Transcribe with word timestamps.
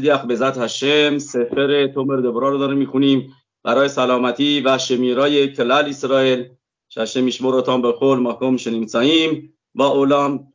دیخ 0.00 0.24
بزد 0.24 0.58
هشم 0.58 1.18
سفر 1.18 1.86
تومر 1.86 2.16
دبرا 2.16 2.48
رو 2.48 2.58
داریم 2.58 2.78
می‌خونیم. 2.78 3.32
برای 3.64 3.88
سلامتی 3.88 4.60
و 4.60 4.78
شمیرای 4.78 5.52
کلال 5.52 5.88
اسرائیل. 5.88 6.48
ششه 6.88 7.20
میشمورتان 7.20 7.82
به 7.82 7.92
خول 7.92 8.18
محکم 8.18 8.56
شنیمساییم 8.56 9.54
با 9.74 9.86
اولام 9.86 10.52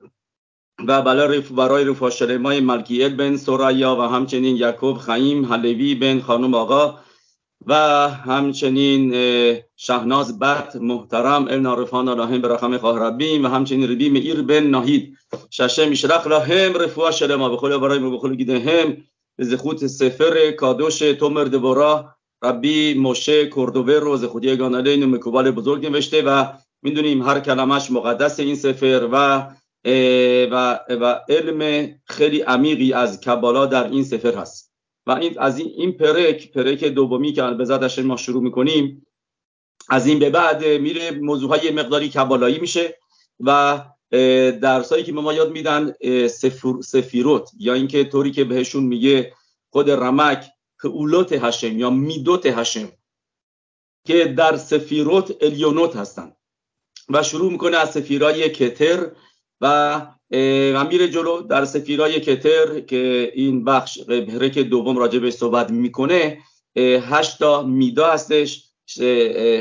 و 0.88 1.02
برای 1.56 1.86
رفا 1.86 2.10
شلمای 2.10 2.60
ملکیل 2.60 3.16
بن 3.16 3.38
سورایا 3.38 3.96
و 3.96 4.02
همچنین 4.02 4.58
یعقوب 4.58 4.98
خیم 4.98 5.46
حلوی 5.46 5.96
بن 5.96 6.20
خانم 6.20 6.54
آقا 6.54 7.00
و 7.66 7.74
همچنین 8.10 9.14
شهناز 9.76 10.40
بط 10.40 10.76
محترم 10.76 11.48
ال 11.48 11.60
نارفان 11.60 12.18
راهم 12.18 12.42
به 12.42 12.48
رحم 12.48 12.78
خواه 12.78 13.00
ربیم 13.00 13.46
و 13.46 13.48
همچنین 13.48 13.92
ربی 13.92 14.20
ایر 14.20 14.42
بن 14.42 14.64
ناهید. 14.64 15.18
ششه 15.50 15.90
میشرخ 15.90 16.28
هم 16.28 16.74
رفوع 16.74 17.12
شلما 17.12 17.50
بخول 17.50 17.78
برای 17.78 18.00
بخول 18.00 18.36
گیده 18.36 18.60
هم. 18.60 18.98
به 18.98 19.17
زخوت 19.40 19.88
سفر 19.88 20.52
کادوش 20.52 21.00
تومر 21.00 21.44
دبورا 21.44 22.16
ربی 22.44 22.94
موشه 22.94 23.50
کردوبر 23.50 24.00
رو 24.00 24.18
زخوتی 24.18 24.56
گانالین 24.58 25.04
و 25.04 25.08
مکوبال 25.08 25.52
بزرگ 25.52 25.86
نوشته 25.86 26.22
و 26.22 26.46
می‌دونیم 26.82 27.22
هر 27.22 27.40
کلمش 27.40 27.92
مقدس 27.92 28.40
این 28.40 28.56
سفر 28.56 29.10
و 29.12 29.48
و, 30.52 30.80
و 30.90 31.20
علم 31.30 31.92
خیلی 32.06 32.42
عمیقی 32.42 32.94
از 32.94 33.22
کبالا 33.22 33.66
در 33.66 33.90
این 33.92 34.04
سفر 34.04 34.36
هست 34.36 34.74
و 35.06 35.12
این 35.12 35.40
از 35.40 35.60
این, 35.60 35.72
این 35.76 35.92
پرک 35.92 36.52
پرک 36.52 36.84
دومی 36.84 37.34
که 37.34 37.44
البته 37.44 38.02
ما 38.02 38.18
شروع 38.18 38.44
می‌کنیم 38.44 39.06
از 39.90 40.08
این 40.08 40.20
به 40.20 40.30
بعد 40.30 40.66
میره 40.66 41.12
موضوع 41.12 41.50
های 41.50 41.72
مقداری 41.72 42.10
کبالایی 42.10 42.60
میشه 42.60 43.00
و 43.40 43.80
درسایی 44.62 45.04
که 45.04 45.12
ما 45.12 45.34
یاد 45.34 45.52
میدن 45.52 45.94
سفیروت 46.82 47.50
یا 47.60 47.74
اینکه 47.74 48.04
طوری 48.04 48.32
که 48.32 48.44
بهشون 48.44 48.84
میگه 48.84 49.34
خود 49.70 49.90
رمک 49.90 50.46
اولوت 50.84 51.34
هشم 51.34 51.80
یا 51.80 51.90
میدوت 51.90 52.46
هشم 52.46 52.90
که 54.06 54.26
در 54.26 54.58
سفیروت 54.58 55.36
الیونوت 55.42 55.96
هستن. 55.96 56.32
و 57.10 57.24
شروع 57.24 57.52
می‌کنه 57.52 57.78
از 57.78 57.92
سفیرای 57.92 58.50
کتر 58.50 59.12
و 59.62 60.02
میره 60.90 61.10
جلو 61.10 61.42
در 61.42 61.66
سفیرای 61.66 62.20
کتر 62.20 62.80
که 62.80 63.32
این 63.36 63.64
بخش 63.64 64.00
که 64.54 64.64
دوم 64.64 64.98
راجع 64.98 65.20
به 65.20 65.32
صحبت 65.32 65.72
می‌کنه 65.72 66.38
هشتا 66.78 67.64
میدا 67.64 68.12
هستش 68.12 68.64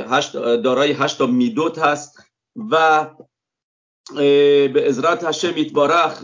هشت 0.08 0.32
دارای 0.36 0.92
هشتا 0.92 1.26
میدوت 1.26 1.78
هست 1.78 2.18
و 2.70 3.06
به 4.14 4.84
ازرات 4.88 5.24
هشم 5.24 5.54
میتبارخ 5.54 6.20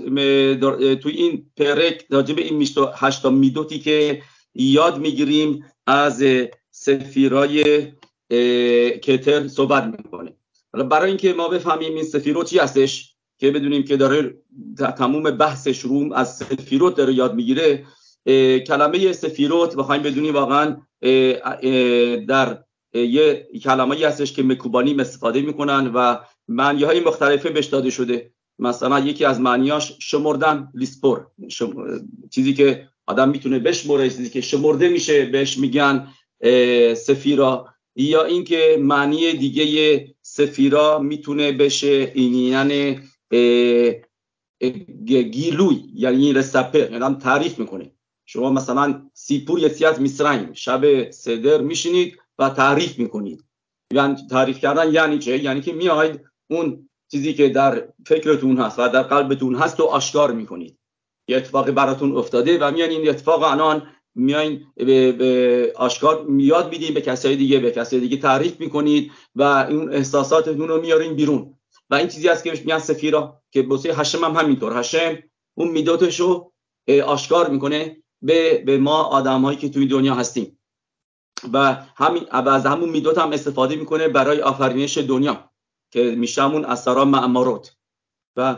تو 1.03 1.09
این 1.09 1.51
پرک 1.57 2.07
راجع 2.11 2.35
به 2.35 2.43
این 2.43 2.69
هشتا 2.95 3.31
میدوتی 3.31 3.79
که 3.79 4.23
یاد 4.55 4.99
می‌گیریم 4.99 5.65
از 5.87 6.25
سفیرای 6.71 7.87
کتر 9.03 9.49
صحبت 9.49 9.85
می‌کنه. 9.85 10.33
برای 10.73 11.09
اینکه 11.09 11.33
ما 11.33 11.49
بفهمیم 11.49 11.95
این 11.95 12.05
سفیرو 12.05 12.45
چی 12.45 12.59
هستش 12.59 13.15
که 13.39 13.51
بدونیم 13.51 13.83
که 13.85 13.97
داره 13.97 14.39
تموم 14.99 15.23
بحثش 15.23 15.81
روم 15.81 16.13
از 16.13 16.37
سفیروت 16.37 16.97
داره 16.97 17.15
یاد 17.15 17.35
می‌گیره 17.35 17.87
کلمه 18.67 19.13
سفیروت 19.13 19.77
بخوایم 19.77 20.03
بدونیم 20.03 20.35
واقعا 20.35 20.77
در 22.29 22.65
یه 22.95 23.49
کلمه 23.63 24.07
هستش 24.07 24.33
که 24.33 24.43
مکوبانی 24.43 25.01
استفاده 25.01 25.41
می‌کنن 25.43 25.91
و 25.95 26.19
معنی 26.49 26.85
های 26.85 27.01
مختلفه 27.01 27.51
بهش 27.51 27.67
داده 27.67 27.91
شده. 27.91 28.33
مثلا 28.59 29.01
یکی 29.01 29.25
از 29.25 29.41
معنیاش 29.41 29.97
شمردن 30.01 30.69
لیسپور. 30.75 31.27
چیزی 32.31 32.55
که 32.55 32.89
آدم 33.07 33.29
می‌تونه 33.29 33.59
بشمره 33.59 34.11
چیزی 34.11 34.31
که 34.31 34.41
شمرده 34.41 34.89
میشه 34.89 35.27
بهش 35.27 35.59
میگن 35.59 36.09
سفیرا. 36.97 37.69
یا 37.97 38.25
اینکه 38.25 38.77
معنی 38.81 39.33
دیگه 39.33 40.15
سفیرا 40.23 40.99
می‌تونه 40.99 41.53
بشه 41.53 42.13
اینین 42.15 43.01
گیلوی 45.31 45.85
یعنی 45.95 46.33
رسپر 46.33 46.93
یعنی 46.93 47.15
تعریف 47.15 47.59
می‌کنه. 47.59 47.93
شما 48.27 48.51
مثلا 48.51 49.11
سیپور 49.15 49.59
یسیت 49.59 49.99
میسرائیم 49.99 50.53
شب 50.53 51.11
صدر 51.11 51.61
میشینید 51.61 52.19
و 52.39 52.51
تعریف 52.51 52.99
می‌کنید. 52.99 53.45
یعنی 53.93 54.17
تعریف 54.31 54.59
کردن 54.59 54.93
یعنی 54.93 55.19
چه؟ 55.19 55.45
یعنی 55.45 55.61
که 55.61 55.73
میاید 55.73 56.21
اون 56.53 56.89
چیزی 57.11 57.35
که 57.35 57.49
در 57.49 57.89
فکرتون 58.07 58.57
هست 58.57 58.79
و 58.79 58.89
در 58.89 59.03
قلبتون 59.03 59.55
هست 59.55 59.81
و 59.81 59.85
آشکار 59.85 60.33
می‌کنید. 60.33 60.79
یه 61.29 61.37
اتفاقی 61.37 61.73
براتون 61.73 62.17
افتاده 62.17 62.59
و 62.59 62.71
میان 62.71 62.91
این 62.91 63.09
اتفاق 63.09 63.43
الان 63.43 63.87
میاین 64.15 64.67
به, 64.77 65.73
آشکار 65.77 66.25
میاد 66.25 66.71
میدین 66.73 66.95
به 66.95 67.01
کسای 67.01 67.37
دیگه 67.37 67.59
به 67.59 67.71
کسای 67.71 68.01
دیگه 68.01 68.17
تعریف 68.17 68.61
می‌کنید 68.61 69.11
و 69.35 69.43
این 69.43 69.93
احساساتتون 69.93 70.69
رو 70.69 70.81
میارین 70.81 71.15
بیرون. 71.15 71.55
و 71.91 71.95
این 71.95 72.09
چیزی 72.09 72.29
هست 72.29 72.45
که 72.45 72.51
میگن 72.51 72.79
سفیرا 72.79 73.43
که 73.51 73.63
بوسه 73.63 73.95
هشم 73.95 74.25
هم 74.25 74.37
همینطور. 74.37 74.79
هشم 74.79 75.19
اون 75.55 75.69
میداتش 75.69 76.21
رو 76.21 76.53
آشکار 77.07 77.51
می‌کنه 77.51 77.97
به, 78.23 78.63
به 78.67 78.79
ما 78.79 79.03
آدمایی 79.03 79.59
که 79.59 79.69
توی 79.69 79.87
دنیا 79.87 80.15
هستیم. 80.15 80.59
و 81.53 81.77
همین 81.97 82.27
از 82.31 82.67
همون 82.67 82.89
میدوت 82.89 83.19
هم 83.19 83.33
استفاده 83.33 83.77
می‌کنه 83.77 84.09
برای 84.09 84.41
آفرینش 84.41 84.99
دنیا. 84.99 85.52
که 85.93 86.03
میشه 86.03 86.43
همون 86.43 86.65
اثرا 86.65 87.05
معمارات. 87.05 87.77
و 88.37 88.57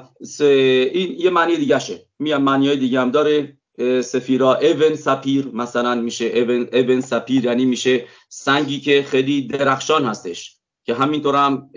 این 0.52 1.20
یه 1.20 1.30
معنی 1.30 1.56
دیگه 1.56 1.78
شه. 1.78 2.06
میان 2.18 2.42
معنی 2.42 2.76
دیگه 2.76 3.00
هم 3.00 3.10
داره. 3.10 3.58
سفیرا 4.02 4.54
ایون 4.54 4.94
سپیر 4.94 5.46
مثلا 5.46 5.94
میشه. 5.94 6.24
ایون, 6.24 6.68
ایون 6.72 7.00
سپیر 7.00 7.44
یعنی 7.44 7.64
میشه 7.64 8.06
سنگی 8.28 8.80
که 8.80 9.02
خیلی 9.02 9.42
درخشان 9.42 10.04
هستش. 10.04 10.56
که 10.84 10.94
همینطور 10.94 11.34
هم 11.34 11.70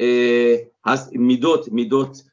هست 0.85 1.13
میدوت 1.13 1.71
میدوت 1.71 2.23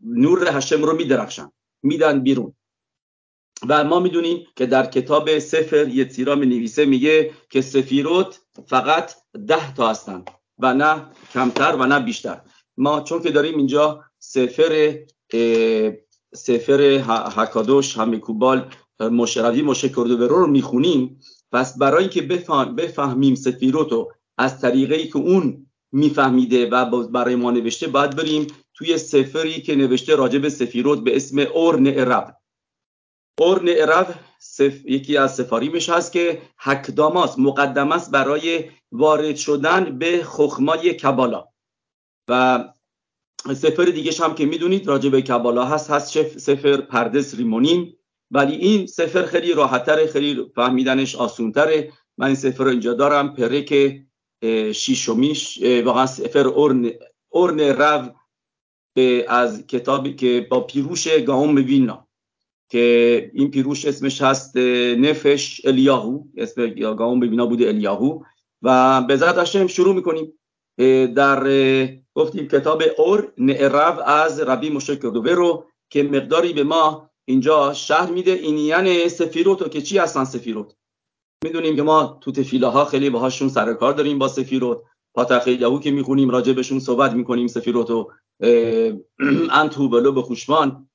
نور 0.00 0.48
هشم 0.56 0.82
رو 0.82 0.96
میدرخشن. 0.96 1.52
میدن 1.82 2.20
بیرون. 2.20 2.54
و 3.68 3.84
ما 3.84 4.00
می‌دونیم 4.00 4.46
که 4.56 4.66
در 4.66 4.86
کتاب 4.86 5.38
سفر 5.38 5.88
یتیرا 5.88 6.34
می 6.34 6.46
نویسه 6.46 6.84
میگه 6.84 7.30
که 7.50 7.60
سفیروت 7.60 8.40
فقط 8.66 9.12
ده 9.46 9.74
تا 9.74 9.90
هستن. 9.90 10.24
و 10.58 10.74
نه 10.74 11.06
کمتر 11.32 11.76
و 11.76 11.86
نه 11.86 12.00
بیشتر. 12.00 12.40
ما 12.76 13.00
چون 13.00 13.22
که 13.22 13.30
داریم 13.30 13.56
اینجا 13.56 14.04
سفر 14.18 14.98
سفر 16.34 16.80
حکادوش 17.36 17.98
همیکوبال 17.98 18.70
مشروی 19.00 19.62
مشه 19.62 19.88
کردوبرو 19.88 20.36
رو 20.38 20.46
می‌خونیم. 20.46 21.20
پس 21.52 21.78
برای 21.78 22.00
اینکه 22.00 22.22
بفهم 22.22 22.76
بفهمیم 22.76 23.34
سفیروت 23.34 23.92
رو 23.92 24.12
از 24.38 24.60
طریقی 24.60 25.08
که 25.08 25.16
اون 25.16 25.66
میفهمیده 25.92 26.66
و 26.70 27.08
برای 27.08 27.36
ما 27.36 27.50
نوشته 27.50 27.88
باید 27.88 28.16
بریم 28.16 28.46
توی 28.74 28.98
سفری 28.98 29.62
که 29.62 29.74
نوشته 29.74 30.14
راجب 30.14 30.48
سفیروت 30.48 31.00
به 31.00 31.16
اسم 31.16 31.38
اورن 31.38 31.86
عرب. 31.86 32.36
اورن 33.40 33.68
عرب 33.68 34.14
یکی 34.84 35.16
از 35.16 35.34
سفاریمش 35.34 35.88
هست 35.88 36.12
که 36.12 36.42
حکداماس 36.58 37.38
مقدم 37.38 37.92
است 37.92 38.10
برای 38.10 38.64
وارد 38.96 39.36
شدن 39.36 39.98
به 39.98 40.22
خخمای 40.24 40.94
کبالا. 40.94 41.44
و 42.28 42.64
سفر 43.54 43.84
دیگه 43.84 44.12
هم 44.24 44.34
که 44.34 44.46
می‌دونید 44.46 44.86
راجع 44.86 45.10
به 45.10 45.22
کبالا 45.22 45.64
هست 45.64 45.90
هست 45.90 46.38
سفر 46.38 46.76
پردس 46.76 47.34
ریمونین 47.34 47.96
ولی 48.30 48.56
این 48.56 48.86
سفر 48.86 49.22
خیلی 49.22 49.52
راحتتر 49.52 50.06
خیلی 50.06 50.46
فهمیدنش 50.54 51.14
آسونتره. 51.14 51.92
من 52.18 52.26
این 52.26 52.36
سفر 52.36 52.64
رو 52.64 52.70
اینجا 52.70 52.94
دارم 52.94 53.34
پرک 53.34 54.00
شیشومیش 54.72 55.62
واقعا 55.62 56.06
سفر 56.06 56.46
اورن, 56.46 56.90
اورن 57.28 57.60
رو 57.60 58.10
از 59.28 59.66
کتابی 59.66 60.14
که 60.14 60.46
با 60.50 60.60
پیروش 60.60 61.08
گاوم 61.08 61.54
وینا 61.56 62.08
که 62.70 63.30
این 63.34 63.50
پیروش 63.50 63.84
اسمش 63.84 64.22
هست 64.22 64.56
نفش 64.96 65.60
الیاهو. 65.64 66.24
اسم 66.36 66.68
گاوم 66.70 67.20
وینا 67.20 67.46
بوده 67.46 67.68
الیاهو. 67.68 68.22
و 68.62 69.02
به 69.02 69.16
ذات 69.16 69.44
شروع 69.66 69.94
می‌کنیم. 69.94 70.32
در 71.14 71.42
گفتیم 72.14 72.48
کتاب 72.48 72.82
اور 72.98 73.32
نعرف 73.38 73.98
از 74.06 74.40
ربی 74.40 74.70
مشه 74.70 74.96
کردوبه 74.96 75.34
رو 75.34 75.66
که 75.90 76.02
مقداری 76.02 76.52
به 76.52 76.64
ما 76.64 77.10
اینجا 77.24 77.72
شهر 77.72 78.10
میده. 78.10 78.32
این 78.32 78.58
یعنی 78.58 79.08
سفیروت 79.08 79.70
که 79.70 79.82
چی 79.82 79.98
هستن 79.98 80.24
سفیروت؟ 80.24 80.74
می‌دونیم 81.44 81.76
که 81.76 81.82
ما 81.82 82.18
تو 82.20 82.32
تفیله 82.32 82.66
ها 82.66 82.84
خیلی 82.84 83.10
باهاشون 83.10 83.48
سر 83.48 83.74
کار 83.74 83.92
داریم 83.92 84.18
با 84.18 84.28
سفیروت. 84.28 84.78
پاتخ 85.14 85.48
یهو 85.48 85.80
که 85.80 85.90
می‌خونیم 85.90 86.30
راجع 86.30 86.52
بهشون 86.52 86.78
صحبت 86.78 87.12
می‌کنیم 87.12 87.46
سفیروت 87.46 87.90
و 87.90 88.10
انتو 89.50 89.88
بلو 89.88 90.12
به 90.12 90.22
خوشمان 90.22 90.88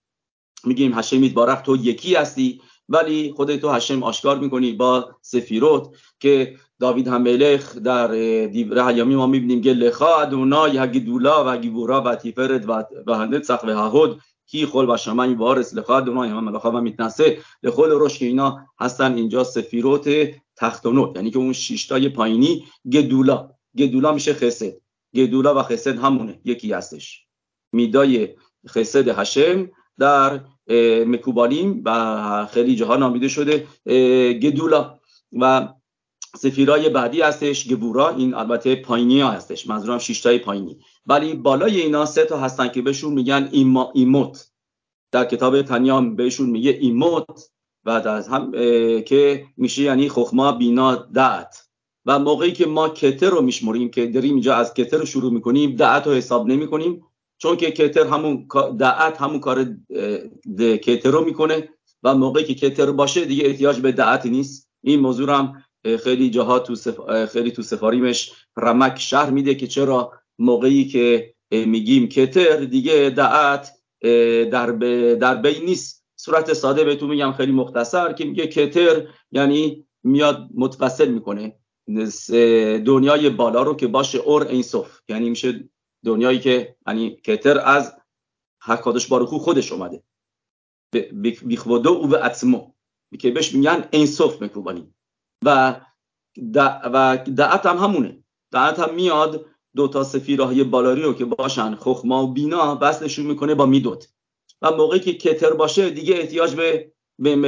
میگیم 0.63 0.93
هشمید 0.93 1.33
بارخ 1.33 1.61
تو 1.61 1.75
یکی 1.75 2.15
هستی؟ 2.15 2.61
ولی 2.91 3.33
خودت 3.35 3.61
تو 3.61 3.69
هشم 3.69 4.03
آشکار 4.03 4.39
می‌کنی 4.39 4.71
با 4.71 5.09
سفیروت 5.21 5.89
که 6.19 6.55
داوید 6.79 7.07
هملخ 7.07 7.75
در 7.77 8.07
دیوره 8.45 8.85
حیامی 8.85 9.15
ما 9.15 9.27
می‌بینیم 9.27 9.61
که 9.61 9.73
لخا 9.73 10.15
ادونا 10.15 10.67
یا 10.67 10.87
گدولا 10.87 11.43
و 11.47 11.57
گیبورا 11.57 12.01
و 12.01 12.15
تیفرت 12.15 12.69
و 13.07 13.25
نتسخ 13.25 13.63
و 13.63 13.67
ههود 13.67 14.21
کی 14.51 14.65
خل 14.65 14.89
و 14.89 14.97
شمعی 14.97 15.33
وارث 15.33 15.73
لخواد 15.73 16.09
اونا 16.09 16.23
هم 16.23 16.43
ملاخا 16.43 16.71
و 16.71 16.81
میتنسه 16.81 17.37
لخل 17.63 17.89
روش 17.89 18.19
که 18.19 18.25
اینا 18.25 18.67
هستن 18.79 19.15
اینجا 19.15 19.43
سفیروت 19.43 20.09
تخت 20.55 20.85
و 20.85 21.13
یعنی 21.15 21.31
که 21.31 21.37
اون 21.37 21.53
شیشتای 21.53 22.09
پایینی 22.09 22.65
گدولا. 22.91 23.49
گدولا 23.77 24.11
میشه 24.11 24.33
خسد. 24.33 24.73
گدولا 25.15 25.59
و 25.59 25.63
خسد 25.63 25.99
همونه. 25.99 26.39
یکی 26.45 26.73
هستش. 26.73 27.25
میدای 27.71 28.29
خسد 28.67 29.07
هشم 29.07 29.69
در 29.99 30.39
مکوبالیم 31.07 31.81
و 31.85 32.45
خیلی 32.45 32.75
جاها 32.75 32.95
نامیده 32.95 33.27
شده 33.27 33.67
گدولا 34.33 34.99
و 35.33 35.73
سفیرای 36.35 36.89
بعدی 36.89 37.21
هستش 37.21 37.67
گبورا. 37.67 38.09
این 38.09 38.33
البته 38.33 38.75
پایینی 38.75 39.21
ها 39.21 39.31
هستش 39.31 39.67
منظورم 39.67 39.97
شیشتای 39.97 40.39
پایینی. 40.39 40.77
ولی 41.05 41.33
بالای 41.33 41.81
اینا 41.81 42.05
سه 42.05 42.25
تا 42.25 42.37
هستن 42.37 42.67
که 42.67 42.81
بهشون 42.81 43.13
میگن 43.13 43.49
ایما 43.51 43.91
ایموت. 43.93 44.47
در 45.11 45.25
کتاب 45.25 45.61
تنیام 45.61 46.15
بهشون 46.15 46.49
میگه 46.49 46.77
ایموت 46.81 47.49
و 47.85 47.89
از 47.89 48.27
هم 48.27 48.51
که 49.01 49.45
میشه 49.57 49.81
یعنی 49.81 50.09
خخما 50.09 50.51
بینا 50.51 50.95
دعت 50.95 51.67
و 52.05 52.19
موقعی 52.19 52.51
که 52.51 52.65
ما 52.65 52.89
کتر 52.89 53.29
رو 53.29 53.41
میشمریم 53.41 53.89
که 53.89 54.07
داریم 54.07 54.33
اینجا 54.33 54.55
از 54.55 54.73
کتر 54.73 54.97
رو 54.97 55.05
شروع 55.05 55.33
می‌کنیم 55.33 55.75
دعت 55.75 56.07
رو 56.07 56.13
حساب 56.13 56.47
نمی‌کنیم. 56.47 57.03
چون 57.41 57.57
که 57.57 57.71
کتر 57.71 58.07
همون 58.07 58.47
دعت 58.79 59.21
همون 59.21 59.39
کار 59.39 59.75
کتر 60.57 61.11
رو 61.11 61.25
می‌کنه 61.25 61.69
و 62.03 62.15
موقعی 62.15 62.43
که 62.43 62.53
کتر 62.53 62.91
باشه 62.91 63.25
دیگه 63.25 63.45
احتیاج 63.45 63.79
به 63.79 63.91
دعت 63.91 64.25
نیست. 64.25 64.69
این 64.83 64.99
موضوع 64.99 65.29
هم 65.29 65.63
خیلی 66.03 66.29
جاها 66.29 66.59
تو 66.59 66.75
خیلی 67.25 67.51
تو 67.51 67.61
سفاریمش 67.61 68.31
رمک 68.57 68.99
شهر 68.99 69.29
میده 69.29 69.55
که 69.55 69.67
چرا 69.67 70.11
موقعی 70.39 70.85
که 70.85 71.33
میگیم 71.51 72.07
کتر 72.07 72.55
دیگه 72.57 73.13
دعت 73.17 73.71
در, 74.51 74.71
در 75.15 75.35
بین 75.35 75.65
نیست. 75.65 76.05
صورت 76.15 76.53
ساده 76.53 76.83
بهتون 76.83 77.09
میگم 77.09 77.31
خیلی 77.31 77.51
مختصر 77.51 78.13
که 78.13 78.25
میگه 78.25 78.47
کتر 78.47 79.07
یعنی 79.31 79.85
میاد 80.03 80.47
متفصل 80.55 81.11
می‌کنه 81.11 81.55
دنیای 82.85 83.29
بالا 83.29 83.63
رو 83.63 83.75
که 83.75 83.87
باشه 83.87 84.19
اور 84.19 84.47
اینصف 84.47 84.99
یعنی 85.09 85.29
میشه 85.29 85.69
دنیایی 86.05 86.39
که 86.39 86.75
یعنی 86.87 87.15
کتر 87.15 87.59
از 87.59 87.95
حکادش 88.63 89.07
بارخو 89.07 89.37
خودش 89.37 89.71
اومده. 89.71 90.03
بیخودو 91.43 91.89
او 91.89 92.07
به 92.07 92.25
اتمو. 92.25 92.71
که 93.19 93.31
بهش 93.31 93.53
میگن 93.53 93.87
اینصف 93.91 94.41
مکوبانی 94.41 94.93
و 95.45 95.81
و 96.93 97.17
دعت 97.17 97.65
هم 97.65 97.77
همونه. 97.77 98.23
دعت 98.51 98.79
هم 98.79 98.95
میاد 98.95 99.45
دو 99.75 99.87
تا 99.87 100.03
سفیرهای 100.03 100.63
بالاری 100.63 101.01
رو 101.01 101.13
که 101.13 101.25
باشن 101.25 101.75
خخما 101.75 102.23
و 102.23 102.33
بینا 102.33 102.75
بسلشون 102.75 103.25
می‌کنه 103.25 103.55
با 103.55 103.65
میدوت. 103.65 104.07
و 104.61 104.71
موقعی 104.71 104.99
که 104.99 105.13
کتر 105.13 105.53
باشه 105.53 105.89
دیگه 105.89 106.15
احتیاج 106.15 106.55
به 106.55 106.91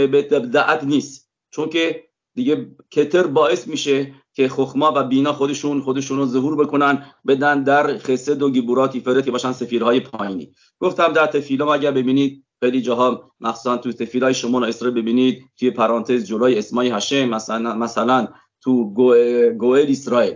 به 0.07 0.21
دعت 0.39 0.83
نیست. 0.83 1.29
چون 1.50 1.69
که 1.69 2.09
دیگه 2.35 2.68
کتر 2.91 3.27
باعث 3.27 3.68
میشه 3.68 4.13
که 4.33 4.50
خخما 4.50 4.94
و 4.95 5.03
بینا 5.03 5.33
خودشون 5.33 5.81
خودشون 5.81 6.18
رو 6.18 6.25
ظهور 6.25 6.56
بکنن 6.56 7.06
بدن 7.27 7.63
در 7.63 7.97
خسد 7.97 8.41
و 8.41 8.50
گیبوراتی 8.50 9.00
فرد 9.00 9.25
که 9.25 9.31
باشن 9.31 9.51
سفیرهای 9.51 10.00
پایینی. 10.00 10.51
گفتم 10.80 11.13
در 11.13 11.27
تفیلم 11.27 11.68
اگر 11.68 11.91
ببینید 11.91 12.44
خیلی 12.59 12.81
جاها 12.81 13.31
مخصوصا 13.39 13.77
تو 13.77 13.91
تفیلای 13.91 14.33
شما 14.33 14.65
اسرائیل 14.65 15.01
ببینید 15.01 15.44
توی 15.59 15.71
پرانتز 15.71 16.25
جلوی 16.25 16.57
اسمای 16.57 16.89
هشم 16.89 17.25
مثلا 17.25 17.75
مثلا 17.75 18.27
تو 18.62 18.94
گوئل 19.57 19.91
اسرائیل. 19.91 20.36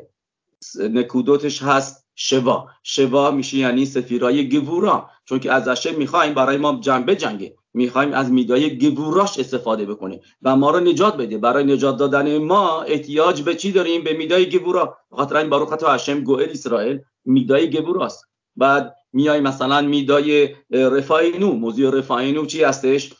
نکودوتش 0.80 1.64
هست 1.64 2.06
شوا. 2.16 2.68
شوا 2.84 3.32
میشه 3.32 3.58
یعنی 3.58 3.86
سفیرای 3.86 4.50
گبورا 4.50 5.10
چون 5.26 5.40
که 5.40 5.52
از 5.52 5.68
هشم 5.68 5.96
می‌خوایم 5.96 6.34
برای 6.34 6.58
ما 6.58 6.80
جنبه 6.82 7.16
جنگه. 7.16 7.56
می‌خوایم 7.78 8.14
از 8.14 8.32
میدای 8.32 8.78
گبوراش 8.78 9.40
استفاده 9.40 9.86
بکنه 9.86 10.20
و 10.42 10.56
ما 10.56 10.72
رو 10.72 10.80
نجات 10.80 11.18
بده. 11.18 11.38
برای 11.38 11.64
نجات 11.64 11.98
دادن 11.98 12.38
ما 12.38 12.82
احتیاج 12.82 13.42
به 13.42 13.56
چی 13.56 13.72
داریم؟ 13.72 14.04
به 14.04 14.14
میدای 14.14 14.50
گبورا. 14.50 14.98
خاطر 15.12 15.38
این 15.38 15.50
باروخت 15.50 15.84
هشم 15.84 16.20
گوئل 16.20 16.50
اسرائیل 16.50 17.00
میدای 17.26 17.70
گبوراست. 17.70 18.26
بعد 18.56 18.96
میای 19.14 19.40
مثلا 19.40 19.82
میدای 19.82 20.56
رفاینو 20.72 21.52
موضوع 21.54 21.98
رفاینو 21.98 22.46
چی 22.46 22.64
هستش؟ 22.64 23.14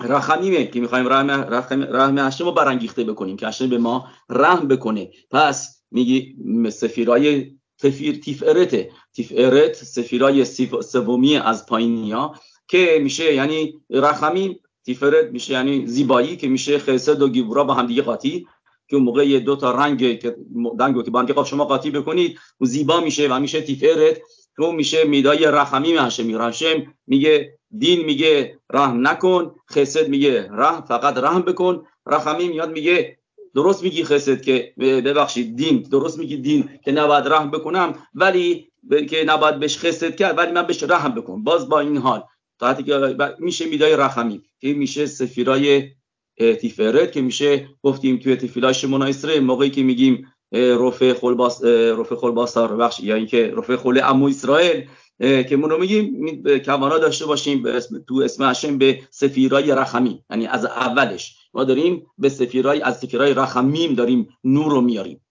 رحمیمه 0.00 0.66
که 0.66 0.80
می‌خوایم 0.80 1.08
رحم 1.08 1.30
رحم, 1.30 1.82
رحم 1.82 2.18
هشم 2.18 2.44
رو 2.44 2.52
برانگیخته 2.52 3.04
بکنیم 3.04 3.36
که 3.36 3.46
هشم 3.46 3.68
به 3.68 3.78
ما 3.78 4.06
رحم 4.30 4.68
بکنه. 4.68 5.10
پس 5.30 5.82
میگی 5.90 6.36
سفیرای 6.70 7.58
تفیر 7.78 8.20
تیفرته 8.20 8.90
تیفرت 9.14 9.74
سفیرای 9.74 10.44
سومی 10.44 11.36
از 11.36 11.66
پایینیا. 11.66 12.34
که 12.68 13.00
میشه 13.02 13.34
یعنی 13.34 13.74
رحمیم 13.90 14.60
تیفرت 14.84 15.30
میشه 15.32 15.52
یعنی 15.52 15.86
زیبایی 15.86 16.36
که 16.36 16.48
میشه 16.48 16.78
خسد 16.78 17.22
و 17.22 17.28
گیبورا 17.28 17.64
با 17.64 17.74
هم 17.74 17.86
دیگه 17.86 18.02
قاطی. 18.02 18.46
که 18.88 18.96
اون 18.96 19.04
موقع 19.04 19.38
دو 19.38 19.56
تا 19.56 19.72
رنگ 19.72 20.18
که 20.18 20.36
دنگو 20.78 21.02
که 21.02 21.10
با 21.10 21.20
هم 21.20 21.44
شما 21.44 21.64
قاطی 21.64 21.90
بکنید 21.90 22.38
و 22.60 22.64
زیبا 22.64 23.00
میشه 23.00 23.28
و 23.28 23.40
میشه 23.40 23.60
تیفرت 23.60 24.16
که 24.56 24.62
اون 24.62 24.74
میشه 24.74 25.04
میدای 25.04 25.44
رحمیم 25.46 25.98
هشمی 25.98 26.34
رحم 26.34 26.94
میگه 27.06 27.58
دین 27.78 28.04
میگه 28.04 28.58
رحم 28.70 29.08
نکن. 29.08 29.54
خسد 29.70 30.08
میگه 30.08 30.48
رحم 30.52 30.84
فقط 30.88 31.16
رحم 31.16 31.42
بکن. 31.42 31.84
رحمی 32.06 32.48
میاد 32.48 32.70
میگه 32.70 33.18
درست 33.54 33.82
میگی 33.82 34.04
خسد 34.04 34.40
که 34.40 34.74
ببخشید 34.78 35.56
دین 35.56 35.82
درست 35.82 36.18
میگی 36.18 36.36
دین 36.36 36.68
که 36.84 36.92
نباید 36.92 37.28
رحم 37.28 37.50
بکنم 37.50 37.94
ولی 38.14 38.72
که 39.10 39.24
نباید 39.24 39.58
بهش 39.58 39.78
خسد 39.78 40.16
کرد 40.16 40.38
ولی 40.38 40.52
من 40.52 40.66
بهش 40.66 40.82
رحم 40.82 41.14
بکن. 41.14 41.42
باز 41.44 41.68
با 41.68 41.80
این 41.80 41.96
حال. 41.96 42.22
تا 42.58 42.74
که 42.74 43.16
میشه 43.38 43.66
میدای 43.66 43.96
رحمی 43.96 44.42
که 44.60 44.74
میشه 44.74 45.06
سفیرای 45.06 45.90
تیفرت 46.60 47.12
که 47.12 47.20
میشه 47.20 47.68
گفتیم 47.82 48.16
توی 48.16 48.36
تفیلای 48.36 48.74
شمونا 48.74 49.10
موقعی 49.40 49.70
که 49.70 49.82
میگیم 49.82 50.32
رفع 50.52 51.12
خلباس 51.12 51.64
رفع 51.64 52.16
خلباسار 52.16 52.76
بخش 52.76 53.00
یعنی 53.00 53.26
که 53.26 53.52
رفع 53.56 53.76
خل 53.76 54.00
امو 54.04 54.28
اسرائیل 54.28 54.88
که 55.20 55.56
ما 55.56 55.66
رو 55.66 55.78
میگیم 55.78 56.42
کوانا 56.58 56.98
داشته 56.98 57.26
باشیم 57.26 57.80
تو 58.08 58.14
اسم 58.24 58.50
هشم 58.50 58.78
به 58.78 59.02
سفیرای 59.10 59.72
رحمی 59.72 60.24
یعنی 60.30 60.46
از 60.46 60.64
اولش. 60.64 61.36
ما 61.54 61.64
داریم 61.64 62.06
به 62.18 62.28
سفیرای 62.28 62.80
از 62.80 62.98
سفیرای 62.98 63.34
رحمیم 63.34 63.94
داریم 63.94 64.28
نور 64.44 64.72
رو 64.72 64.80
میاریم. 64.80 65.24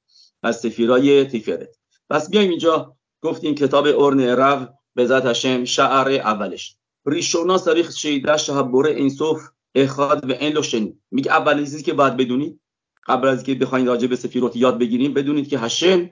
از 0.43 0.59
ספירה 0.59 1.25
ی 1.25 1.34
תפארת 1.34 1.77
پس 2.09 2.29
بیایم 2.29 2.49
اینجا. 2.49 2.95
گفتیم 3.21 3.55
کتاب 3.55 3.87
אור 3.99 4.19
נערב 4.19 4.67
בעזרת 4.95 5.25
השם 5.25 5.65
שער 5.65 6.09
اولش. 6.09 6.76
ראשונה 7.07 7.57
צריך 7.57 7.91
שידע 7.91 8.37
שהבורא 8.37 8.95
אין 8.97 9.23
סוף 9.23 9.49
אחד 9.75 10.29
ואין 10.29 10.53
לו 10.53 10.67
שני 10.67 10.93
میگه 11.11 11.31
اول 11.31 11.59
چیزی 11.59 11.83
که 11.83 11.93
باید 11.93 12.17
بدونید 12.17 12.59
قبل 13.07 13.27
از 13.27 13.43
که 13.43 13.55
بخواید 13.55 13.87
راجع 13.87 14.07
به 14.07 14.15
ספירות 14.15 14.55
یاد 14.55 14.79
بگیریم 14.79 15.13
بدونید 15.13 15.49
که 15.49 15.59
השם 15.59 16.09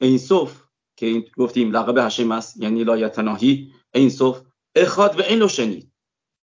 אין 0.00 0.31
סוף 0.31 0.62
که 0.96 1.06
این 1.06 1.24
گفتیم 1.36 1.76
لقب 1.76 1.98
השם 1.98 2.32
است 2.32 2.56
یعنی 2.56 2.84
لایتناهی 2.84 3.72
אין 3.94 4.40
סוף 4.74 5.20
אחד 5.20 5.22
ואין 5.22 5.40
לו 5.40 5.48
שני. 5.48 5.92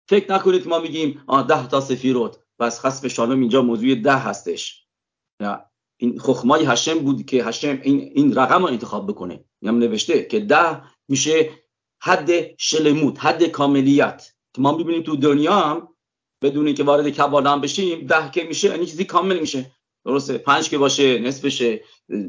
فکر 0.09 0.33
نکنید 0.33 0.63
که 0.63 0.69
ما 0.69 0.79
میگیم 0.79 1.23
آه 1.27 1.47
ده 1.47 1.69
تا 1.69 1.81
ספירות 1.81 2.39
پس 2.59 2.81
חס 2.81 3.07
ושלום 3.07 3.41
اینجا 3.41 3.63
موضوع 3.63 3.95
ده 3.95 4.17
هستش. 4.17 4.87
نه 5.41 5.61
این 5.97 6.19
خخمای 6.19 6.65
هشم 6.65 6.99
بود 6.99 7.27
که 7.27 7.45
هشم 7.45 7.81
این, 7.83 8.01
این 8.01 8.35
رقم 8.35 8.63
رو 8.63 8.67
انتخاب 8.67 9.11
بکنه. 9.11 9.45
یعنی 9.63 9.79
نوشته 9.79 10.25
که 10.25 10.41
ده 10.41 10.83
میشه 11.09 11.51
حد 12.05 12.57
شلموت 12.59 13.25
حد 13.25 13.45
کاملیت. 13.45 14.33
که 14.55 14.61
ما 14.61 14.77
می‌بینیم 14.77 15.03
تو 15.03 15.17
دنیا 15.17 15.53
هم 15.53 15.89
بدونی 16.43 16.75
که 16.75 16.85
وارد 16.85 17.09
کبالا 17.09 17.53
هم 17.53 17.61
بشیم 17.61 18.07
ده 18.07 18.31
که 18.31 18.45
میشه 18.45 18.69
یعنی 18.69 18.87
چیزی 18.87 19.05
کامل 19.05 19.39
میشه. 19.39 19.71
درسته؟ 20.05 20.39
پنج 20.39 20.69
که 20.69 20.79
باشه 20.79 21.19
نصفشه 21.19 21.81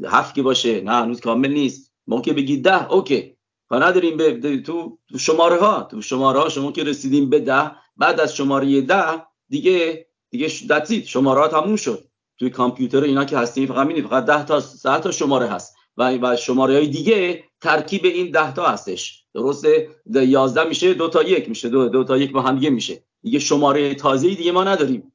هفت 0.06 0.34
که 0.34 0.42
باشه 0.42 0.80
نه 0.80 0.92
هنوز 0.92 1.20
کامل 1.20 1.52
نیست. 1.52 1.92
ممکن 2.06 2.32
بگید 2.32 2.64
ده 2.64 2.92
اوکی. 2.92 3.36
کار 3.68 3.84
نداریم 3.84 4.16
به 4.16 4.56
تو 4.60 4.98
شماره 5.18 5.56
ها 5.56 5.82
تو 5.82 6.02
شماره 6.02 6.40
ها 6.40 6.48
شما 6.48 6.72
که 6.72 6.84
رسیدیم 6.84 7.30
به 7.30 7.40
ده 7.40 7.70
بعد 7.96 8.20
از 8.20 8.36
شماره 8.36 8.80
ده 8.80 9.22
دیگه 9.48 10.06
دیگه 10.30 10.48
دتید 10.70 11.04
شماره 11.04 11.40
ها 11.40 11.48
تموم 11.48 11.76
شد. 11.76 12.04
توی 12.38 12.50
کامپیوتر 12.50 13.02
اینا 13.02 13.24
که 13.24 13.38
هستیم 13.38 13.66
فقط 13.66 13.86
می‌دید 13.86 14.06
فقط 14.06 14.24
ده 14.24 14.44
تا 14.44 14.60
ساعت 14.60 15.02
تا 15.02 15.10
شماره 15.10 15.46
هست. 15.46 15.76
و 15.96 16.36
شماره 16.36 16.74
های 16.74 16.86
دیگه 16.86 17.44
ترکیب 17.60 18.04
این 18.04 18.30
ده 18.30 18.54
تا 18.54 18.66
هستش. 18.66 19.25
درسته؟ 19.36 19.88
11 20.06 20.64
میشه 20.68 20.94
دو 20.94 21.08
تا 21.08 21.22
یک 21.22 21.48
میشه. 21.48 21.68
دو, 21.68 21.88
دو 21.88 22.04
تا 22.04 22.18
یک 22.18 22.32
با 22.32 22.42
هم 22.42 22.72
میشه. 22.72 23.04
دیگه 23.22 23.38
شماره 23.38 23.94
تازه 23.94 24.34
دیگه 24.34 24.52
ما 24.52 24.64
نداریم. 24.64 25.12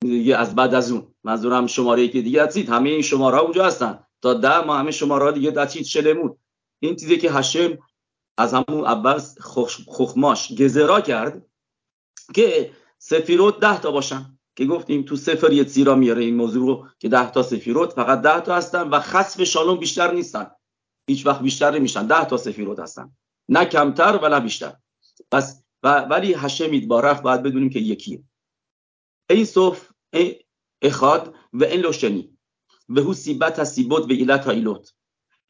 دیگه 0.00 0.36
از 0.36 0.54
بعد 0.54 0.74
از 0.74 0.92
اون. 0.92 1.06
منظورم 1.24 1.66
شماره 1.66 2.08
که 2.08 2.22
دیگه 2.22 2.44
هستید. 2.44 2.68
همه 2.68 2.90
این 2.90 3.02
شماره 3.02 3.36
ها 3.36 3.42
اونجا 3.42 3.64
هستن. 3.64 3.98
تا 4.22 4.34
ده 4.34 4.60
ما 4.60 4.76
همه 4.76 4.90
شماره 4.90 5.32
دیگه 5.32 5.50
دچید 5.50 5.84
شلمون 5.84 6.36
این 6.80 6.96
چیزی 6.96 7.18
که 7.18 7.32
هشم 7.32 7.78
از 8.38 8.54
همون 8.54 8.84
اول 8.84 9.18
خخماش 9.88 10.52
گزرا 10.52 11.00
کرد 11.00 11.46
که 12.34 12.70
سفیروت 12.98 13.60
ده 13.60 13.80
تا 13.80 13.90
باشن. 13.90 14.38
که 14.56 14.66
گفتیم 14.66 15.02
تو 15.02 15.16
سفر 15.16 15.52
یه 15.52 15.64
زیرا 15.64 15.94
میاره 15.94 16.22
این 16.24 16.36
موضوع 16.36 16.66
رو 16.66 16.86
که 16.98 17.08
ده 17.08 17.30
تا 17.30 17.42
سفیروت 17.42 17.92
فقط 17.92 18.20
ده 18.20 18.40
تا 18.40 18.54
هستن 18.54 18.88
و 18.88 19.00
خصف 19.00 19.44
شالوم 19.44 19.76
بیشتر 19.76 20.12
نیستن. 20.12 20.50
هیچ 21.06 21.26
وقت 21.26 21.42
بیشتر 21.42 21.70
نمیشن. 21.70 22.06
ده 22.06 22.24
تا 22.24 22.36
سفیروت 22.36 22.78
هستن. 22.78 23.12
نه 23.50 23.64
کمتر 23.64 24.18
و 24.22 24.28
نه 24.28 24.40
بیشتر. 24.40 24.76
پس 25.30 25.62
و 25.82 26.00
ولی 26.00 26.34
هشم 26.34 26.70
ایتبارخ 26.70 27.20
باید 27.20 27.42
بدونیم 27.42 27.70
که 27.70 27.78
یکیه. 27.78 28.22
این 29.30 29.44
صف 29.44 29.90
اخاد 30.82 31.34
و 31.52 31.64
این 31.64 31.80
لوشنی. 31.80 32.36
و 32.88 33.00
هو 33.00 33.14
سیبت 33.14 33.64
سیبوت 33.64 34.04
و 34.04 34.12
ایلت 34.12 34.48
ایلوت. 34.48 34.92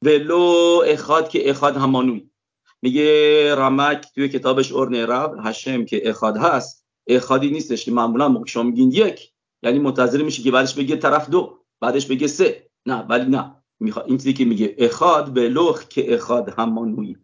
و 0.03 0.09
لو 0.09 0.83
اخاد 0.87 1.29
که 1.29 1.51
اخاد 1.51 1.77
همانوی. 1.77 2.31
میگه 2.83 3.55
رمک 3.55 4.07
توی 4.15 4.29
کتابش 4.29 4.73
ارن 4.73 4.95
رب 4.95 5.37
هشم 5.45 5.85
که 5.85 6.09
اخاد 6.09 6.37
هست. 6.37 6.87
اخادی 7.07 7.51
نیستش 7.51 7.85
که 7.85 7.91
معمولا 7.91 8.29
موقع 8.29 8.47
شما 8.47 8.63
میگین 8.63 8.91
یک 8.91 9.33
یعنی 9.63 9.79
منتظر 9.79 10.23
میشه 10.23 10.43
که 10.43 10.51
بعدش 10.51 10.75
بگه 10.75 10.97
طرف 10.97 11.31
دو 11.31 11.59
بعدش 11.81 12.07
بگه 12.07 12.27
سه. 12.27 12.71
نه 12.87 12.95
ولی 12.95 13.31
نه. 13.31 13.57
این 13.81 14.17
چیزی 14.17 14.33
که 14.33 14.45
میگه 14.45 14.75
اخاد 14.79 15.33
به 15.33 15.49
لوخ 15.49 15.89
که 15.89 16.15
اخاد 16.15 16.49
همانوی. 16.59 17.17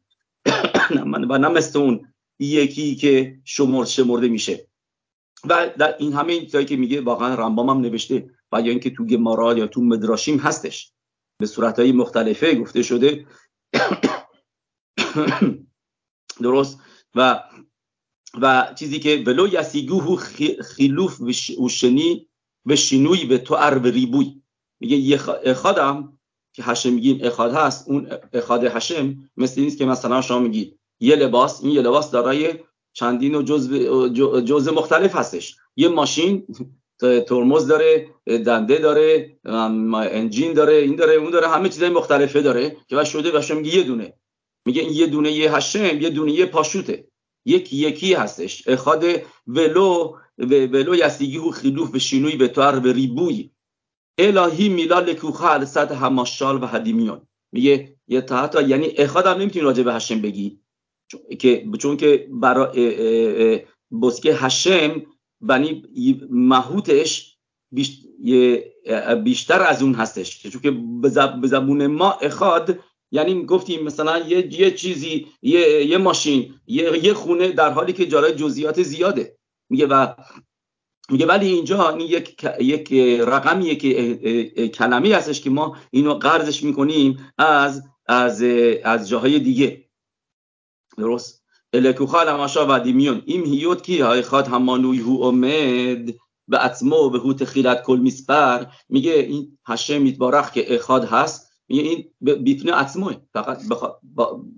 و 1.30 1.38
نه 1.38 1.48
مثل 1.48 1.78
اون 1.78 2.12
یکی 2.38 2.94
که 2.94 3.38
شمر 3.44 3.84
شمرده 3.84 4.28
میشه. 4.28 4.68
و 5.44 5.70
در 5.78 5.96
این 5.98 6.12
همه 6.12 6.32
این 6.32 6.64
که 6.64 6.76
میگه 6.76 7.00
واقعا 7.00 7.34
رمبام 7.34 7.70
هم 7.70 7.80
نوشته 7.80 8.30
و 8.52 8.60
یا 8.60 8.70
اینکه 8.70 8.90
تو 8.90 9.04
گمارا 9.04 9.58
یا 9.58 9.66
تو 9.66 9.80
مدراشیم 9.80 10.38
هستش. 10.38 10.92
به 11.38 11.46
صورت 11.46 11.78
های 11.78 11.92
مختلفه 11.92 12.54
گفته 12.54 12.82
شده. 12.82 13.26
درست. 16.42 16.80
و 17.14 17.42
و 18.40 18.74
چیزی 18.78 18.98
که 18.98 19.22
ولو 19.26 19.48
یسیگوه 19.48 20.22
خیلوف 20.76 21.20
و 21.60 21.68
شنی 21.68 22.28
به 22.66 22.76
شینوی 22.76 23.24
به 23.24 23.38
تو 23.38 23.54
ار 23.54 23.82
ریبوی. 23.82 24.42
میگه 24.80 25.20
اخادم 25.44 26.15
که 26.56 26.62
هشم 26.62 26.92
میگیم 26.92 27.18
اخاد 27.22 27.54
هست 27.54 27.88
اون 27.88 28.08
اخاد 28.32 28.64
هشم 28.64 29.16
مثل 29.36 29.60
نیست 29.60 29.78
که 29.78 29.84
مثلا 29.84 30.20
شما 30.20 30.38
میگید 30.38 30.78
یه 31.00 31.16
لباس 31.16 31.64
این 31.64 31.72
یه 31.72 31.80
لباس 31.80 32.10
دارای 32.10 32.54
چندین 32.92 33.34
و 33.34 33.42
جزء 33.42 34.08
جزء 34.40 34.72
مختلف 34.72 35.16
هستش. 35.16 35.56
یه 35.76 35.88
ماشین 35.88 36.46
ترمز 37.28 37.66
داره 37.66 38.08
دنده 38.26 38.78
داره 38.78 39.38
انجین 39.44 40.52
داره 40.52 40.74
این 40.74 40.96
داره 40.96 41.14
اون 41.14 41.30
داره 41.30 41.48
همه 41.48 41.68
چیزای 41.68 41.90
مختلفه 41.90 42.42
داره 42.42 42.76
که 42.88 42.96
بعد 42.96 43.06
شده 43.06 43.38
و 43.38 43.54
میگه 43.54 43.76
یه 43.76 43.82
دونه. 43.82 44.12
میگه 44.66 44.82
این 44.82 44.92
یه 44.92 45.06
دونه 45.06 45.32
یه 45.32 45.56
هشم 45.56 46.00
یه 46.00 46.10
دونه 46.10 46.32
یه 46.32 46.46
پاشوته. 46.46 47.08
یکی 47.44 47.76
یکی 47.76 48.14
هستش. 48.14 48.68
اخاد 48.68 49.04
ولو 49.46 50.16
ولو 50.38 50.94
یستگی 50.94 51.38
و 51.38 51.50
خلوف 51.50 51.90
به 51.90 51.98
شینوی 51.98 52.36
به 52.36 52.48
توار 52.48 52.80
به 52.80 52.92
ریبوی. 52.92 53.50
الهی 54.18 54.68
میلا 54.68 55.00
لکوخه 55.00 55.64
صد 55.64 55.92
هماشال 55.92 56.62
و 56.62 56.66
هدیمیون 56.66 57.20
میگه 57.52 57.96
یه 58.08 58.20
تا 58.20 58.62
یعنی 58.62 58.86
اخاد 58.86 59.26
هم 59.26 59.38
نمی‌تونی 59.38 59.64
راجع 59.64 59.82
به 59.82 59.94
هشم 59.94 60.20
بگی. 60.20 60.60
که 61.38 61.66
چون 61.78 61.96
که 61.96 62.28
برای 62.30 63.62
بسکه 64.02 64.34
هشم 64.34 65.02
بنی 65.40 65.82
محوتش 66.30 67.38
بیشتر 69.24 69.62
از 69.62 69.82
اون 69.82 69.94
هستش. 69.94 70.42
چون 70.42 70.62
که 70.62 70.70
به 71.40 71.48
زبون 71.48 71.86
ما 71.86 72.12
اخاد 72.12 72.78
یعنی 73.10 73.44
گفتیم 73.44 73.84
مثلا 73.84 74.18
یه, 74.18 74.60
یه 74.60 74.70
چیزی 74.70 75.26
یه, 75.42 75.86
یه 75.86 75.98
ماشین 75.98 76.54
یه, 76.66 77.04
یه 77.04 77.14
خونه 77.14 77.48
در 77.52 77.70
حالی 77.70 77.92
که 77.92 78.06
جارای 78.06 78.34
جزئیات 78.34 78.82
زیاده. 78.82 79.36
میگه 79.70 79.86
و 79.86 80.14
میگه 81.10 81.26
ولی 81.26 81.46
اینجا 81.46 81.88
این 81.88 82.00
یک 82.00 82.46
یک 82.60 82.92
رقمیه 83.20 83.76
که 83.76 84.68
کلمه 84.68 85.14
هستش 85.14 85.40
که 85.40 85.50
ما 85.50 85.76
اینو 85.90 86.14
قرضش 86.14 86.62
می‌کنیم 86.62 87.32
از 87.38 87.82
از 88.06 88.42
از 88.84 89.08
جاهای 89.08 89.38
دیگه. 89.38 89.88
درست؟ 90.98 91.44
الکوخال 91.72 92.28
هماشا 92.28 92.66
و 92.68 92.80
دیمیون. 92.80 93.22
این 93.26 93.46
هیوت 93.46 93.82
کی 93.82 94.00
های 94.00 94.24
همانوی 94.50 95.00
هو 95.00 95.22
امد 95.22 96.14
به 96.48 96.64
اتمو 96.64 97.10
به 97.10 97.18
هو 97.18 97.32
تخیلت 97.32 97.82
کل 97.82 97.98
میسپر. 97.98 98.64
میگه 98.88 99.12
این 99.12 99.58
هشه 99.66 99.98
میتبارخ 99.98 100.52
که 100.52 100.74
اخاد 100.74 101.04
هست. 101.04 101.52
میگه 101.68 101.82
این 101.82 102.04
بیتنه 102.44 102.80
اتموه. 102.80 103.16
فقط 103.32 103.58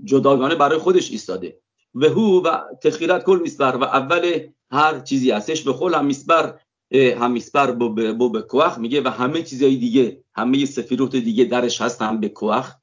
جداگانه 0.05 0.55
برای 0.55 0.78
خودش 0.78 1.11
ایستاده. 1.11 1.61
و 1.95 2.05
هو 2.07 2.43
و 2.43 2.59
تخیلت 2.83 3.25
کل 3.25 3.38
میسپر. 3.43 3.76
و 3.76 3.85
اول 3.85 4.40
هر 4.70 5.00
چیزی 5.00 5.30
هستش 5.30 5.62
به 5.62 5.72
خول 5.72 5.94
هم 5.94 6.06
میسپر 6.06 6.52
هم 6.92 7.30
میسپر 7.30 7.70
بو 7.70 8.30
به 8.30 8.42
کوخ 8.42 8.78
میگه 8.78 9.02
و 9.02 9.08
همه 9.08 9.42
چیزهای 9.42 9.76
دیگه 9.76 10.25
همه 10.34 10.64
سفیروت 10.64 11.16
دیگه 11.16 11.44
درش 11.44 11.80
هست 11.80 12.02
هم 12.02 12.20
به 12.20 12.28
کوخ. 12.28 12.75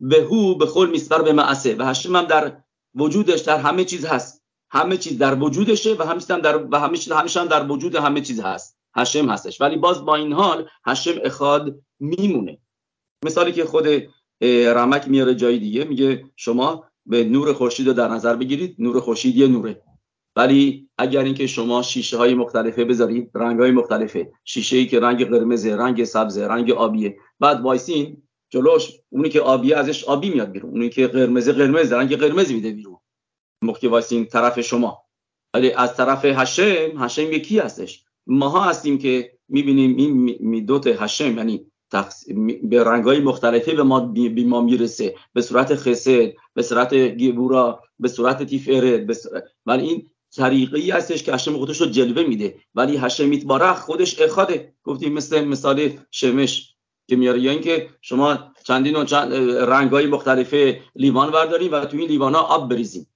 והוא 0.00 0.22
בכל 0.22 0.90
מספר 0.90 1.22
ומעשה 1.22 1.76
و 1.78 1.82
השם 1.82 2.16
هم 2.16 2.24
در 2.24 2.56
وجودش 2.94 3.40
در 3.40 3.58
همه 3.58 3.84
چیز 3.84 4.04
هست. 4.04 4.42
همه 4.70 4.96
چیز 4.96 5.18
در 5.18 5.34
وجودشه 5.34 5.96
و 5.98 6.02
همیشه 6.02 6.34
هم 6.34 6.40
در 6.40 6.56
و 6.56 6.96
چیز 6.96 7.12
همیشه 7.12 7.40
هم 7.40 7.46
در 7.46 7.66
وجود 7.66 7.94
همه 7.94 8.20
چیز 8.20 8.40
هست. 8.40 8.78
השם 8.96 9.30
هستش. 9.30 9.60
ولی 9.60 9.76
باز 9.76 10.04
با 10.04 10.16
این 10.16 10.32
حال 10.32 10.68
השם 10.86 11.14
אחד 11.24 11.80
میمونه. 12.00 12.58
مثالی 13.24 13.52
که 13.52 13.64
خود 13.64 13.86
رمک 14.74 15.08
میاره 15.08 15.34
جای 15.34 15.58
دیگه 15.58 15.84
میگه 15.84 16.24
شما 16.36 16.84
به 17.06 17.24
نور 17.24 17.52
خورشید 17.52 17.86
رو 17.86 17.92
در 17.92 18.08
نظر 18.08 18.36
بگیرید. 18.36 18.76
نور 18.78 19.00
خورشید 19.00 19.36
یه 19.36 19.46
نوره. 19.46 19.82
ولی 20.36 20.88
اگر 20.98 21.24
اینکه 21.24 21.46
شما 21.46 21.82
شیشه 21.82 22.16
های 22.16 22.34
مختلفه 22.34 22.84
بذارید 22.84 23.30
رنگ 23.34 23.60
های 23.60 23.70
مختلفه. 23.70 24.32
شیشه 24.44 24.76
ای 24.76 24.86
که 24.86 25.00
رنگ 25.00 25.24
قرمز 25.24 25.66
رنگ 25.66 26.04
سبز 26.04 26.38
رنگ 26.38 26.70
آبیه. 26.70 27.16
بعد 27.40 27.60
وایسین 27.60 28.22
جلوش 28.50 28.90
اونی 29.08 29.28
که 29.28 29.40
آبیه 29.40 29.76
ازش 29.76 30.04
آبی 30.04 30.30
میاد 30.30 30.50
بیرون. 30.50 30.70
اونی 30.70 30.88
که 30.88 31.06
قرمز 31.06 31.48
قرمز 31.48 31.92
رنگ 31.92 32.16
قرمز 32.16 32.52
میده 32.52 32.70
بیرون. 32.70 32.96
موقع 33.62 33.88
وایسین 33.88 34.24
طرف 34.24 34.60
شما. 34.60 35.02
ولی 35.54 35.72
از 35.72 35.96
طرف 35.96 36.24
השם 36.24 37.04
השם 37.04 37.32
یکی 37.32 37.58
هستش. 37.58 38.04
ماها 38.26 38.60
هستیم 38.60 38.98
که 38.98 39.32
می‌بینیم 39.48 39.96
این 39.96 40.36
מידות 40.40 40.86
השם 40.86 41.36
یعنی 41.36 41.66
به 42.62 42.84
رنگ 42.84 43.04
های 43.04 43.20
مختلفه 43.20 43.74
به 43.74 43.82
ما 43.82 44.00
بی 44.00 44.44
ما 44.44 44.60
می‌رسه. 44.60 45.14
به 45.32 45.42
صورت 45.42 45.74
חסד 45.74 46.32
به 46.54 46.62
صورت 46.62 46.94
גבורה 46.94 47.82
به 47.98 48.08
صورت 48.08 48.42
תפארת 48.42 49.10
ولی 49.66 49.88
این 49.88 50.10
طریقی 50.36 50.90
هستش 50.90 51.22
که 51.22 51.34
השם 51.34 51.56
خودش 51.56 51.80
رو 51.80 51.86
جلوه 51.86 52.22
میده. 52.22 52.54
ولی 52.74 52.96
השם 52.96 53.28
יתברך 53.28 53.78
خودش 53.78 54.20
אחד 54.20 54.52
ه. 54.52 54.74
گفتیم 54.84 55.12
مثل 55.12 55.44
مثال 55.44 55.90
שמש 56.10 56.74
که 57.08 57.16
میاره. 57.16 57.40
یا 57.40 57.50
اینکه 57.50 57.88
شما 58.00 58.38
چندین 58.64 58.96
و 58.96 59.04
چند 59.04 59.32
رنگ 59.70 59.90
های 59.90 60.06
مختلفه 60.06 60.80
لیوان 60.94 61.30
برداریم 61.30 61.72
و 61.72 61.84
توی 61.84 62.00
این 62.00 62.08
لیوان 62.08 62.34
ها 62.34 62.40
آب 62.40 62.70
بریزیم 62.70 63.06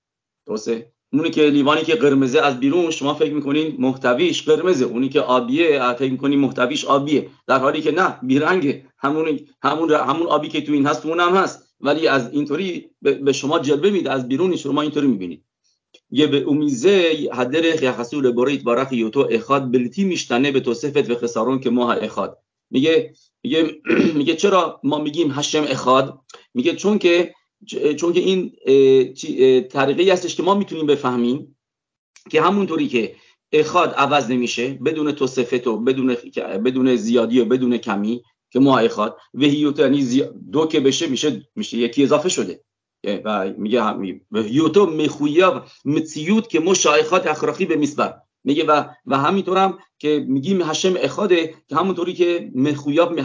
درسته؟ 0.47 0.93
اونی 1.13 1.31
که 1.31 1.43
لیوانی 1.43 1.83
که 1.83 1.95
قرمزه 1.95 2.41
از 2.41 2.61
بیرون 2.61 2.91
شما 2.91 3.15
فکر 3.15 3.33
می‌کنین 3.35 3.77
محتویش 3.79 4.43
قرمزه. 4.43 4.85
اونی 4.85 5.09
که 5.09 5.21
آبیه 5.21 5.93
فکر 5.99 6.11
می‌کنین 6.11 6.39
محتویش 6.39 6.85
آبیه. 6.85 7.29
در 7.47 7.59
حالی 7.59 7.81
که 7.81 7.93
نه 7.93 8.19
بیرنگه. 8.23 8.85
همون 8.99 9.41
همون 9.63 9.91
همون 9.91 10.27
آبی 10.27 10.49
که 10.49 10.61
تو 10.61 10.73
این 10.73 10.87
هست 10.87 11.07
اون 11.07 11.21
هم 11.21 11.37
هست. 11.37 11.75
ولی 11.81 12.07
از 12.07 12.33
اینطوری 12.33 12.91
به 13.03 13.33
شما 13.33 13.59
جلوه 13.59 13.91
میده. 13.91 14.11
از 14.11 14.29
بیرون 14.29 14.57
شما 14.57 14.83
اینطوری 14.83 15.07
می‌بینید. 15.07 15.45
بریت 18.33 18.63
بارخ 18.63 18.93
یوتو 18.93 19.29
اخاد 19.31 19.73
بلتی 19.73 20.05
میشتنه 20.05 20.53
به 20.53 20.61
توصفت 20.61 21.11
و 21.11 21.15
خسارون 21.15 21.61
که 21.61 21.71
ماه 21.71 21.97
اخاد. 22.01 22.39
میگه 22.71 23.15
میگه 23.43 23.81
میگه 24.19 24.37
چرا 24.37 24.81
ما 24.85 24.99
میگیم 24.99 25.31
هشم 25.31 25.65
اخاد؟ 25.69 26.21
میگه 26.55 26.77
چون 26.77 26.99
که 26.99 27.35
چون 27.97 28.13
که 28.13 28.21
این 28.21 28.53
طریقی 29.63 30.11
هستش 30.11 30.37
که 30.37 30.43
ما 30.43 30.55
می‌تونیم 30.55 30.87
بفهمیم 30.87 31.57
که 32.31 32.43
همونطوری 32.43 32.89
که 32.89 33.17
اخاد 33.53 33.95
عوض 33.97 34.31
نمیشه 34.31 34.69
بدون 34.69 35.13
توصفت 35.13 35.67
و 35.67 35.77
بدون 35.77 36.17
بدون 36.65 36.97
زیادی 36.97 37.41
و 37.41 37.45
بدون 37.45 37.77
کمی 37.77 38.23
که 38.51 38.61
ما 38.61 38.79
اخاد 38.79 39.17
و 39.35 39.43
یعنی 39.43 40.23
دو 40.53 40.67
که 40.67 40.81
بشه 40.81 41.07
میشه 41.07 41.49
میشه 41.57 41.79
یکی 41.79 42.03
اضافه 42.03 42.29
شده. 42.29 42.65
و 43.05 43.53
میگه 43.59 43.83
یوتو 44.33 44.87
مخویاب 44.87 45.65
متیوت 45.85 46.49
که 46.49 46.61
مو 46.61 46.75
شایخات 46.75 47.27
اخراقی 47.27 47.65
به 47.65 47.77
میسبر 47.77 48.21
میگه 48.45 48.65
و 48.65 48.85
و 49.07 49.19
همینطورم 49.19 49.79
که 49.99 50.25
میگیم 50.29 50.63
هشم 50.63 50.95
اخاده 50.97 51.55
که 51.69 51.77
همونطوری 51.77 52.15
که 52.15 52.51
مخویاب 52.55 53.19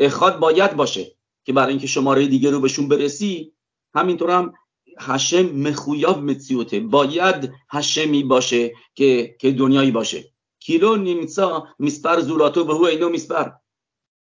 אחד 0.00 0.38
باید 0.38 0.76
باشه. 0.76 1.16
که 1.44 1.52
برای 1.52 1.70
اینکه 1.70 1.86
شماره 1.86 2.26
دیگه 2.26 2.50
رو 2.50 2.60
بهشون 2.60 2.88
برسی 2.88 3.52
همینطور 3.94 4.30
هم 4.30 4.52
השם 4.98 5.42
מחויב 5.42 6.22
המציאות 6.22 6.68
ه. 6.68 6.80
باید 6.80 7.52
השם 7.70 8.12
ی 8.12 8.22
باشه 8.22 8.72
که 8.94 9.36
که 9.40 9.52
دنیایی 9.52 9.90
باشه. 9.90 10.24
כי 10.60 10.96
לא 10.96 11.68
נמצא 11.78 12.20
מספר 12.20 12.64
זולתו 12.64 12.74
והוא 12.74 12.84
אינו 12.84 13.08
מספר. 13.08 13.50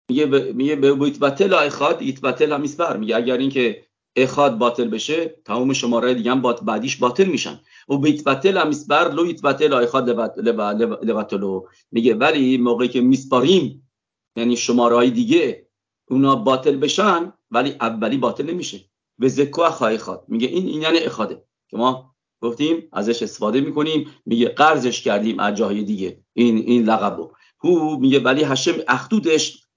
میگه 0.09 0.25
میگه 0.25 0.75
ובהתבטל 0.75 1.53
אחד 1.53 2.01
יתבטל 2.01 2.53
המספר. 2.53 2.97
میگه 2.97 3.15
اگر 3.15 3.37
اینکه 3.37 3.85
אחד 4.15 4.57
باطل 4.57 4.87
بشه 4.87 5.41
تمام 5.45 5.73
شماره 5.73 6.13
دیگه 6.13 6.31
هم 6.31 6.41
بعدیش 6.41 6.97
باطل 6.97 7.25
میشن. 7.25 7.59
و 7.89 7.97
بیت 7.97 8.23
بتل 8.23 8.57
هم 8.57 8.67
میسپر 8.67 9.11
لو 9.13 9.23
ایت 9.23 9.41
بتل 9.41 9.73
اخاد 9.73 10.09
لبتلو 11.05 11.67
میگه 11.91 12.15
ولی 12.15 12.57
موقعی 12.57 12.87
که 12.87 13.01
میسپاریم 13.01 13.89
یعنی 14.35 14.57
شماره 14.57 14.95
های 14.95 15.11
دیگه 15.11 15.67
اونا 16.09 16.35
باطل 16.35 16.77
بشن 16.77 17.33
ولی 17.51 17.69
اولی 17.81 18.17
باطل 18.17 18.49
نمیشه. 18.49 18.79
به 19.17 19.27
زکو 19.27 19.63
خواهی 19.69 19.97
خواد 19.97 20.25
میگه 20.27 20.47
این 20.47 20.67
این 20.67 20.81
یعنی 20.81 20.97
اخاده. 20.97 21.43
که 21.69 21.77
ما 21.77 22.15
گفتیم 22.41 22.89
ازش 22.91 23.23
استفاده 23.23 23.61
می‌کنیم. 23.61 24.07
میگه 24.25 24.49
قرضش 24.49 25.01
کردیم 25.01 25.39
از 25.39 25.55
جاهای 25.55 25.83
دیگه. 25.83 26.23
این 26.33 26.57
این 26.57 26.83
لقبو. 26.83 27.31
هو 27.63 27.97
میگه 27.99 28.19
ولی 28.19 28.43
هشم 28.43 28.75
اخدودش 28.87 29.67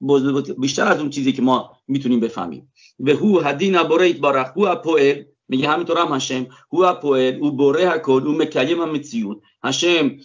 بیشتر 0.59 0.87
از 0.87 1.01
اون 1.01 1.11
چیزی 1.11 1.33
که 1.33 1.43
ما 1.43 1.77
می‌تونیم 1.93 2.21
بفهمیم. 2.21 2.73
به 2.99 3.15
هو 3.15 3.41
هدینا 3.41 3.85
بریت 3.85 4.19
بارخ 4.19 4.49
هو 4.57 4.77
پوئل 4.77 5.23
میگه 5.49 5.69
همینطور 5.69 5.99
هم 5.99 6.15
هشم 6.15 6.47
هو 6.73 6.95
پوئل 6.95 7.39
او 7.41 7.57
بره 7.57 7.91
هکل 7.91 8.27
او 8.27 8.33
مکیم 8.33 8.81
هم 8.81 8.91
متسیود 8.91 9.43
هشم 9.65 10.17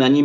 یعنی 0.00 0.22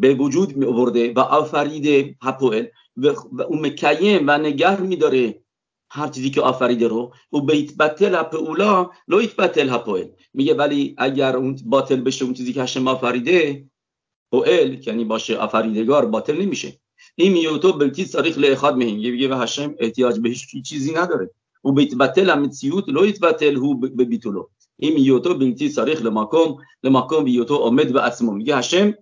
به 0.00 0.14
وجود 0.14 0.56
می 0.56 0.66
و 1.12 1.20
آفریده 1.20 2.16
هپوئل 2.22 2.66
و 2.96 3.08
اون 3.48 3.66
مکیم 3.66 4.24
و 4.26 4.38
نگه 4.38 4.80
میداره 4.80 5.44
هر 5.90 6.08
چیزی 6.08 6.30
که 6.30 6.40
آفریده 6.40 6.88
رو. 6.88 7.12
و 7.32 7.40
بیت 7.40 7.76
بتل 7.76 8.14
هپ 8.14 8.34
اولا 8.34 8.90
لویت 9.08 9.36
بتل 9.36 9.68
هپوئل 9.68 10.06
میگه 10.34 10.54
ولی 10.54 10.94
اگر 10.98 11.36
اون 11.36 11.58
باطل 11.64 12.00
بشه 12.00 12.24
اون 12.24 12.34
چیزی 12.34 12.52
که 12.52 12.62
هشم 12.62 12.88
آفریده 12.88 13.64
پوئل 14.30 14.86
یعنی 14.86 15.04
باشه 15.04 15.36
آفریدگار 15.36 16.06
باطل 16.06 16.42
نمیشه. 16.42 16.80
این 17.14 17.32
میوتو 17.32 17.72
بلکی 17.72 18.04
تاریخ 18.04 18.38
لخاد 18.38 18.76
مهم 18.76 18.94
میگه 18.94 19.28
و 19.28 19.34
هشم 19.42 19.74
احتیاج 19.78 20.18
به 20.18 20.28
هیچ 20.28 20.62
چیزی 20.62 20.92
نداره. 20.92 21.30
و 21.64 21.72
بیت 21.72 21.94
بتل 21.94 22.30
هم 22.30 22.50
سیوت 22.50 22.88
لویت 22.88 23.20
بتل 23.20 23.56
هو 23.56 23.74
بیتولو 23.74 24.48
این 24.76 24.94
میوتو 24.94 25.34
بلتی 25.34 25.68
تاریخ 25.68 26.02
لماکم 26.02 26.56
لماکم 26.82 27.24
بیوتو 27.24 27.54
امد 27.54 27.96
و 27.96 27.98
اسمو. 27.98 28.32
میگه 28.32 28.56
هشم 28.56 28.94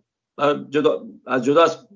جدا 0.71 1.07
از 1.27 1.45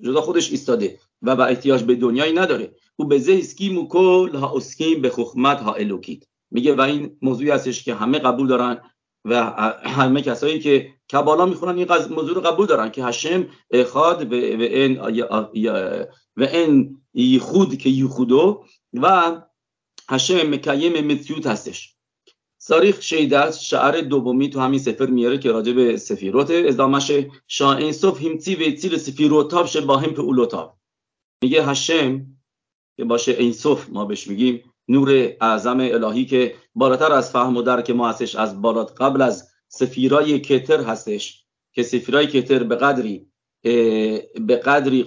جدا 0.02 0.20
خودش 0.20 0.50
ایستاده 0.50 0.98
و 1.22 1.36
با 1.36 1.44
احتیاج 1.44 1.82
به 1.82 1.94
دنیایی 1.94 2.32
نداره. 2.32 2.74
او 2.96 3.04
به 3.04 3.18
زیسکی 3.18 3.68
موکل 3.68 4.36
ها 4.36 4.56
اسکیم 4.56 5.02
به 5.02 5.10
خخمت 5.10 5.60
ها 5.60 5.74
الوکید 5.74 6.28
میگه 6.50 6.74
و 6.74 6.80
این 6.80 7.16
موضوعی 7.22 7.50
هستش 7.50 7.84
که 7.84 7.94
همه 7.94 8.18
قبول 8.18 8.46
دارن. 8.46 8.80
و 9.26 9.44
همه 9.84 10.22
کسایی 10.22 10.58
که 10.58 10.94
کبالا 11.12 11.46
می‌خونن 11.46 11.78
این 11.78 11.88
موضوع 12.10 12.34
رو 12.34 12.40
قبول 12.40 12.66
دارن 12.66 12.90
که 12.90 13.04
هشم 13.04 13.46
اخاد 13.70 14.32
و 14.32 14.34
این 14.34 15.00
و 16.36 16.42
این 16.42 17.02
یخود 17.14 17.78
که 17.78 17.88
یخودو 17.88 18.64
و 18.92 19.36
هشم 20.08 20.50
مکیم 20.50 21.12
متیوت 21.12 21.46
هستش. 21.46 21.96
ساریخ 22.58 23.00
شیده 23.00 23.50
شعر 23.50 24.00
دومی 24.00 24.50
تو 24.50 24.60
همین 24.60 24.78
سفر 24.78 25.06
میاره 25.06 25.38
که 25.38 25.52
راجع 25.52 25.72
به 25.72 25.96
سفیروت 25.96 26.50
ازدامش 26.50 27.12
شاه 27.48 27.76
اینصف 27.76 28.22
همتی 28.22 28.54
و 28.54 28.76
تیل 28.76 28.96
سفیروتاب 28.96 29.66
شه 29.66 29.80
با 29.80 29.96
هم 29.96 30.20
اولوتاب. 30.20 30.78
میگه 31.42 31.64
هشم 31.64 32.26
که 32.96 33.04
باشه 33.04 33.32
اینصف 33.32 33.88
ما 33.88 34.04
بهش 34.04 34.26
میگیم 34.26 34.72
نور 34.88 35.36
اعظم 35.40 35.80
الهی 35.80 36.24
که 36.24 36.54
بالاتر 36.74 37.12
از 37.12 37.30
فهم 37.30 37.56
و 37.56 37.62
درک 37.62 37.90
ما 37.90 38.08
هستش 38.08 38.34
از 38.34 38.62
بالات 38.62 39.00
قبل 39.00 39.22
از 39.22 39.50
سفیرای 39.68 40.40
کتر 40.40 40.80
هستش 40.80 41.46
که 41.72 41.82
سفیرای 41.82 42.26
کتر 42.26 42.62
به 42.62 42.76
قدری 42.76 43.30
به 44.40 44.56
قدری 44.64 45.06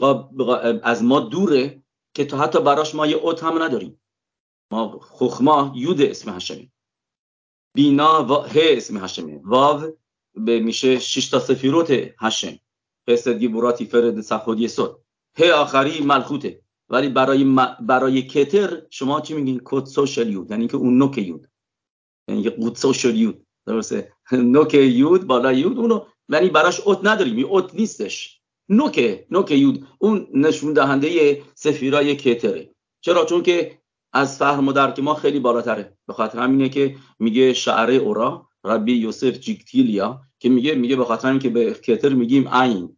از 0.83 1.03
ما 1.03 1.19
دوره 1.19 1.83
که 2.13 2.25
تا 2.25 2.38
حتی 2.38 2.62
براش 2.62 2.95
ما 2.95 3.07
یه 3.07 3.15
اوت 3.15 3.43
هم 3.43 3.63
نداریم. 3.63 4.01
ما 4.71 5.00
خخما 5.00 5.74
یود 5.75 6.01
اسم 6.01 6.36
هشمی. 6.36 6.71
بینا 7.75 8.25
و 8.25 8.33
ه 8.33 8.59
اسم 8.77 9.03
هشمه 9.03 9.41
واو 9.43 9.91
به 10.33 10.59
میشه 10.59 11.00
شش 11.00 11.29
تا 11.29 11.39
سفیروت 11.39 11.91
هشم. 12.19 12.59
قصد 13.07 13.53
براتی 13.53 13.86
فرد 13.86 14.21
صفحه 14.21 14.67
صد. 14.67 14.95
ه 15.38 15.51
آخری 15.51 16.01
ملخوته. 16.01 16.62
ولی 16.89 17.10
برای 17.10 17.55
برای 17.79 18.22
کتر 18.22 18.81
شما 18.89 19.22
چی 19.22 19.34
میگین؟ 19.34 19.62
کد 19.63 19.86
سوشال 19.86 20.29
یود. 20.29 20.51
یعنی 20.51 20.67
که 20.67 20.77
اون 20.77 20.98
نوک 20.98 21.17
یود. 21.17 21.48
یعنی 22.27 22.50
قود 22.50 22.75
سوشال 22.75 23.15
یود. 23.15 23.46
درسته؟ 23.65 24.13
نوک 24.31 24.74
یود 24.74 25.27
بالا 25.27 25.53
یود 25.53 25.77
اونو 25.77 26.05
یعنی 26.29 26.50
براش 26.50 26.79
اوت 26.79 27.00
نداریم. 27.03 27.46
اوت 27.46 27.75
نیستش. 27.75 28.41
نوک 28.69 29.25
نوک 29.31 29.51
یود. 29.51 29.88
اون 30.00 30.27
نشون 30.34 30.74
دهنده 30.74 31.41
سفیرای 31.55 32.15
کتره. 32.15 32.75
چرا؟ 33.01 33.25
چون 33.25 33.44
که 33.44 33.79
از 34.13 34.37
فهم 34.37 34.68
و 34.68 34.72
درک 34.72 35.00
ما 35.00 35.13
خیلی 35.13 35.40
بالاتره. 35.40 35.98
به 36.07 36.13
خاطر 36.13 36.40
همینه 36.40 36.70
که 36.70 36.96
میگه 37.20 37.53
شعره 37.53 37.94
اورا 37.94 38.50
ربی 38.63 38.94
یوسف 38.94 39.40
جیکتیلیا 39.40 40.22
که 40.40 40.50
میگه 40.50 40.75
میگه 40.75 40.96
به 40.96 41.05
خاطر 41.05 41.37
که 41.37 41.50
به 41.50 41.74
کتر 41.74 42.13
میگیم 42.13 42.48
عین. 42.48 42.98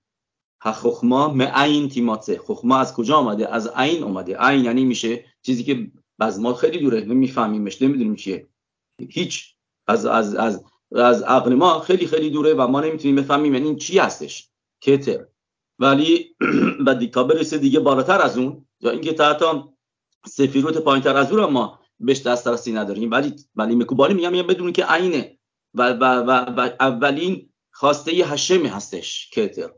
خخما 0.69 1.35
عین 1.53 1.89
تیماتسه. 1.89 2.37
خخما 2.37 2.77
از 2.77 2.93
کجا 2.93 3.15
آمده؟ 3.15 3.53
از 3.53 3.67
عین 3.67 4.03
اومده 4.03 4.37
عین 4.37 4.65
یعنی 4.65 4.85
میشه 4.85 5.25
چیزی 5.41 5.63
که 5.63 5.91
از 6.19 6.39
ما 6.39 6.53
خیلی 6.53 6.79
دوره 6.79 7.01
نمیفهمیمش 7.01 7.81
نمی‌دونیم 7.81 8.15
چیه. 8.15 8.47
هیچ. 9.09 9.55
از 9.87 10.05
از 10.05 10.35
از 10.35 10.63
از 10.95 11.21
عقل 11.21 11.53
ما 11.53 11.79
خیلی 11.79 12.07
خیلی 12.07 12.29
دوره 12.29 12.53
و 12.53 12.67
ما 12.67 12.81
نمی‌تونیم 12.81 13.15
بفهمیم 13.15 13.53
یعنی 13.53 13.75
چی 13.75 13.99
هستش. 13.99 14.49
کتر. 14.81 15.25
ولی 15.79 16.35
بعد 16.85 16.99
دیگه 16.99 17.23
برسه 17.23 17.57
دیگه 17.57 17.79
بالاتر 17.79 18.21
از 18.21 18.37
اون. 18.37 18.65
یا 18.79 18.91
اینکه 18.91 19.13
تا 19.13 19.73
سفیروت 20.25 20.77
پایین 20.77 21.03
تر 21.03 21.17
از 21.17 21.31
اون 21.31 21.45
ما 21.45 21.79
بهش 21.99 22.21
دسترسی 22.21 22.73
نداریم. 22.73 23.11
ولی 23.11 23.35
ولی 23.55 23.75
مکوبالی 23.75 24.13
میگم 24.13 24.31
میگم 24.31 24.47
بدون 24.47 24.71
که 24.71 24.85
عینه. 24.85 25.37
و, 25.73 25.89
و, 25.89 26.03
و, 26.03 26.31
و 26.31 26.69
اولین 26.79 27.49
خواسته 27.71 28.11
هشمی 28.11 28.67
هستش 28.67 29.29
کتر. 29.33 29.69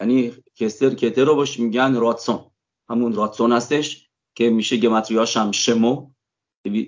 یعنی 0.00 0.32
کستر 0.54 0.94
کتر 0.94 1.24
رو 1.24 1.34
باش 1.34 1.60
میگن 1.60 1.94
راتسون. 1.94 2.50
همون 2.90 3.14
راتسون 3.14 3.52
هستش 3.52 4.08
که 4.34 4.50
میشه 4.50 4.76
گمتریاش 4.76 5.36
هم 5.36 5.52
شمو. 5.52 6.10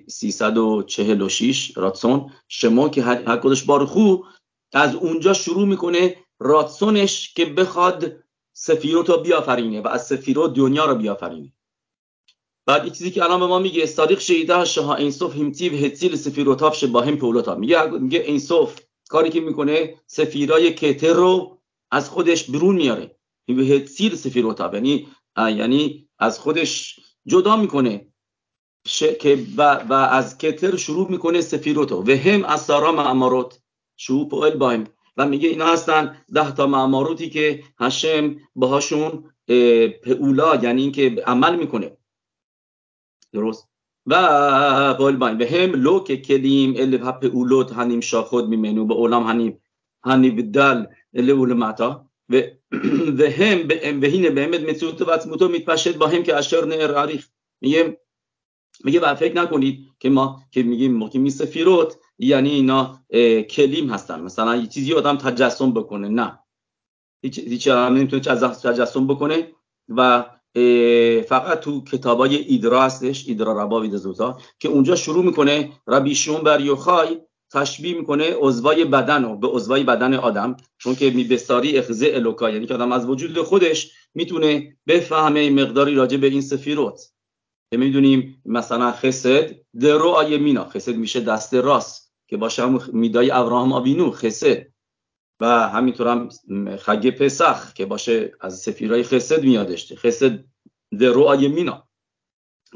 346 0.08 1.76
راتسون. 1.76 2.30
شمو 2.48 2.88
که 2.88 3.02
هر 3.02 3.36
کدش 3.36 3.64
بار 3.64 3.84
خوب 3.84 4.24
از 4.72 4.94
اونجا 4.94 5.32
شروع 5.32 5.66
می‌کنه 5.66 6.16
راتسونش 6.38 7.34
که 7.34 7.44
بخواد 7.44 8.12
سفیروت 8.52 9.10
رو 9.10 9.18
بیافرینه 9.18 9.80
و 9.80 9.88
از 9.88 10.06
سفیروت 10.06 10.54
دنیا 10.54 10.84
رو 10.84 10.94
بیافرینه. 10.94 11.52
بعد 12.66 12.82
این 12.82 12.92
چیزی 12.92 13.10
که 13.10 13.24
الان 13.24 13.40
به 13.40 13.46
ما 13.46 13.58
میگه 13.58 13.86
صادق 13.86 14.18
شیده 14.18 14.78
اینصف 14.98 15.36
همتی 15.36 15.68
و 15.68 15.72
هتیل 15.72 16.16
سفیروتاف 16.16 16.76
شباهم 16.76 17.16
پولوتا 17.16 17.54
میگه 17.54 17.86
میگه 17.86 18.18
اینصف 18.18 18.80
کاری 19.08 19.30
که 19.30 19.40
می‌کنه 19.40 20.00
سفیرای 20.06 20.74
کتر 20.74 21.12
رو 21.12 21.57
از 21.90 22.10
خودش 22.10 22.50
برون 22.50 22.76
میاره. 22.76 23.16
و 23.48 23.52
هتیل 23.52 24.14
سفیروتاف 24.14 24.74
یعنی 24.74 25.08
یعنی 25.36 26.08
از 26.18 26.38
خودش 26.38 27.00
جدا 27.26 27.56
می‌کنه. 27.56 28.06
که 29.20 29.46
و, 29.56 29.74
و 29.74 29.92
از 29.92 30.38
کتر 30.38 30.76
شروع 30.76 31.10
می‌کنه 31.10 31.40
سفیروتو 31.40 32.02
و 32.02 32.10
هم 32.10 32.44
از 32.44 32.60
سارا 32.60 32.92
معمارات 32.92 33.60
شو 33.96 34.28
پوئل 34.28 34.56
بایم. 34.56 34.84
و 35.16 35.26
میگه 35.26 35.48
اینا 35.48 35.66
هستن 35.66 36.16
ده 36.34 36.54
تا 36.54 36.66
معماروتی 36.66 37.30
که 37.30 37.64
هشم 37.78 38.36
باهاشون 38.54 39.30
پئولا 40.02 40.56
یعنی 40.56 40.82
اینکه 40.82 41.22
عمل 41.26 41.56
می‌کنه. 41.56 41.96
درست؟ 43.32 43.68
و 44.06 44.94
باین 44.94 45.38
به 45.38 45.50
هم 45.50 45.72
لو 45.82 46.00
که 46.00 46.16
کلیم 46.16 46.74
ال 46.76 46.94
هپ 46.94 47.30
اولوت 47.32 47.72
هنیم 47.72 48.00
شاخود 48.00 48.48
میمنو. 48.48 48.86
به 48.86 48.94
اولام 48.94 49.26
هنیم 49.26 49.60
هنیم 50.04 50.50
دل. 50.50 50.84
به 52.32 52.58
همت 54.42 54.60
متوت 54.60 55.02
و 55.02 55.10
اتموتو 55.10 55.48
میتپشد 55.48 55.98
با 55.98 56.06
هم 56.06 56.22
که 56.22 56.36
نه 56.66 56.86
راریخ 56.86 57.28
میگه 57.60 59.00
و 59.02 59.14
فکر 59.14 59.36
نکنید 59.36 59.88
که 59.98 60.10
ما 60.10 60.42
که 60.50 60.62
میگیم 60.62 60.94
مقیمی 60.94 61.30
سفیروت 61.30 61.96
یعنی 62.18 62.50
اینا 62.50 63.04
کلیم 63.50 63.90
هستن 63.90 64.20
مثلا 64.20 64.56
یه 64.56 64.66
چیزی 64.66 64.94
آدم 64.94 65.16
تجسم 65.16 65.72
بکنه 65.72 66.08
نه 66.08 66.38
هیچ 67.22 67.38
هیچ 67.38 67.68
نمی‌تونه 67.68 68.22
تجسم 68.22 69.06
بکنه 69.06 69.52
و 69.88 70.24
فقط 71.28 71.60
تو 71.60 71.84
کتابای 71.84 72.36
ایدرا 72.36 72.82
هستش 72.82 73.28
ایدرا 73.28 73.62
رباوید 73.62 73.96
زوتا 73.96 74.38
که 74.58 74.68
اونجا 74.68 74.96
شروع 74.96 75.24
می‌کنه 75.24 75.72
ربیشون 75.86 76.40
بر 76.40 76.60
یوخای 76.60 77.20
تشبیه 77.52 77.94
می‌کنه 77.94 78.34
عضوای 78.38 78.84
بدن 78.84 79.24
رو 79.24 79.36
به 79.36 79.48
عضوای 79.48 79.84
بدن 79.84 80.14
آدم 80.14 80.56
چون 80.78 80.94
که 80.94 81.10
میبستاری 81.10 81.78
اخزه 81.78 82.10
الوکا 82.14 82.50
یعنی 82.50 82.66
که 82.66 82.74
آدم 82.74 82.92
از 82.92 83.06
وجود 83.06 83.42
خودش 83.42 83.92
می‌تونه 84.14 84.76
بفهمه 84.86 85.50
مقداری 85.50 85.94
راجع 85.94 86.16
به 86.16 86.26
این 86.26 86.40
سفیروت. 86.40 87.00
که 87.70 87.76
می‌دونیم 87.76 88.42
مثلا 88.44 88.92
خسد 88.92 89.50
درو 89.80 90.08
آیه 90.08 90.38
مینا 90.38 90.64
خسد 90.64 90.94
میشه 90.94 91.20
دست 91.20 91.54
راست 91.54 92.14
که 92.28 92.36
باشه 92.36 92.62
هم 92.62 92.80
میدای 92.92 93.30
ابراهام 93.30 93.72
آبینو 93.72 94.10
خسد. 94.10 94.66
و 95.40 95.68
همینطور 95.68 96.08
هم 96.08 96.28
خگ 96.76 97.10
پسخ 97.10 97.72
که 97.72 97.86
باشه 97.86 98.32
از 98.40 98.58
سفیرای 98.58 99.02
خسد 99.02 99.42
میادش. 99.42 99.92
خسد 99.92 100.44
درو 100.98 101.22
آیه 101.22 101.48
مینا. 101.48 101.88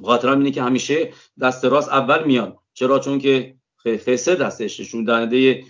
خاطر 0.04 0.28
اینه 0.28 0.50
که 0.50 0.62
همیشه 0.62 1.12
دست 1.40 1.64
راست 1.64 1.88
اول 1.88 2.24
میاد. 2.24 2.58
چرا؟ 2.74 2.98
چون 2.98 3.18
که 3.18 3.56
خسد 3.87 4.40
هستش. 4.40 4.81
نشون 4.81 5.05
دهنده 5.05 5.64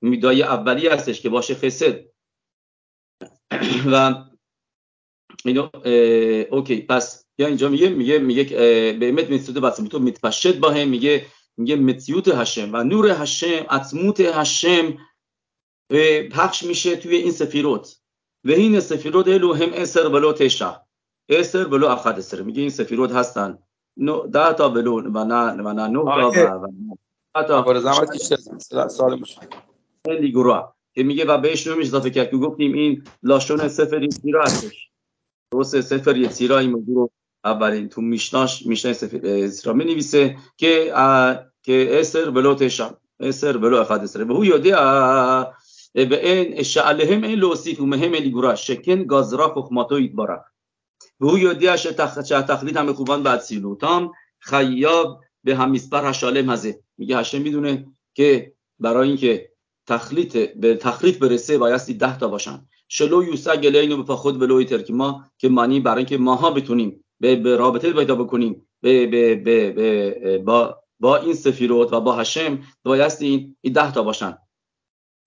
میدای 0.00 0.42
اولی 0.42 0.88
هستش 0.88 1.20
که 1.20 1.28
باشه 1.28 1.54
خسد 1.54 2.00
و 3.92 4.24
اینو 5.44 5.68
اوکی 6.50 6.80
پس 6.80 7.24
یا 7.38 7.46
اینجا 7.46 7.68
میگه 7.68 7.88
میگه 7.88 8.18
میگه 8.18 8.44
به 9.00 9.08
امت 9.08 9.30
میستوده 9.30 9.60
بس 9.60 9.76
تو 9.76 9.98
متفشد 9.98 10.58
با 10.58 10.70
هم 10.70 10.88
میگه 10.88 11.26
میگه 11.56 11.76
متیوت 11.76 12.28
هشم 12.28 12.70
و 12.72 12.84
نور 12.84 13.22
هشم 13.22 13.66
عطموت 13.70 14.20
هشم 14.20 14.98
پخش 16.30 16.62
میشه 16.62 16.96
توی 16.96 17.16
این 17.16 17.32
سفیروت 17.32 17.96
و 18.44 18.50
این 18.50 18.80
سفیروت 18.80 19.28
الو 19.28 19.54
هم 19.54 19.70
اسر 19.72 20.08
بلو 20.08 20.32
تشا. 20.32 20.80
اسر 21.28 21.64
بلو 21.64 21.86
اخد 21.86 22.18
اسر. 22.18 22.42
میگه 22.42 22.60
این 22.60 22.70
سفیروت 22.70 23.12
هستن. 23.12 23.58
ده 24.32 24.52
تا 24.52 24.68
بلو 24.68 25.00
و 25.00 25.24
نه 25.24 25.62
و 25.62 25.72
نه 25.72 25.88
نه 25.88 26.32
تا 26.32 26.60
و 26.62 26.96
با 27.34 27.40
آره، 27.40 27.80
زحمت 27.80 28.12
بیشتر 28.12 28.78
از 28.78 28.92
سال 28.92 29.20
مشخص 29.20 29.46
لیگورا 30.20 30.74
که 30.94 31.02
میگه 31.02 31.24
و 31.24 31.38
بهش 31.38 31.66
نمیش 31.66 31.86
اضافه 31.86 32.10
کرد 32.10 32.30
که 32.30 32.36
گفتیم 32.36 32.72
این 32.72 33.04
لاشون 33.22 33.68
سفری 33.68 34.10
سیرا 34.10 34.42
هستش. 34.42 34.88
درست 35.52 35.80
سفر 35.80 36.28
سیرا 36.28 36.58
این 36.58 36.70
موضوع 36.70 36.94
رو 36.94 37.10
اولین 37.44 37.88
تو 37.88 38.00
میشناش 38.00 38.66
میشنای 38.66 38.94
سیرا 39.48 39.72
می 39.72 39.84
نویسه 39.84 40.36
که 40.56 40.92
که 41.62 42.00
اسر 42.00 42.30
ولو 42.30 42.54
تشم 42.54 42.96
اسر 43.20 43.56
ولو 43.56 43.76
اخد 43.76 44.02
اسر. 44.02 44.24
به 44.24 44.34
هو 44.34 44.44
یادی 44.44 44.70
به 45.94 46.30
این 46.30 46.62
شعلهم 46.62 47.22
این 47.22 47.38
لوسیف 47.38 47.80
و 47.80 47.86
مهم 47.86 48.12
این 48.12 48.22
لیگورا 48.22 48.54
شکن 48.54 49.04
گازرا 49.04 49.48
خخماتو 49.48 49.94
ایدبارا 49.94 50.44
به 51.20 51.30
هو 51.30 51.38
یادی 51.38 51.66
تخ... 51.68 52.18
تخلید 52.18 52.76
همه 52.76 52.92
خوبان 52.92 53.22
بعد 53.22 53.40
سیلوتام. 53.40 54.12
خیاب 54.38 55.20
به 55.43 55.55
همسپر 55.55 56.05
השלם 56.05 56.49
הזה 56.49 56.79
میگه 56.97 57.17
هشم 57.17 57.41
میدونه 57.41 57.85
که 58.13 58.53
برای 58.79 59.07
اینکه 59.07 59.51
تخلیط 59.87 60.37
به 60.37 60.75
تخلیط 60.75 61.19
برسه 61.19 61.57
بایستی 61.57 61.93
ده 61.93 62.17
تا 62.17 62.27
باشن 62.27 62.65
شلو 62.87 63.23
یوسگ 63.23 63.61
الینو 63.65 64.03
به 64.03 64.15
خود 64.15 64.41
ولو 64.41 64.63
که 64.63 64.93
ما 64.93 65.25
که 65.37 65.49
معنی 65.49 65.79
برای 65.79 65.97
اینکه 65.97 66.17
ماها 66.17 66.51
بتونیم 66.51 67.03
به, 67.19 67.35
به 67.35 67.55
رابطه 67.55 67.93
پیدا 67.93 68.15
بکنیم 68.15 68.67
به, 68.81 69.07
به, 69.07 69.35
به, 69.35 69.71
به 69.71 70.37
با 70.37 70.83
با 70.99 71.17
این 71.17 71.33
سفیروت 71.33 71.93
و 71.93 72.01
با 72.01 72.15
هشم 72.15 72.59
بایستی 72.83 73.55
این 73.61 73.73
ده 73.73 73.91
تا 73.91 74.03
باشن 74.03 74.37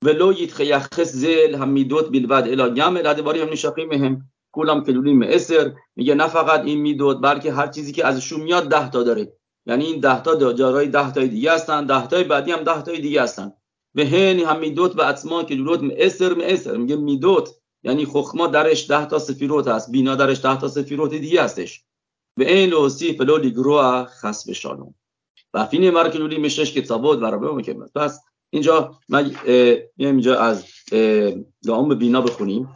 ולא 0.05 0.33
יתחייחס 0.33 1.13
זה 1.13 1.51
המידות 1.55 2.13
בלבד, 2.13 2.43
אלא 2.47 2.69
גם 2.69 2.97
אל 2.97 3.07
הדברים 3.07 3.49
הנשארים 3.49 3.89
מהם, 3.89 4.21
כולם 4.51 4.85
כלולים 4.85 5.19
מעשר, 5.19 5.73
میگه 5.97 6.15
نه 6.15 6.29
فقط 6.29 6.65
این 6.65 6.81
میدود 6.81 7.23
بلکه 7.23 7.53
هر 7.53 7.67
چیزی 7.67 7.93
که 7.93 8.07
ازشون 8.07 8.41
میاد 8.41 8.69
ده 8.69 8.91
تا 8.91 9.03
داره 9.03 9.33
یعنی 9.66 9.86
این 9.86 10.00
ده 10.00 10.22
تا 10.24 10.54
جارای 10.54 10.88
ده 10.88 11.12
تای 11.12 11.28
دیگه 11.28 11.54
هستن. 11.54 11.86
ده 11.86 12.08
تای 12.08 12.24
بعدی 12.24 12.52
هم 12.52 12.64
ده 12.64 12.82
تای 12.82 13.00
دیگه 13.02 13.22
هستن. 13.22 13.54
به 13.96 14.06
هنی 14.06 14.44
هم 14.44 14.60
میدوت 14.60 15.00
و 15.00 15.02
اطما 15.02 15.44
که 15.44 15.56
جلوت 15.56 15.80
معصر 15.80 16.34
معصر 16.34 16.78
میگه 16.78 16.96
میدوت. 16.96 17.50
یعنی 17.84 18.06
خخما 18.06 18.48
درش 18.48 18.90
ده 18.90 19.06
تا 19.06 19.20
سفیروت 19.20 19.68
هست. 19.68 19.92
بینا 19.92 20.16
درش 20.16 20.42
ده 20.42 20.60
تا 20.60 20.68
سفیروت 20.68 21.12
دیگه 21.14 21.44
هستش. 21.44 21.84
به 22.38 22.54
این 22.54 22.70
لوسی 22.70 23.14
فلو 23.14 23.38
لیگروه 23.38 24.06
خس 24.06 24.50
بشانم 24.50 24.96
و 25.54 25.66
فینی 25.66 25.90
مرکلولی 25.90 26.38
میشش 26.38 26.74
که 26.74 26.82
تابوت 26.82 27.20
و 27.20 27.26
ربه 27.26 27.64
که 27.64 27.74
پس 27.74 28.20
اینجا 28.50 29.00
من 29.10 29.32
اینجا 29.98 30.40
از 30.40 30.66
گام 31.68 31.96
بینا 31.96 32.22
بخونیم. 32.22 32.70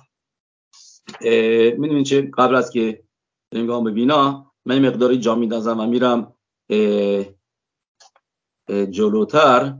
می‌دونین 1.78 2.04
چه؟ 2.04 2.22
قبل 2.38 2.56
از 2.56 2.72
که 2.72 3.04
بریم 3.52 3.94
بینا 3.94 4.52
من 4.66 4.88
مقداری 4.88 5.18
جا 5.18 5.36
میدازم 5.36 5.80
و 5.80 5.88
میرم 5.88 6.36
جلوتر. 8.92 9.78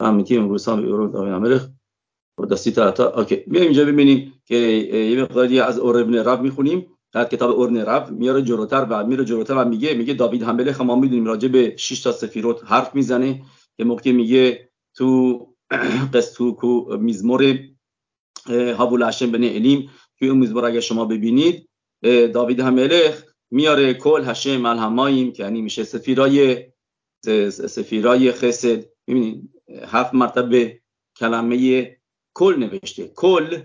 فهمیدیم 0.00 0.42
امروز 0.42 0.68
هم 0.68 1.10
داوی 1.10 1.60
و 2.38 2.46
دستی 2.46 2.70
تا 2.72 3.10
اوکی. 3.10 3.44
میایم 3.46 3.66
اینجا 3.66 3.84
ببینیم 3.84 4.42
که 4.44 4.56
یه 4.56 5.22
مقداری 5.22 5.60
از 5.60 5.78
اور 5.78 6.00
ابن 6.00 6.14
رب 6.14 6.42
می‌خونیم. 6.42 6.86
در 7.12 7.24
کتاب 7.24 7.50
اورن 7.50 7.76
رب 7.76 8.10
میاره 8.10 8.42
جلوتر 8.42 8.86
و 8.90 9.06
میره 9.06 9.24
جلوتر 9.24 9.54
و 9.54 9.64
میگه 9.64 9.94
میگه 9.94 10.14
داوید 10.14 10.42
همبله 10.42 10.82
ما 10.82 10.96
می‌دونیم 10.96 11.24
راجع 11.24 11.48
به 11.48 11.76
6 11.76 12.02
تا 12.02 12.12
سفیروت 12.12 12.64
حرف 12.64 12.94
می‌زنه. 12.94 13.42
که 13.76 13.84
موقعی 13.84 14.12
میگه 14.12 14.70
تو 14.94 15.38
قصتو 16.14 16.52
کو 16.54 16.96
میزمور 16.96 17.58
هابول 18.48 19.02
هشم 19.02 19.32
بن 19.32 19.44
الیم 19.44 19.90
که 20.18 20.26
اون 20.26 20.38
میزمور 20.38 20.64
اگر 20.64 20.80
شما 20.80 21.04
ببینید 21.04 21.68
داوید 22.02 22.60
هملخ 22.60 23.22
میاره 23.50 23.94
کل 23.94 24.24
هشم 24.24 24.66
الهماییم 24.66 25.32
که 25.32 25.42
یعنی 25.42 25.62
میشه 25.62 25.84
سفیرای 25.84 26.66
سفیرای 27.50 28.32
خسد. 28.32 28.84
می‌بینید 29.06 29.50
هفت 29.86 30.14
مرتبه 30.14 30.80
کلمه 31.16 31.96
کل 32.34 32.54
نوشته. 32.58 33.12
کل 33.14 33.58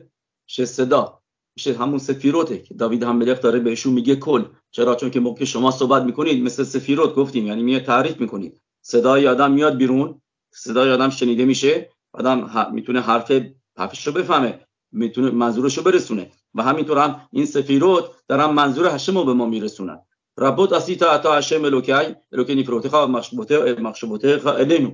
صدا. 0.48 1.20
میشه 1.56 1.74
همون 1.74 1.98
سفیروته 1.98 2.58
که 2.58 2.74
داوید 2.74 3.04
هم 3.04 3.18
ملک 3.18 3.42
داره 3.42 3.60
بهشون 3.60 3.94
میگه 3.94 4.16
کل. 4.16 4.44
چرا؟ 4.72 4.96
چون 4.96 5.10
که 5.10 5.20
موقع 5.20 5.46
شما 5.46 5.72
صحبت 5.72 6.04
می‌کنید 6.04 6.44
مثل 6.44 6.64
سفیروت 6.64 7.16
گفتیم 7.16 7.48
یعنی 7.48 7.64
میاد 7.64 7.82
تعریف 7.82 8.22
می‌کنید. 8.22 8.62
صدای 8.82 9.28
آدم 9.28 9.52
میاد 9.52 9.78
بیرون 9.78 10.22
صدای 10.54 10.92
آدم 10.92 11.10
شنیده 11.10 11.46
میشه. 11.46 11.90
آدم 12.14 12.70
می‌تونه 12.74 13.02
حرف 13.02 13.32
حرفش 13.78 14.08
رو 14.08 14.14
بفهمه 14.14 14.60
می‌تونه 14.92 15.32
منظورش 15.32 15.78
رو 15.78 15.84
برسونه. 15.84 16.32
و 16.56 16.64
همینطور 16.64 16.98
هم 16.98 17.30
این 17.32 17.46
سفیروت 17.46 18.04
دارن 18.28 18.46
منظور 18.46 18.96
هشم 18.96 19.18
رو 19.18 19.26
به 19.26 19.34
ما 19.34 19.46
میرسونن. 19.46 20.00
ربوت 20.38 20.74
اسیتا 20.74 21.12
اتا 21.12 21.36
هشم 21.36 21.66
الوکی 21.66 21.92
الوکی 22.32 22.56
نیفروتخا 22.56 23.08
مخشبوته 23.08 23.82
مخشبوته 23.82 24.48
الینو 24.48 24.92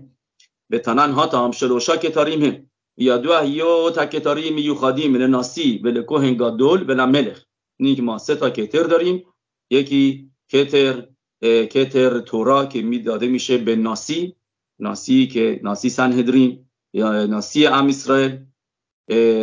به 0.70 0.80
تنن 0.80 1.12
ها 1.12 1.28
تا 1.28 1.46
هم. 1.46 1.52
شلوشا 1.52 1.96
تاریم 1.96 2.72
یادو 2.98 3.38
هیو 3.38 3.90
تکتاری 3.90 4.50
میوخادی 4.50 5.08
من 5.08 5.22
ناسی 5.22 5.82
ول 5.84 6.02
کوهن 6.02 6.34
گادول 6.34 6.90
ول 6.90 7.06
ملخ 7.06 7.44
نیک 7.80 8.00
ما 8.00 8.18
سه 8.18 8.36
تا 8.36 8.50
کتر 8.50 8.84
داریم. 8.84 9.24
یکی 9.70 10.32
کتر 10.50 11.08
کتر 11.42 12.20
تورا 12.20 12.66
که 12.66 12.82
می‌داده 12.82 13.28
میشه 13.28 13.58
به 13.58 13.76
ناسی. 13.76 14.36
ناسی 14.80 15.28
که 15.28 15.60
ناسی 15.64 15.90
سنهدرین. 15.90 16.66
یا 16.94 17.26
ناسی 17.26 17.68
ام 17.68 17.88
اسرائیل. 17.88 18.46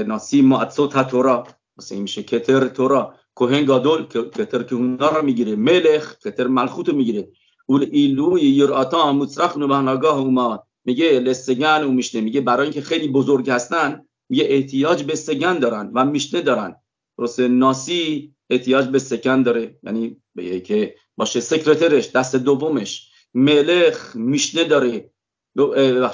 ناسی 0.06 0.42
معصوت 0.42 1.08
تورا. 1.08 1.46
مثلا 1.78 1.98
میشه 1.98 2.22
کتر 2.22 2.68
تورا. 2.68 3.14
کوهن 3.34 3.64
گادول 3.64 4.06
کتر 4.06 4.62
که 4.62 4.74
اونا 4.74 5.08
رو 5.08 5.22
می‌گیره. 5.22 5.56
ملخ 5.56 6.18
کتر 6.18 6.46
ملخوت 6.46 6.88
رو 6.88 6.96
می‌گیره. 6.96 7.28
اول 7.66 7.88
ایلو 7.90 8.38
یراتا 8.38 9.12
مصرخ 9.12 9.56
نو 9.56 9.68
بهنگاه 9.68 10.18
اومد. 10.18 10.62
میگه 10.84 11.20
لسگن 11.20 11.84
و 11.84 11.90
میشنه. 11.90 12.20
میگه 12.20 12.40
برای 12.40 12.62
اینکه 12.62 12.80
خیلی 12.80 13.08
بزرگ 13.08 13.50
هستن 13.50 14.04
میگه 14.28 14.46
احتیاج 14.48 15.02
به 15.02 15.14
سگن 15.14 15.58
دارن 15.58 15.90
و 15.94 16.04
میشنه 16.04 16.40
دارن. 16.40 16.74
درست 17.18 17.40
ناسی 17.40 18.34
احتیاج 18.50 18.86
به 18.88 18.98
سکن 18.98 19.42
داره. 19.42 19.78
یعنی 19.82 20.16
به 20.34 20.60
که 20.60 20.94
باشه 21.16 21.40
سکرترش 21.40 22.10
دست 22.10 22.36
دومش. 22.36 23.10
ملخ 23.34 24.16
میشنه 24.16 24.64
داره. 24.64 25.10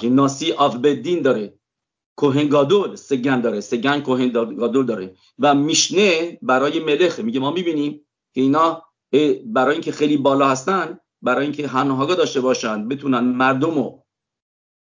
ناسی 0.03 0.53
آف 0.53 0.77
بدین 0.77 1.23
داره. 1.23 1.58
کوهنگادول 2.18 2.96
سگن 2.96 3.40
داره 3.40 3.61
سگن 3.61 4.00
کوهنگادول 4.00 4.87
داره. 4.87 5.14
و 5.38 5.54
میشنه 5.54 6.38
برای 6.42 6.81
ملخ 6.81 7.18
میگه 7.18 7.40
ما 7.40 7.50
می‌بینیم 7.50 8.00
که 8.35 8.40
اینا 8.40 8.83
برای 9.44 9.72
اینکه 9.72 9.92
خیلی 9.92 10.16
بالا 10.16 10.48
هستن 10.48 10.98
برای 11.22 11.44
اینکه 11.44 11.68
هنهاگا 11.68 12.14
داشته 12.14 12.40
باشن 12.40 12.88
بتونن 12.88 13.20
مردم 13.20 13.94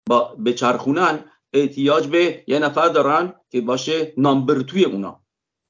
با 0.10 0.36
بچرخونن 0.46 1.26
احتیاج 1.54 2.08
به 2.08 2.44
یه 2.48 2.60
نفر 2.60 2.88
دارن 2.88 3.34
که 3.50 3.62
باشه 3.62 4.14
نامبر 4.18 4.62
توی 4.62 4.84
اونا. 4.86 5.20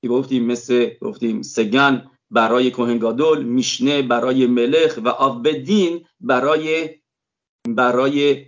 که 0.02 0.08
گفتیم 0.08 0.46
مثل 0.46 0.90
گفتیم 1.02 1.42
سگن 1.42 2.12
برای 2.32 2.72
کوهنگادول 2.72 3.44
میشنه 3.44 4.02
برای 4.02 4.48
ملخ 4.48 5.00
و 5.04 5.10
آبدین 5.10 6.06
برای 6.20 6.90
برای 7.68 8.46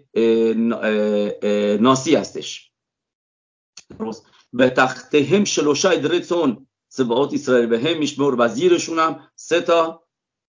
ناسی 1.79 2.15
هستش. 2.15 2.71
هم 5.31 5.43
شلوشا 5.43 5.89
ادرتون 5.89 6.67
سبعات 6.89 7.33
اسرائیل 7.33 7.65
به 7.65 7.79
هم 7.79 7.97
میشمور 7.97 8.35
وزیرشون 8.39 8.99
هم 8.99 9.19
سه 9.35 9.61
تا 9.61 10.03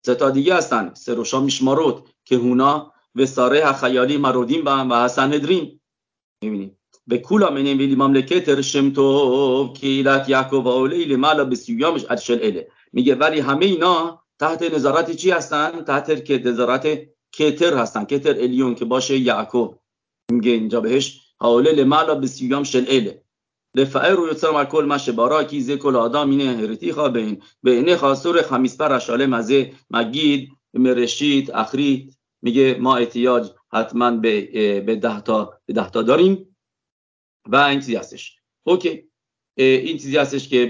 سه 0.07 0.15
تا 0.15 0.31
دیگه 0.31 0.55
هستن 0.55 0.95
سروشا 0.95 1.41
میشمارود 1.41 2.09
که 2.25 2.37
هونا 2.37 2.93
و 3.15 3.27
ساره 3.27 3.73
خیالی 3.73 4.17
مرودیم 4.17 4.65
با 4.65 4.77
هم 4.77 4.91
و 4.91 5.05
حسن 5.05 5.33
ادریم 5.33 5.81
می‌بینیم 6.43 6.79
به 7.07 7.19
کولا 7.19 7.51
منیم 7.51 7.79
ویلی 7.79 7.95
مملکت 7.95 8.49
رشمتو 8.49 9.73
کیلت 9.77 10.29
یعقوب 10.29 10.67
و 10.67 10.69
اولی 10.69 11.17
مالا 11.17 11.45
بسیویامش 11.45 12.05
ادشل 12.11 12.39
اله 12.43 12.69
میگه 12.93 13.15
ولی 13.15 13.41
همه 13.41 13.67
اینا 13.67 14.23
تحت 14.39 14.63
نظارت 14.63 15.11
چی 15.11 15.31
هستن 15.31 15.85
تحت 15.85 16.25
که 16.25 16.39
نظارت 16.39 16.87
کتر 17.33 17.77
هستن 17.77 18.05
کتر 18.05 18.31
الیون 18.31 18.75
که 18.75 18.85
باشه 18.85 19.19
یعقوب 19.19 19.79
میگه 20.33 20.51
اینجا 20.51 20.81
بهش 20.81 21.21
حاله 21.37 21.73
لمالا 21.73 22.15
بسیویام 22.15 22.63
شل 22.63 22.85
اله 22.89 23.23
کل 23.85 24.85
مشه 24.85 25.13
بارا 25.13 25.45
کی 25.45 25.61
زی 25.61 25.77
کل 25.77 25.97
آدم 25.97 26.31
اینه 26.31 26.57
هرتی 26.57 26.93
خوابین 26.93 27.43
به 27.63 27.71
اینه 27.71 27.97
خاصور 27.97 28.43
خمیس 28.43 28.77
پر 28.77 28.93
اشاله 28.93 29.27
مزه 29.27 29.73
مگید 29.91 30.53
مرشید 30.75 31.51
اخری 31.51 32.11
میگه 32.43 32.77
ما 32.81 32.97
احتیاج 32.97 33.51
حتما 33.73 34.11
به 34.11 34.81
به 34.81 34.97
ده 34.97 35.21
تا 35.21 35.61
به 35.67 35.73
ده 35.73 35.91
تا 35.91 36.03
داریم. 36.03 36.57
و 37.49 37.57
این 37.57 37.81
چیزی 37.81 37.97
هستش. 37.97 38.39
اوکی. 38.67 39.03
این 39.57 39.99
چیزی 39.99 40.41
که 40.41 40.67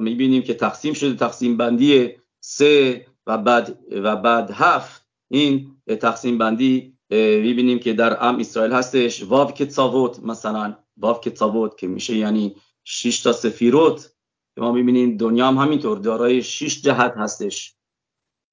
می‌بینیم 0.00 0.42
که 0.42 0.54
تقسیم 0.54 0.94
شده 0.94 1.14
تقسیم 1.14 1.56
بندی 1.56 2.12
سه 2.40 3.06
و 3.26 3.38
بعد 3.38 3.78
و 3.90 4.16
بعد 4.16 4.50
هفت. 4.50 5.06
این 5.30 5.76
تقسیم 6.00 6.38
بندی 6.38 6.98
می‌بینیم 7.10 7.78
که 7.78 7.92
در 7.92 8.24
ام 8.24 8.38
اسرائیل 8.38 8.72
هستش. 8.72 9.22
واو 9.22 9.50
که 9.50 9.64
مثلا. 10.22 10.76
واو 10.96 11.20
که 11.20 11.32
که 11.78 11.86
میشه 11.86 12.16
یعنی 12.16 12.56
6 12.84 13.22
تا 13.22 13.32
سفیروت 13.32 14.12
ما 14.56 14.72
می‌بینیم 14.72 15.16
دنیا 15.16 15.48
هم 15.48 15.56
همینطور 15.56 15.98
دارای 15.98 16.42
6 16.42 16.82
جهت 16.82 17.14
هستش. 17.16 17.76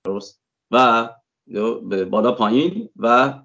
درست؟ 0.06 0.42
و 0.72 1.10
بالا 2.10 2.32
پایین 2.32 2.90
و 2.96 3.40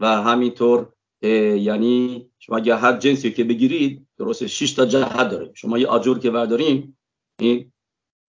و 0.00 0.22
همینطور 0.22 0.92
یعنی 1.22 2.26
شما 2.38 2.56
اگر 2.56 2.76
هر 2.76 2.96
جنسی 2.96 3.32
که 3.32 3.44
بگیرید 3.44 4.06
درسته 4.18 4.46
6 4.46 4.72
تا 4.72 4.86
جهت 4.86 5.28
داره. 5.28 5.50
شما 5.54 5.78
یه 5.78 5.86
آجر 5.86 6.18
که 6.18 6.30
برداریم 6.30 6.98
این 7.40 7.72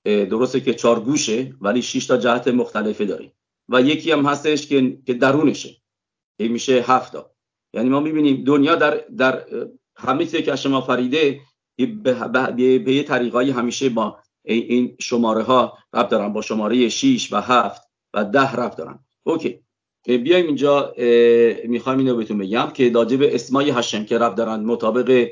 درسته 0.05 0.61
که 0.61 0.73
چهار 0.73 0.99
گوشه 0.99 1.53
ولی 1.61 1.81
6 1.81 2.05
تا 2.05 2.17
جهت 2.17 2.47
مختلفه 2.47 3.05
داریم. 3.05 3.31
و 3.69 3.81
یکی 3.81 4.11
هم 4.11 4.25
هستش 4.25 4.67
که 4.67 5.01
که 5.05 5.13
درونشه. 5.13 5.81
این 6.39 6.51
میشه 6.51 6.83
هفت 6.87 7.13
تا. 7.13 7.31
یعنی 7.73 7.89
ما 7.89 7.99
می‌بینیم 7.99 8.43
دنیا 8.43 8.75
در 8.75 8.97
در 8.97 9.45
همه 9.95 10.25
که 10.25 10.55
شما 10.55 10.81
فریده 10.81 11.41
به 11.77 12.93
یه 12.93 13.03
طریقایی 13.03 13.51
همیشه 13.51 13.89
با 13.89 14.19
این 14.43 14.95
شماره 14.99 15.43
ها 15.43 15.77
رب 15.93 16.09
دارن 16.09 16.33
با 16.33 16.41
شماره 16.41 16.89
6 16.89 17.33
و 17.33 17.41
7 17.41 17.81
و 18.13 18.25
10 18.25 18.55
رب 18.55 18.75
دارن. 18.75 18.99
اوکی. 19.23 19.59
بیایم 20.05 20.45
اینجا. 20.45 20.93
می‌خوایم 21.67 21.99
اینو 21.99 22.15
بهتون 22.15 22.37
بگم 22.37 22.71
که 22.73 22.89
داجب 22.89 23.21
اسمای 23.21 23.69
هشم 23.69 24.05
که 24.05 24.17
رب 24.17 24.35
دارن 24.35 24.59
مطابق 24.59 25.29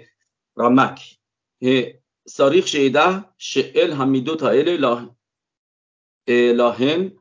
رمک. 0.57 1.19
ساریخ 2.27 2.67
شیده 2.67 3.25
شعل 3.37 3.91
همیدو 3.91 4.35
تا 4.35 4.49
ال 4.49 4.77
لاهم 6.27 6.27
ال 6.27 7.11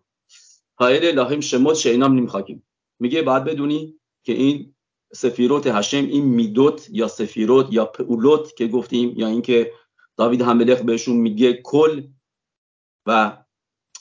لاهم 1.11 1.41
شمود 1.41 1.75
شینام 1.75 2.15
نمیخواکیم 2.15 2.63
میگه 2.99 3.23
بعد 3.23 3.45
بدونی 3.45 4.01
که 4.23 4.33
این 4.33 4.72
سفیروت 5.15 5.67
هشم 5.67 6.05
این 6.05 6.25
میدوت 6.25 6.89
یا 6.91 7.09
سفیروت 7.09 7.67
یا 7.71 7.85
پولوت 7.85 8.57
که 8.57 8.67
گفتیم 8.67 9.13
یا 9.17 9.27
اینکه 9.27 9.73
داوید 10.17 10.43
هملخ 10.43 10.81
بهشون 10.81 11.17
میگه 11.17 11.53
کل 11.53 12.03
و 13.07 13.39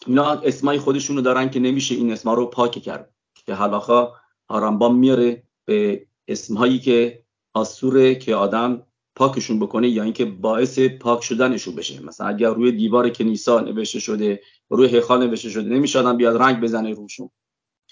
اینا 0.07 0.31
اسمای 0.31 0.79
خودشونو 0.79 1.21
دارن 1.21 1.49
که 1.49 1.59
نمیشه 1.59 1.95
این 1.95 2.11
اسما 2.11 2.33
رو 2.33 2.45
پاک 2.45 2.71
کرد. 2.71 3.13
که 3.45 3.53
حلاخا 3.53 4.11
هارمبام 4.49 4.95
میاره 4.95 5.43
به 5.65 6.07
اسمهایی 6.27 6.79
که 6.79 7.23
آسوره 7.53 8.15
که 8.15 8.35
آدم 8.35 8.87
پاکشون 9.15 9.59
بکنه 9.59 9.89
یا 9.89 10.03
اینکه 10.03 10.25
باعث 10.25 10.79
پاک 10.79 11.23
شدنشون 11.23 11.75
بشه. 11.75 12.03
مثلا 12.03 12.27
اگر 12.27 12.53
روی 12.53 12.71
دیوار 12.71 13.09
کنیسا 13.09 13.59
نوشته 13.59 13.99
شده 13.99 14.41
روی 14.69 14.87
هیخال 14.87 15.27
نوشته 15.27 15.49
شده 15.49 15.69
نمیشه 15.69 15.99
آدم 15.99 16.17
بیاد 16.17 16.41
رنگ 16.41 16.61
بزنه 16.61 16.93
روشون. 16.93 17.29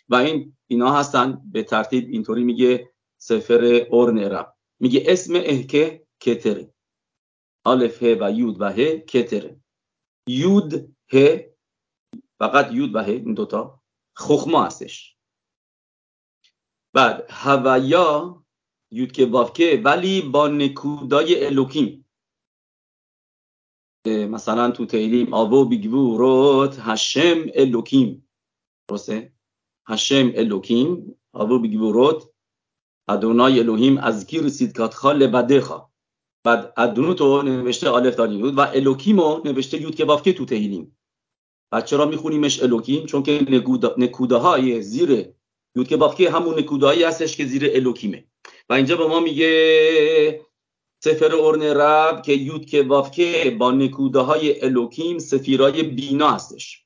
و 0.09 0.15
این 0.15 0.53
اینا 0.67 0.91
هستن. 0.91 1.41
به 1.51 1.63
ترتیب 1.63 2.07
اینطوری 2.09 2.43
میگه 2.43 2.88
سفر 3.21 3.87
اورن 3.91 4.19
رب 4.19 4.55
میگه 4.79 5.03
اسم 5.07 5.35
اهکه 5.35 6.07
کتره 6.19 6.73
آلف 7.65 8.03
ه 8.03 8.17
و 8.21 8.31
یود 8.31 8.61
و 8.61 8.65
ه 8.69 8.97
کتره 8.97 9.61
یود 10.29 10.95
ه 11.13 11.49
فقط 12.39 12.71
یود 12.71 12.95
و 12.95 12.99
ه 12.99 13.09
این 13.09 13.33
دوتا 13.33 13.81
خخما 14.17 14.63
هستش. 14.63 15.17
بعد 16.93 17.25
هویا 17.29 18.45
یود 18.91 19.11
که 19.11 19.25
وافکه 19.25 19.81
ولی 19.85 20.21
با 20.21 20.47
نکودای 20.47 21.45
الوکیم. 21.45 22.05
مثلا 24.07 24.71
تو 24.71 24.85
תהילים 24.85 25.33
אבוא 25.33 25.65
בגבורות 25.65 26.77
השם 26.79 27.45
אלוקים. 27.55 28.29
درسته؟ 28.89 29.33
השם 29.87 30.31
אלוקים 30.35 31.15
אבוא 31.33 31.59
בגבורות 31.59 32.29
אדוני 33.09 33.59
אלוהים 33.59 33.97
אזכיר 33.97 34.39
צדקתך 34.39 35.11
לבדך 35.11 35.89
بعد 36.43 36.73
אדוני 36.77 37.41
نوشته 37.41 37.89
אלף 37.89 38.15
דלת 38.15 38.31
יוד 38.31 38.57
و 38.57 38.61
אלוקים 38.61 39.30
و 39.30 39.41
نوشته 39.45 39.81
יוד 39.81 39.95
קי 39.95 40.05
ואו 40.05 40.22
קי 40.22 40.33
تو 40.33 40.45
תהילים 40.45 40.97
بعد 41.71 41.85
چرا 41.85 42.05
میخونیمش 42.05 42.63
אלוקים 42.63 43.05
چون 43.05 43.23
که 43.23 43.45
נקודה 43.97 44.35
های 44.35 44.81
زیر 44.81 45.33
יוד 45.75 45.87
קי 45.87 45.97
ואו 45.97 46.18
קי 46.18 46.31
همون 46.31 46.59
נקודה 46.59 46.87
هایی 46.87 47.03
هستش 47.03 47.37
که 47.37 47.45
زیر 47.45 47.71
אלוקים 47.73 48.18
ه 48.18 48.25
و 48.69 48.73
اینجا 48.73 48.97
به 48.97 49.07
ما 49.07 49.19
میگه 49.19 50.45
سفر 51.03 51.35
اورن 51.35 51.61
رب 51.61 52.21
که 52.21 52.33
یود 52.33 52.65
که 52.65 52.83
وافکه 52.83 53.55
با 53.59 53.71
نکوده 53.71 54.19
های 54.19 54.65
الوکیم 54.65 55.19
سفیرای 55.19 55.83
بینا 55.83 56.31
هستش. 56.31 56.85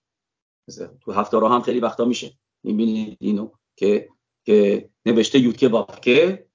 تو 1.02 1.12
هفته 1.12 1.38
هم 1.38 1.62
خیلی 1.62 1.80
وقتا 1.80 2.06
میشه. 2.06 2.34
می‌بینید 2.64 3.18
اینو 3.20 3.52
که 3.76 4.10
که 4.46 4.90
نوشته 5.06 5.40
یودکه 5.40 5.68
وافکه 5.68 6.46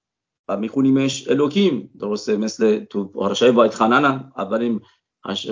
و 0.49 0.57
میخونیمش 0.57 1.29
الوکیم 1.29 1.91
درسته؟ 2.01 2.37
مثل 2.37 2.85
تو 2.85 3.05
پارشای 3.05 3.51
واید 3.51 3.75
خانن 3.75 4.05
هم. 4.05 4.33
اولین 4.37 4.81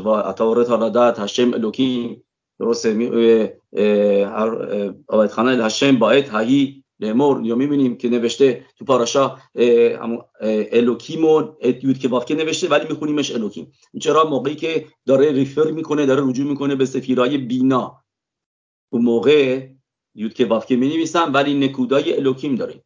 اتاورت 0.07 0.71
حالادت 0.71 1.19
هشم 1.19 1.55
الوکیم. 1.55 2.23
درسته؟ 2.59 3.61
واید 5.09 5.31
خانن 5.31 5.61
هشم 5.61 5.99
باید 5.99 6.29
هایی 6.29 6.85
لمور 7.01 7.47
یا 7.47 7.55
می‌بینیم 7.55 7.97
که 7.97 8.09
نوشته 8.09 8.65
تو 8.79 8.85
پاراشا 8.85 9.37
الوکیم 10.73 11.25
و 11.25 11.43
یود 11.83 11.99
که 11.99 12.35
نوشته 12.35 12.69
ولی 12.69 12.89
میخونیمش 12.89 13.35
الوکیم. 13.35 13.73
چرا؟ 14.01 14.25
موقعی 14.25 14.55
که 14.55 14.87
داره 15.07 15.33
ریفر 15.33 15.71
می‌کنه 15.71 16.07
داره 16.07 16.29
رجوع 16.29 16.47
می‌کنه 16.47 16.75
به 16.75 16.87
سفیرای 16.87 17.39
بینا. 17.39 18.03
اون 18.93 19.03
موقع 19.03 19.69
یود 20.17 20.35
که 20.35 20.47
وافکه 20.47 20.77
می 20.77 20.89
نویسم 20.89 21.33
ولی 21.35 21.55
نکودای 21.55 22.17
الوکیم 22.17 22.55
داریم. 22.55 22.85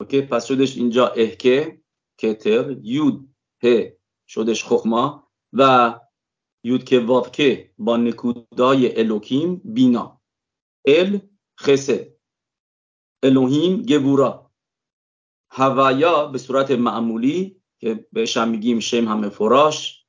اوکی 0.00 0.20
پس 0.20 0.46
شدش 0.46 0.76
اینجا 0.76 1.08
اهکه 1.08 1.80
کتر 2.18 2.76
یود 2.82 3.34
ه 3.62 3.96
شدش 4.28 4.64
خخما 4.64 5.28
و 5.52 5.94
یود 6.64 6.84
که 6.84 7.00
وافکه 7.00 7.70
با 7.78 7.96
نکودای 7.96 9.00
الوکیم 9.00 9.60
بینا. 9.64 10.20
ال 10.86 11.20
خسه. 11.60 12.16
الوهیم 13.22 13.82
گبورا. 13.82 14.50
هوایا 15.50 16.26
به 16.26 16.38
صورت 16.38 16.70
معمولی 16.70 17.62
که 17.80 18.06
بهش 18.12 18.36
هم 18.36 18.48
میگیم 18.48 18.80
شم 18.80 19.08
همه 19.08 19.28
فراش 19.28 20.06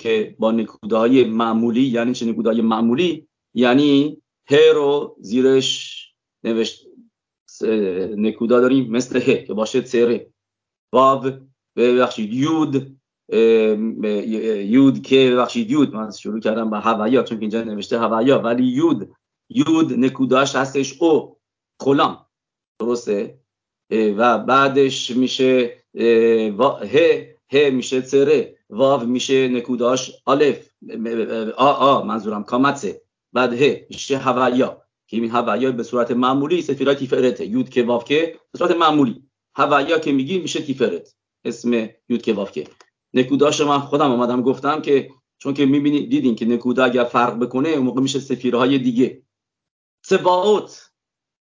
که 0.00 0.36
با 0.38 0.52
نکودهای 0.52 1.24
معمولی 1.24 1.82
یعنی 1.82 2.14
چه 2.14 2.26
نکودهای 2.26 2.60
معمولی؟ 2.60 3.28
یعنی 3.54 4.22
ه 4.50 4.72
رو 4.74 5.16
زیرش 5.20 5.98
نوشت 6.44 6.86
نکودا 8.16 8.60
داریم 8.60 8.90
مثل 8.90 9.20
ه 9.20 9.44
که 9.44 9.54
باشه 9.54 9.84
سره 9.84 10.30
واو 10.92 11.30
ببخشید 11.76 12.34
یود 12.34 12.98
یود 14.72 15.02
که 15.02 15.30
ببخشید 15.32 15.70
یود 15.70 15.94
من 15.94 16.10
شروع 16.10 16.40
کردم 16.40 16.70
به 16.70 16.78
هوایا 16.78 17.22
چون 17.22 17.40
اینجا 17.40 17.62
نوشته 17.62 17.98
هوایا 17.98 18.38
ولی 18.38 18.64
یود 18.64 19.14
یود 19.50 19.92
نکوداش 19.92 20.56
هستش 20.56 21.02
او 21.02 21.36
خلام 21.80 22.26
درسته؟ 22.80 23.38
و 23.90 24.38
بعدش 24.38 25.10
میشه 25.10 25.84
ه 25.94 27.36
ه 27.52 27.70
میشه 27.70 28.00
سره 28.00 28.58
واو 28.70 29.06
میشه 29.06 29.48
نکوداش 29.48 30.22
الف 30.26 30.70
آ 31.56 31.72
آ 31.72 32.02
منظورم 32.02 32.44
کامتسه 32.44 33.02
بعد 33.32 33.62
ه 33.62 33.86
میشه 33.90 34.18
هوایا 34.18 34.82
که 35.06 35.16
این 35.16 35.30
هوایا 35.30 35.72
به 35.72 35.82
صورت 35.82 36.10
معمولی 36.10 36.62
سفیرای 36.62 36.96
تیفرته 36.96 37.46
یود 37.46 37.68
که 37.68 37.82
واف 37.82 38.04
که 38.04 38.40
به 38.52 38.58
صورت 38.58 38.76
معمولی. 38.76 39.22
هوایا 39.54 39.98
که 39.98 40.12
میگی 40.12 40.38
میشه 40.38 40.60
تیفرت 40.60 41.14
اسم 41.44 41.88
یود 42.08 42.22
که 42.22 42.32
واف 42.32 42.52
که 42.52 42.64
نکوداش 43.14 43.60
من 43.60 43.78
خودم 43.78 44.10
آمدم 44.10 44.42
گفتم 44.42 44.80
که 44.80 45.10
چون 45.38 45.54
که 45.54 45.66
می‌بینید 45.66 46.10
دیدین 46.10 46.34
که 46.34 46.44
نکودا 46.44 46.84
اگر 46.84 47.04
فرق 47.04 47.38
بکنه 47.38 47.68
اون 47.68 47.84
موقع 47.84 48.00
میشه 48.00 48.20
سفیرهای 48.20 48.78
دیگه. 48.78 49.22
سباوت. 50.04 50.90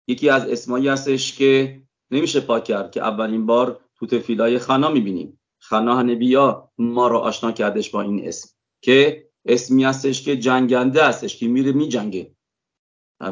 یکی 0.07 0.29
از 0.29 0.49
اسمایی 0.49 0.87
هستش 0.87 1.37
که 1.37 1.81
نمیشه 2.11 2.39
پاک 2.39 2.63
کرد 2.63 2.91
که 2.91 3.01
اولین 3.01 3.45
بار 3.45 3.79
تو 3.95 4.05
تفیلای 4.05 4.59
خنا 4.59 4.89
می‌بینیم. 4.89 5.39
خنا 5.59 6.01
نبیا 6.01 6.71
ما 6.77 7.07
رو 7.07 7.17
آشنا 7.17 7.51
کردش 7.51 7.89
با 7.89 8.01
این 8.01 8.27
اسم. 8.27 8.49
که 8.81 9.24
اسمی 9.45 9.83
هستش 9.83 10.21
که 10.23 10.37
جنگنده 10.37 11.05
هستش 11.05 11.37
که 11.37 11.47
میره 11.47 11.71
میجنگه. 11.71 12.35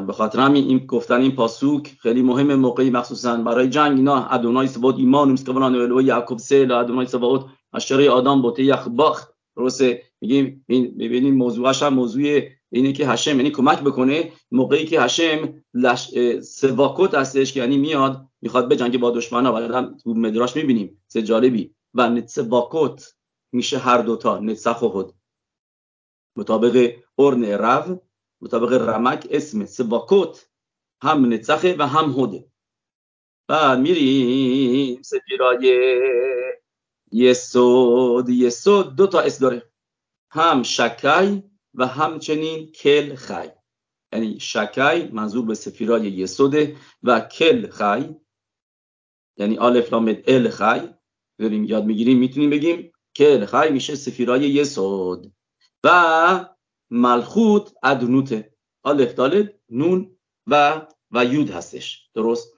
به 0.06 0.12
خاطر 0.12 0.40
همین 0.40 0.64
این 0.64 0.86
گفتن 0.86 1.20
این 1.20 1.36
پاسوک 1.36 1.96
خیلی 2.00 2.22
مهم 2.22 2.54
موقعی 2.54 2.90
مخصوصا 2.90 3.36
برای 3.36 3.68
جنگ 3.68 3.96
اینا 3.96 4.26
ادونای 4.26 4.66
سبات 4.66 4.96
ایمان 4.98 5.32
مسکوان 5.32 5.92
و 5.92 6.02
یعقوب 6.02 6.38
سه 6.38 6.68
ادونای 6.70 7.06
سبات 7.06 7.46
اشاره 7.72 8.10
آدم 8.10 8.42
بوته 8.42 8.64
یخباخ 8.64 9.28
درسته؟ 9.56 10.02
میگیم 10.20 10.64
ببینیم 10.68 11.34
موضوعش 11.34 11.82
هم 11.82 11.94
موضوع 11.94 12.40
اینه 12.72 12.92
که 12.92 13.06
هشم 13.06 13.36
یعنی 13.36 13.50
کمک 13.50 13.80
بکنه. 13.80 14.32
موقعی 14.50 14.84
که 14.84 15.00
هشم 15.00 15.54
لش... 15.74 16.14
سواکوت 16.40 17.14
هستش 17.14 17.52
که 17.52 17.60
یعنی 17.60 17.76
میاد 17.76 18.26
می‌خواد 18.42 18.68
به 18.68 18.76
جنگ 18.76 19.00
با 19.00 19.10
دشمنا 19.10 19.54
و 19.54 19.82
تو 20.02 20.14
مدراش 20.14 20.56
می‌بینیم 20.56 21.02
سه 21.06 21.22
جالبی. 21.22 21.74
و 21.94 22.22
سواکوت 22.26 23.14
میشه 23.52 23.78
هر 23.78 23.98
دوتا 23.98 24.38
نسخ 24.38 24.82
و 24.82 24.98
هد 24.98 25.12
مطابق 26.36 26.92
ارن 27.18 27.44
رو 27.44 28.02
مطابق 28.40 28.88
رمک 28.88 29.26
اسم 29.30 29.66
سباکوت 29.66 30.48
هم 31.02 31.32
نسخه 31.32 31.76
و 31.78 31.86
هم 31.86 32.10
هده 32.10 32.46
و 33.48 33.76
میریم 33.76 35.02
سفیرای 35.02 35.66
یسود 37.12 38.28
یسود 38.28 38.96
دو 38.96 39.06
تا 39.06 39.20
اسم 39.20 39.40
داره 39.40 39.62
هم 40.30 40.62
شکای 40.62 41.42
و 41.74 41.86
همچنین 41.86 42.72
کل 42.72 43.14
خی 43.14 43.48
یعنی 44.12 44.40
شکای 44.40 45.08
منظور 45.08 45.46
به 45.46 45.54
سفیرای 45.54 46.02
یسوده 46.02 46.76
و 47.02 47.20
کل 47.20 47.70
خی 47.70 48.16
یعنی 49.36 49.58
آلف 49.58 49.92
لامد 49.92 50.30
ال 50.30 50.48
خی 50.48 50.94
داریم 51.38 51.64
یاد 51.64 51.84
می‌گیریم 51.84 52.18
می‌تونیم 52.18 52.50
بگیم 52.50 52.92
کل 53.16 53.44
خی 53.44 53.72
میشه 53.72 53.94
سفیرای 53.94 54.40
یسود 54.40 55.32
و 55.84 56.48
ملخوت 56.90 57.74
ادنوته. 57.82 58.54
אלף 58.82 59.14
דלת 59.14 59.60
נון 59.70 60.16
و 60.46 60.86
و 61.10 61.24
יוד 61.24 61.50
هستش. 61.50 62.10
درست؟ 62.14 62.54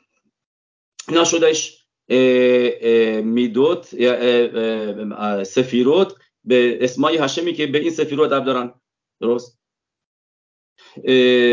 اینا 1.08 1.24
شدش 1.24 1.86
מידות 3.24 3.94
ספירות 5.42 6.14
به 6.44 6.78
اسمای 6.80 7.16
השם 7.16 7.45
ی 7.45 7.52
که 7.52 7.66
به 7.66 7.78
این 7.78 7.90
ספירות 7.90 8.30
ربط 8.30 8.44
دارن. 8.44 8.74
درست؟ 9.20 9.60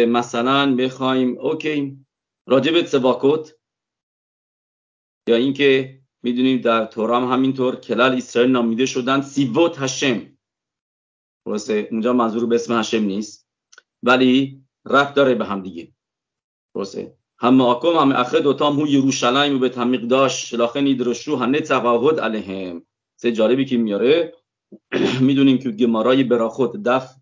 مثلا 0.08 0.76
بخوایم 0.76 1.38
اوکی. 1.38 2.06
راجب 2.48 2.86
צבאקות. 2.86 3.56
یا 5.28 5.36
اینکه 5.36 6.00
می‌دونیم 6.24 6.62
در 6.62 6.86
תורה 6.86 7.23
م 7.23 7.32
همینطور 7.32 7.76
כלל 7.76 8.16
ישראל 8.16 8.52
نامیده 8.52 8.86
شدن. 8.86 9.22
צבאות 9.22 9.80
השם 9.80 10.33
درسته؟ 11.46 11.88
اونجا 11.92 12.14
منظور 12.14 12.46
به 12.46 12.56
اسم 12.56 12.80
هشم 12.80 13.04
نیست. 13.04 13.48
ولی 14.04 14.62
رفت 14.86 15.14
داره 15.14 15.36
به 15.36 15.46
هم 15.46 15.62
دیگه. 15.62 15.94
درسته؟ 16.76 17.18
هم 17.38 17.62
آکم 17.62 17.98
هم 17.98 18.12
اخه 18.12 18.40
دوتام 18.40 18.80
هو 18.80 18.88
یروشلایم 18.88 19.56
و 19.56 19.60
به 19.60 19.70
تمیق 19.70 20.02
داشت. 20.02 20.46
شلاخه 20.46 20.82
نیدرشو 20.82 21.36
هنه 21.36 21.60
تقاهد 21.60 22.20
علیهم. 22.20 22.86
سه 23.16 23.32
جالبی 23.32 23.66
که 23.66 23.78
میاره. 23.78 24.34
می‌دونیم 25.28 25.58
که 25.58 25.72
گمارای 25.72 26.24
براخود 26.24 26.84
دف 26.84 27.16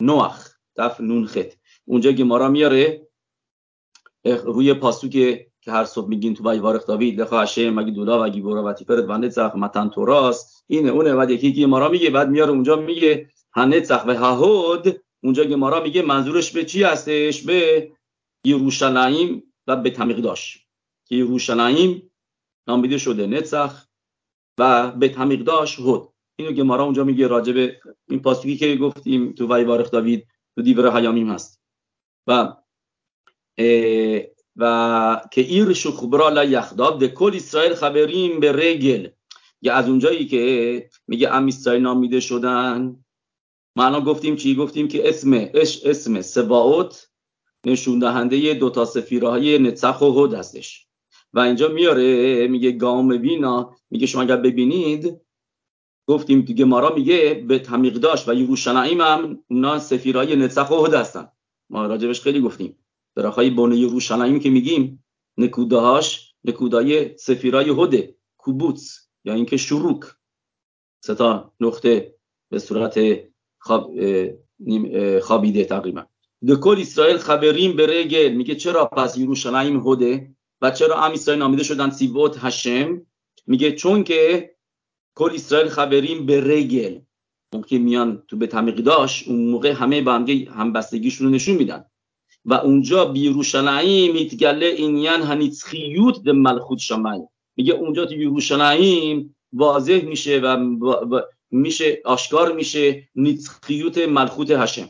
نوخ 0.00 0.48
دف 0.76 1.00
نون 1.00 1.26
خط 1.26 1.52
اونجا 1.84 2.12
گمارا 2.12 2.48
میاره. 2.48 3.08
روی 4.24 4.74
پاسو 4.74 5.08
که 5.08 5.46
هر 5.66 5.84
صبح 5.84 6.08
میگین 6.08 6.34
تو 6.34 6.44
وارخ 6.44 6.86
داوید 6.86 7.20
لخا 7.20 7.40
هشه 7.40 7.70
مگی 7.70 7.90
دولا 7.90 8.24
و 8.24 8.28
گیبورا 8.28 8.64
و 8.64 8.72
تیپرت 8.72 9.04
و 9.08 9.18
نتزخ 9.18 9.54
متن 9.54 9.88
توراس 9.88 10.64
اینه 10.66 10.90
اونه. 10.90 11.14
بعد 11.14 11.30
یکی 11.30 11.52
گمارا 11.52 11.88
میگه 11.88 12.10
بعد 12.10 12.28
میاره 12.28 12.50
اونجا 12.50 12.76
میگه. 12.76 13.28
هنتزخ 13.54 14.04
و 14.06 14.14
ههود 14.14 15.02
اونجا 15.22 15.44
گمارا 15.44 15.80
میگه 15.82 16.02
منظورش 16.02 16.52
به 16.52 16.64
چی 16.64 16.82
هستش؟ 16.82 17.42
به 17.42 17.92
یروشلایم 18.44 19.42
و 19.66 19.76
به 19.76 19.90
تمیق 19.90 20.16
داشت 20.16 20.66
که 21.08 21.16
یروشلایم 21.16 22.10
نامیده 22.68 22.98
شده 22.98 23.26
نتزخ 23.26 23.86
و 24.58 24.90
به 24.90 25.08
تمیق 25.08 25.40
داشت 25.40 25.78
هود. 25.78 26.08
اینو 26.36 26.52
گمارا 26.52 26.84
اونجا 26.84 27.04
میگه 27.04 27.26
راجب 27.26 27.70
این 28.08 28.22
پاسوکی 28.22 28.56
که 28.56 28.76
گفتیم 28.76 29.32
تو 29.32 29.46
وارخ 29.46 29.90
داوید 29.90 30.26
تو 30.54 30.62
دیور 30.62 30.98
حیامیم 30.98 31.30
هست. 31.30 31.62
و 32.26 32.56
و 34.56 35.20
که 35.30 35.40
ایر 35.40 35.72
شخبرا 35.72 36.28
لا 36.28 36.44
یخداب 36.44 37.00
ده 37.00 37.08
کل 37.08 37.32
اسرائیل 37.34 37.74
خبریم 37.74 38.40
به 38.40 38.52
رگل. 38.52 39.08
یا 39.62 39.74
از 39.74 39.88
اونجایی 39.88 40.26
که 40.26 40.88
میگه 41.06 41.30
ام 41.30 41.46
اسرائیل 41.46 41.82
نامیده 41.82 42.20
شدن 42.20 43.04
معنا 43.76 44.00
گفتیم 44.00 44.36
چی؟ 44.36 44.54
گفتیم 44.54 44.88
که 44.88 45.08
اسم 45.08 45.32
اسم 45.84 46.20
سباوت 46.20 47.08
نشون 47.66 47.98
دهنده 47.98 48.54
دو 48.54 48.70
تا 48.70 48.84
سفیره 48.84 49.28
های 49.28 49.58
نتسخ 49.58 50.00
و 50.00 50.24
هد 50.24 50.34
هستش. 50.34 50.86
و 51.32 51.40
اینجا 51.40 51.68
میاره 51.68 52.48
میگه 52.48 52.72
گام 52.72 53.18
بینا 53.18 53.76
میگه 53.90 54.06
شما 54.06 54.22
اگر 54.22 54.36
ببینید 54.36 55.20
گفتیم 56.06 56.40
دیگه 56.40 56.64
مارا 56.64 56.94
میگه 56.94 57.44
به 57.48 57.58
تمیق 57.58 57.94
داشت 57.94 58.28
و 58.28 58.34
یروشلایم 58.34 59.00
هم 59.00 59.44
اونا 59.50 59.78
سفیرهای 59.78 60.36
نتسخ 60.36 60.70
و 60.70 60.86
هد 60.86 60.94
هستن. 60.94 61.28
ما 61.70 61.86
راجبش 61.86 62.20
خیلی 62.20 62.40
گفتیم. 62.40 62.78
براخای 63.14 63.50
بونه 63.50 63.76
یروشلایم 63.76 64.40
که 64.40 64.50
میگیم 64.50 65.04
نکودهاش 65.38 66.34
نکودای 66.44 67.18
سفیرای 67.18 67.70
هده 67.70 68.16
کوبوتس 68.36 69.08
یا 69.24 69.34
اینکه 69.34 69.56
شروک. 69.56 70.04
ستا 71.04 71.52
نقطه 71.60 72.14
به 72.50 72.58
صورت 72.58 72.98
خواب 73.62 73.90
خوابیده 75.20 75.64
تقریبا. 75.64 76.06
دکل 76.48 76.76
اسرائیل 76.80 77.16
خبریم 77.16 77.76
به 77.76 77.86
رگل 77.86 78.32
میگه 78.32 78.54
چرا 78.54 78.84
پس 78.84 79.18
یروشلایم 79.18 79.82
هده 79.86 80.34
و 80.62 80.70
چرا 80.70 81.04
ام 81.04 81.12
اسرائیل 81.12 81.42
نامیده 81.42 81.62
شدن 81.62 81.90
سیبوت 81.90 82.36
هشم؟ 82.40 83.06
میگه 83.46 83.72
چون 83.72 84.04
که 84.04 84.50
کل 85.14 85.30
اسرائیل 85.34 85.68
خبریم 85.68 86.26
به 86.26 86.40
رگل 86.40 86.98
اون 87.52 87.62
که 87.62 87.78
میان 87.78 88.22
تو 88.28 88.36
به 88.36 88.46
تمیق 88.46 88.76
داشت 88.76 89.28
اون 89.28 89.50
موقع 89.50 89.70
همه 89.70 90.02
با 90.02 90.12
هم 90.54 90.72
بستگیشون 90.72 91.26
رو 91.26 91.32
نشون 91.32 91.56
میدن. 91.56 91.84
و 92.44 92.54
اونجا 92.54 93.04
بیروشلایم 93.04 94.12
میتگله 94.12 94.66
اینیان 94.66 95.22
هنیتخیوت 95.22 96.22
به 96.22 96.32
ملخوت 96.32 96.78
شمای 96.78 97.20
میگه 97.56 97.72
اونجا 97.72 98.06
تو 98.06 98.14
یروشلایم 98.14 99.36
واضح 99.52 100.04
میشه 100.04 100.38
و, 100.38 101.20
میشه 101.52 102.02
آشکار 102.04 102.52
میشه. 102.52 103.08
نیتخیوت 103.14 103.98
ملخوت 103.98 104.50
هشم 104.50 104.88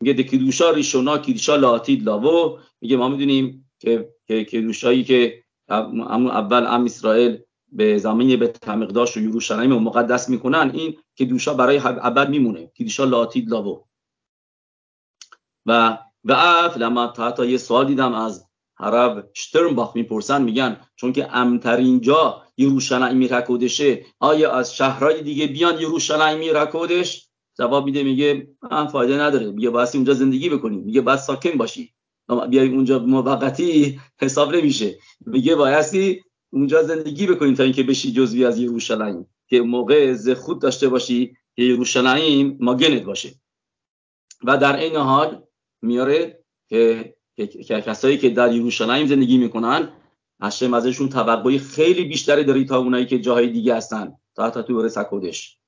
میگه 0.00 0.12
دکیدوشا 0.12 0.70
ریشونا 0.70 1.18
کیدوشا 1.18 1.56
لاتید 1.56 2.02
لاوو 2.02 2.58
میگه 2.80 2.96
ما 2.96 3.08
می‌دونیم 3.08 3.70
که 3.78 4.14
که 4.26 4.44
کیدوشایی 4.44 5.04
که 5.04 5.44
اول 5.68 6.66
ام 6.66 6.84
اسرائیل 6.84 7.38
به 7.72 7.98
زمین 7.98 8.38
به 8.38 8.48
تمیقداش 8.48 9.16
و 9.16 9.20
یروشلایم 9.20 9.72
مقدس 9.72 10.28
می‌کنن 10.28 10.70
این 10.74 10.96
که 11.14 11.24
برای 11.58 11.80
ابد 11.82 12.28
میمونه. 12.28 12.66
کیدوشا 12.66 13.04
لاتید 13.04 13.48
لاوو 13.48 13.84
و 15.66 15.98
و 16.24 16.32
اف 16.32 16.76
لما 16.76 17.06
تا 17.06 17.44
یه 17.44 17.58
سوال 17.58 17.86
دیدم 17.86 18.14
از 18.14 18.48
حرب 18.82 19.30
شترنباخ 19.34 19.96
می‌پرسن 19.96 20.42
میگن 20.42 20.80
چون 20.96 21.12
که 21.12 21.36
امترین 21.36 22.00
جا 22.00 22.42
یروشلایم 22.56 23.34
رکودشه 23.34 24.04
آیا 24.20 24.52
از 24.52 24.76
شهرهای 24.76 25.22
دیگه 25.22 25.46
بیان 25.46 25.80
یروشلایم 25.80 26.56
رکودش 26.56 27.28
جواب 27.58 27.84
میده 27.84 28.02
میگه 28.02 28.48
فایده 28.92 29.20
نداره 29.20 29.50
میگه 29.50 29.70
باید 29.70 29.88
اونجا 29.94 30.14
زندگی 30.14 30.48
بکنی 30.48 30.76
میگه 30.76 31.00
باید 31.00 31.18
ساکن 31.18 31.50
باشی 31.50 31.94
بیای 32.50 32.68
اونجا 32.68 32.98
موقتی 32.98 34.00
حساب 34.20 34.56
نمیشه 34.56 34.98
میگه 35.26 35.56
بایستی 35.56 36.22
اونجا 36.52 36.82
زندگی 36.82 37.26
بکنی 37.26 37.54
تا 37.54 37.62
اینکه 37.62 37.82
بشی 37.82 38.12
جزوی 38.12 38.44
از 38.44 38.58
یروشلایم 38.58 39.26
که 39.48 39.60
موقع 39.60 40.34
خود 40.34 40.62
داشته 40.62 40.88
باشی 40.88 41.36
که 41.56 41.62
یروشلایم 41.62 42.58
ماگنت 42.60 43.02
باشه. 43.02 43.34
و 44.44 44.58
در 44.58 44.76
این 44.76 44.96
حال 44.96 45.42
میاره 45.82 46.44
که 46.68 47.14
کسایی 47.68 48.18
که 48.18 48.30
در 48.30 48.54
یروشلایم 48.54 49.06
زندگی 49.06 49.38
می‌کنن 49.38 49.88
هشم 50.42 50.74
ازشون 50.74 51.08
توقعی 51.08 51.58
خیلی 51.58 52.04
بیشتری 52.04 52.44
داری 52.44 52.64
تا 52.64 52.78
اونایی 52.78 53.06
که 53.06 53.18
جاهای 53.18 53.48
دیگه 53.48 53.76
هستن. 53.76 54.12
تا 54.34 54.46
حتی 54.46 54.62
تو 54.62 54.88
سکودش 54.88 55.58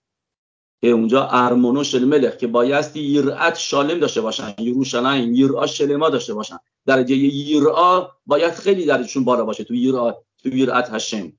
که 0.80 0.88
اونجا 0.90 1.28
ارمونوش 1.28 1.94
الملک 1.94 2.38
که 2.38 2.46
بایستی 2.46 3.00
یرعت 3.00 3.58
شالم 3.58 4.00
داشته 4.00 4.20
باشن. 4.20 4.54
یروشلایم 4.58 5.34
یرعا 5.34 5.66
شلما 5.66 6.10
داشته 6.10 6.34
باشن. 6.34 6.56
درجه 6.86 7.16
یرعا 7.16 8.08
باید 8.26 8.54
خیلی 8.54 8.86
درشون 8.86 9.24
بالا 9.24 9.44
باشه 9.44 9.64
تو 9.64 9.74
یرعا 9.74 10.14
تو 10.42 10.48
یرعت 10.56 10.90
هشم 10.92 11.32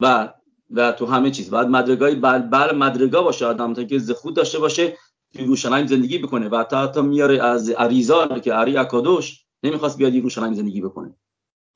و 0.00 0.34
و 0.70 0.92
تو 0.92 1.06
همه 1.06 1.30
چیز. 1.30 1.50
بعد 1.50 1.66
مدرگای 1.66 2.14
بل 2.14 2.38
بل 2.38 2.76
مدرگا 2.76 3.22
باشه 3.22 3.46
آدم 3.46 3.74
تا 3.74 3.84
که 3.84 3.98
زخود 3.98 4.36
داشته 4.36 4.58
باشه 4.58 4.96
یروشلایم 5.34 5.86
زندگی 5.86 6.18
بکنه 6.18 6.48
و 6.48 6.64
تا 6.64 6.86
تا 6.86 7.02
میاره 7.02 7.44
از 7.44 7.70
عریزان 7.70 8.40
که 8.40 8.52
عری 8.52 8.76
اکادوش 8.76 9.44
نمی‌خواست 9.62 9.98
بیاد 9.98 10.14
یروشلایم 10.14 10.54
زندگی 10.54 10.80
بکنه. 10.80 11.14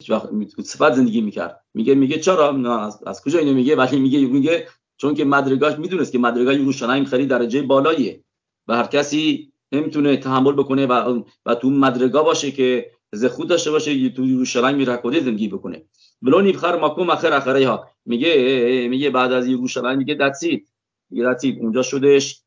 هیچ 0.01 0.11
وقت 0.11 0.29
صفت 0.65 0.93
زندگی 0.93 1.21
می‌کرد. 1.21 1.65
میگه 1.75 1.95
میگه 1.95 2.19
چرا؟ 2.19 2.77
از, 2.87 3.03
از 3.07 3.23
کجا 3.23 3.39
اینو 3.39 3.55
میگه؟ 3.55 3.77
ولی 3.77 3.99
میگه 3.99 4.27
میگه 4.27 4.69
چون 4.97 5.15
که 5.15 5.25
مدرگاش 5.25 5.79
می‌دونست 5.79 6.13
که 6.13 6.19
مدرگای 6.19 6.57
یروشلایم 6.57 7.05
خیلی 7.05 7.27
درجه 7.27 7.63
بالاییه 7.63 8.25
و 8.69 8.77
هر 8.77 8.87
کسی 8.87 9.53
نمی‌تونه 9.73 10.17
تحمل 10.17 10.53
بکنه 10.53 10.87
و, 10.87 11.23
و 11.47 11.55
تو 11.55 11.71
مدرگا 11.71 12.23
باشه 12.23 12.51
که 12.51 12.91
زخود 13.13 13.49
داشته 13.49 13.71
باشه 13.71 14.09
تو 14.09 14.27
یروشلایم 14.27 14.91
رکوده 14.91 15.21
زندگی 15.21 15.49
بکنه. 15.49 15.85
بلو 16.23 16.41
نیبخر 16.41 16.81
ماکوم 16.81 17.11
اخر 17.11 17.33
اخره 17.33 17.69
ها. 17.69 17.89
میگه 18.05 18.89
میگه 18.91 19.11
بعد 19.11 19.33
از 19.33 19.47
یروشلایم 19.47 19.99
میگه 19.99 20.15
دتسید 20.15 20.69
میگه 21.11 21.25
دتسید 21.25 21.59
اونجا 21.59 21.83
شدش 21.83 22.43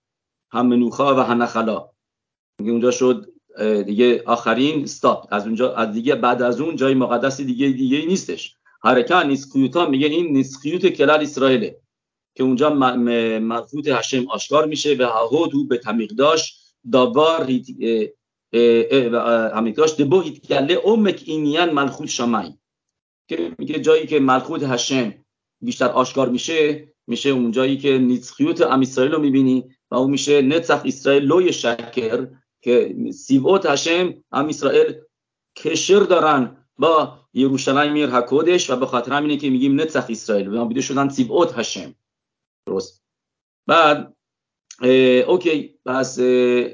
هم 0.52 0.68
منوخا 0.68 1.16
و 1.16 1.20
هنخلا 1.20 1.90
میگه 2.60 2.72
اونجا 2.72 2.92
شد 2.92 3.34
دیگه 3.86 4.24
آخرین 4.26 4.84
استاپ 4.84 5.28
از 5.32 5.46
اونجا 5.46 5.74
از 5.74 5.94
دیگه 5.94 6.16
بعد 6.16 6.42
از 6.42 6.62
اون 6.62 6.76
جای 6.76 6.94
مقدس 6.94 7.42
دیگه 7.42 7.70
دیگه 7.70 8.06
نیستش. 8.06 8.56
حرکت 8.84 9.26
نیست 9.26 9.56
میگه 9.90 10.08
این 10.08 10.34
نیسکیوت 10.34 10.88
کلال 10.88 11.22
اسرائیله 11.22 11.80
که 12.36 12.44
اونجا 12.44 12.70
مرفوط 13.40 13.88
هشم 13.88 14.28
آشکار 14.30 14.66
میشه 14.66 14.96
و 14.96 15.04
هودو 15.04 15.64
به 15.68 15.78
تمیقداش 15.78 16.56
داوار 16.92 17.48
همیقداش 19.54 19.94
دبو 19.94 20.24
گله 20.50 20.74
اومک 20.74 21.24
اینیان 21.26 21.74
ملخوت 21.74 22.10
شمای 22.10 22.54
که 23.28 23.56
میگه 23.58 23.80
جایی 23.80 24.08
که 24.08 24.20
ملخوت 24.20 24.64
هشم 24.64 25.14
بیشتر 25.62 25.88
آشکار 25.88 26.30
میشه 26.30 26.88
میشه 27.08 27.30
اون 27.30 27.52
جایی 27.52 27.78
که 27.78 27.98
נצחיות 27.98 28.62
עם 28.62 28.82
ישראל 28.82 29.12
رو 29.14 29.22
می‌بینی 29.22 29.66
و 29.92 29.96
اون 29.96 30.12
میشه 30.12 30.42
נצח 30.42 30.82
ישראל 30.86 31.24
לא 31.24 31.54
ישקר 31.54 32.28
که 32.62 32.96
צבאות 33.14 33.66
השם 33.66 34.24
עם 34.32 34.48
ישראל 34.48 34.94
קשר 35.56 36.00
دارن 36.00 36.58
با 36.78 37.20
ירושלים 37.34 37.94
עיר 37.94 38.10
הקודש 38.12 38.70
و 38.70 38.76
به 38.76 38.86
خاطر 38.86 39.14
همینه 39.14 39.38
که 39.38 39.50
میگیم 39.50 39.82
נצח 39.82 40.06
ישראל. 40.10 40.48
و 40.54 40.66
نامیده 40.66 40.82
شدن 40.82 41.10
צבאות 41.10 41.58
השם 41.58 41.96
درست. 42.68 43.04
بعد 43.68 44.16
اوکی 45.28 45.76
پس 45.86 46.20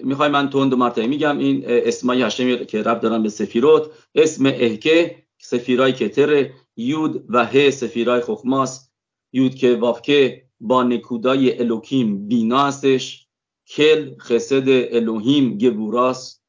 می‌خوای 0.03 0.29
من 0.29 0.49
تند 0.49 0.73
و 0.73 0.77
مرتبه 0.77 1.07
میگم. 1.07 1.37
این 1.37 1.63
اسمای 1.65 2.21
השם 2.21 2.63
که 2.63 2.81
ربط 2.81 2.99
دارن 2.99 3.23
به 3.23 3.29
ספירות 3.29 3.91
اسم 4.15 4.45
אקיה 4.45 5.23
ספירה 5.37 5.93
ی 5.93 6.05
כתר 6.05 6.49
یود 6.77 7.25
و 7.29 7.45
ه 7.45 7.69
سفیرای 7.69 8.21
خخماس. 8.21 8.89
یود 9.33 9.55
که 9.55 9.75
وافکه 9.75 10.45
با 10.59 10.83
نکودای 10.83 11.59
الوکیم 11.59 12.27
بینا 12.27 12.67
هستش. 12.67 13.24
کل 13.67 14.17
خسد 14.17 14.67
الوهیم 14.67 15.57
گبوراس 15.57 16.41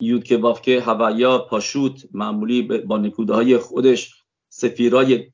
یود 0.00 0.24
که 0.24 0.80
هوایا 0.80 1.38
پاشوت 1.38 2.08
معمولی 2.12 2.62
با 2.62 2.98
نکودهای 2.98 3.58
خودش 3.58 4.14
سفیرای 4.48 5.32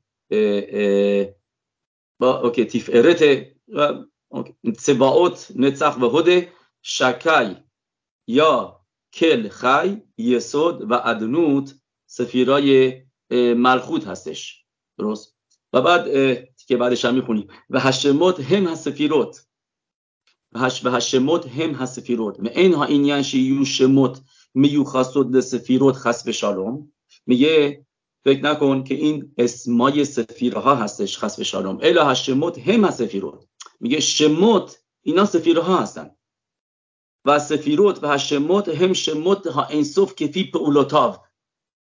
با 2.19 2.39
اوکی 2.39 2.65
تیف 2.65 2.89
ارت 2.93 3.45
سباوت 4.79 5.51
نצח 5.55 5.97
و 6.01 6.17
هده 6.17 6.51
شکای 6.81 7.55
یا 8.27 8.81
کل 9.13 9.47
خی 9.47 10.01
یسود 10.17 10.91
و 10.91 10.93
ادنوت 11.03 11.75
سفیرای 12.05 13.01
ملخوت 13.31 14.07
هستش. 14.07 14.65
درست؟ 14.97 15.37
و 15.73 15.81
بعد 15.81 16.05
که 16.67 16.77
بعدش 16.77 17.05
هم 17.05 17.15
می‌خونیم. 17.15 17.47
و 17.69 17.79
هشموت 17.79 18.39
هم 18.39 18.67
هست 18.67 18.91
سفیروت. 18.91 19.45
سفیروت 21.85 22.39
و 22.39 22.47
اینها 22.47 22.85
این 22.85 23.05
یعنی 23.05 23.25
یو 23.33 23.65
شموت. 23.65 24.21
میو 24.53 24.83
خاصد 24.83 25.35
لسفیروت 25.35 25.95
خصف 25.95 26.31
شالوم. 26.31 26.91
میگه 27.25 27.85
فکر 28.23 28.43
نکن 28.43 28.83
که 28.83 28.95
این 28.95 29.33
اسمای 29.37 30.05
سفیرها 30.05 30.75
هستش 30.75 31.17
خصف 31.17 31.43
شالوم. 31.43 31.79
الا 31.81 32.09
هشموت 32.09 32.59
هم 32.59 32.91
سفیروت 32.91 33.45
میگه 33.79 33.99
شموت 33.99 34.79
اینا 35.01 35.25
سفیرها 35.25 35.77
هستن. 35.77 36.09
و 37.25 37.39
سفیروت 37.39 38.03
و 38.03 38.07
هشموت 38.07 38.69
هم 38.69 38.93
شموت 38.93 39.47
ها 39.47 39.63
انصف 39.63 40.15
کفی 40.15 40.51
اولوتاو. 40.53 41.15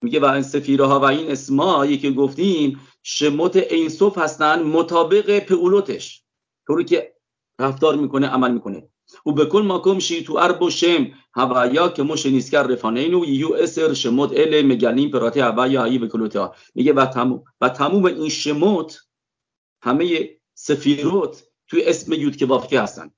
میگه 0.02 0.20
و 0.20 0.24
این 0.24 0.42
سفیره 0.42 0.86
ها 0.86 1.00
و 1.00 1.04
این 1.04 1.30
اسمایی 1.30 1.98
که 1.98 2.10
گفتیم 2.10 2.80
شموت 3.02 3.56
اینصف 3.56 4.18
هستن 4.18 4.62
مطابق 4.62 5.38
پئولوتش 5.38 6.24
طوری 6.66 6.84
که 6.84 7.14
رفتار 7.58 7.96
می‌کنه 7.96 8.26
عمل 8.26 8.52
می‌کنه. 8.52 8.88
و 9.26 9.32
به 9.32 9.46
کل 9.46 9.62
ماکم 9.62 9.98
شی 9.98 10.24
تو 10.24 10.36
ارب 10.36 10.62
و 10.62 10.70
شم. 10.70 11.10
هوایا 11.34 11.88
که 11.88 12.02
مش 12.02 12.26
نیسکر 12.26 12.62
رفانینو 12.62 13.24
یو 13.24 13.52
اسر 13.52 13.92
شموت 13.94 14.32
ال 14.36 14.66
مگلیم 14.66 15.10
پراتی 15.10 15.40
هوایا 15.40 15.80
هایی 15.80 16.10
ها 16.34 16.54
میگه 16.74 16.92
و 16.92 17.06
تموم 17.06 17.44
و 17.60 17.68
تموم 17.68 18.04
این 18.04 18.28
شموت 18.28 18.98
همه 19.82 20.30
سفیروت 20.54 21.44
توی 21.68 21.84
اسم 21.84 22.12
یود 22.12 22.36
که 22.36 22.46
وافکه 22.46 22.80
هستن. 22.80 23.10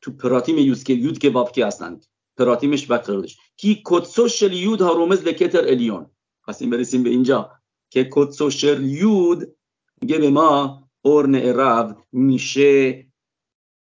تو 0.00 0.12
پراتیم 0.12 0.58
یود 0.58 0.82
که 0.82 0.92
یود 0.92 1.18
که 1.18 1.30
وافکه 1.30 1.66
هستن. 1.66 2.00
پراتیمش 2.36 2.90
بقرارش 2.90 3.38
کی 3.56 3.82
کتسو 3.86 4.28
شل 4.28 4.52
یود 4.52 4.80
ها 4.80 4.92
رومز 4.92 5.22
لکتر 5.22 5.60
الیون. 5.60 6.10
خواستیم 6.40 6.70
برسیم 6.70 7.02
به 7.02 7.10
اینجا. 7.10 7.50
که 7.90 8.08
کتسو 8.12 8.50
شل 8.50 8.84
یود 8.84 9.56
میگه 10.02 10.18
به 10.18 10.30
ما 10.30 10.82
اورن 11.02 11.34
ارو 11.34 11.94
میشه 12.12 13.07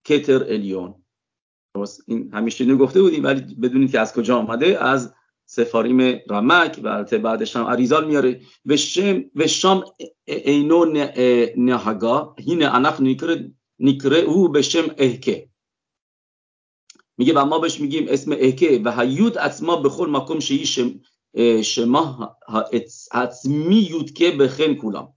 کتر 0.08 0.43
الیون. 0.43 1.03
این 2.08 2.34
همیشه 2.34 2.66
نگفته 2.66 3.01
بودیم 3.01 3.24
ولی 3.24 3.55
بدونید 3.55 3.91
که 3.91 3.99
از 3.99 4.14
کجا 4.14 4.38
آمده؟ 4.38 4.84
از 4.84 5.14
سفاریم 5.45 6.01
رمک. 6.30 6.80
و 6.84 7.03
بعدش 7.03 7.55
هم 7.55 7.66
عریزال 7.66 8.08
میاره. 8.08 8.41
و 8.66 8.78
شم 8.78 9.24
و 9.36 9.47
شام 9.47 9.84
اینو 10.26 10.86
نهگا 11.58 12.36
هین 12.39 12.64
انخ 12.64 13.01
نیکره 13.80 14.20
او 14.20 14.49
به 14.49 14.62
شم 14.62 14.95
اهکه. 14.97 15.49
میگه 17.18 17.34
و 17.34 17.45
ما 17.45 17.60
بهش 17.60 17.80
میگیم 17.80 18.05
اسم 18.10 18.32
اهکه. 18.32 18.82
و 18.86 19.01
هیود 19.01 19.34
به 19.84 19.89
خور 19.89 20.10
مکم 20.10 20.39
شهی 20.39 20.66
شم 20.66 20.99
شما 21.64 22.38
حتمی 23.12 23.76
یود 23.76 24.12
که 24.14 24.32
به 24.32 24.47
خن 24.47 24.74
کولام. 24.74 25.14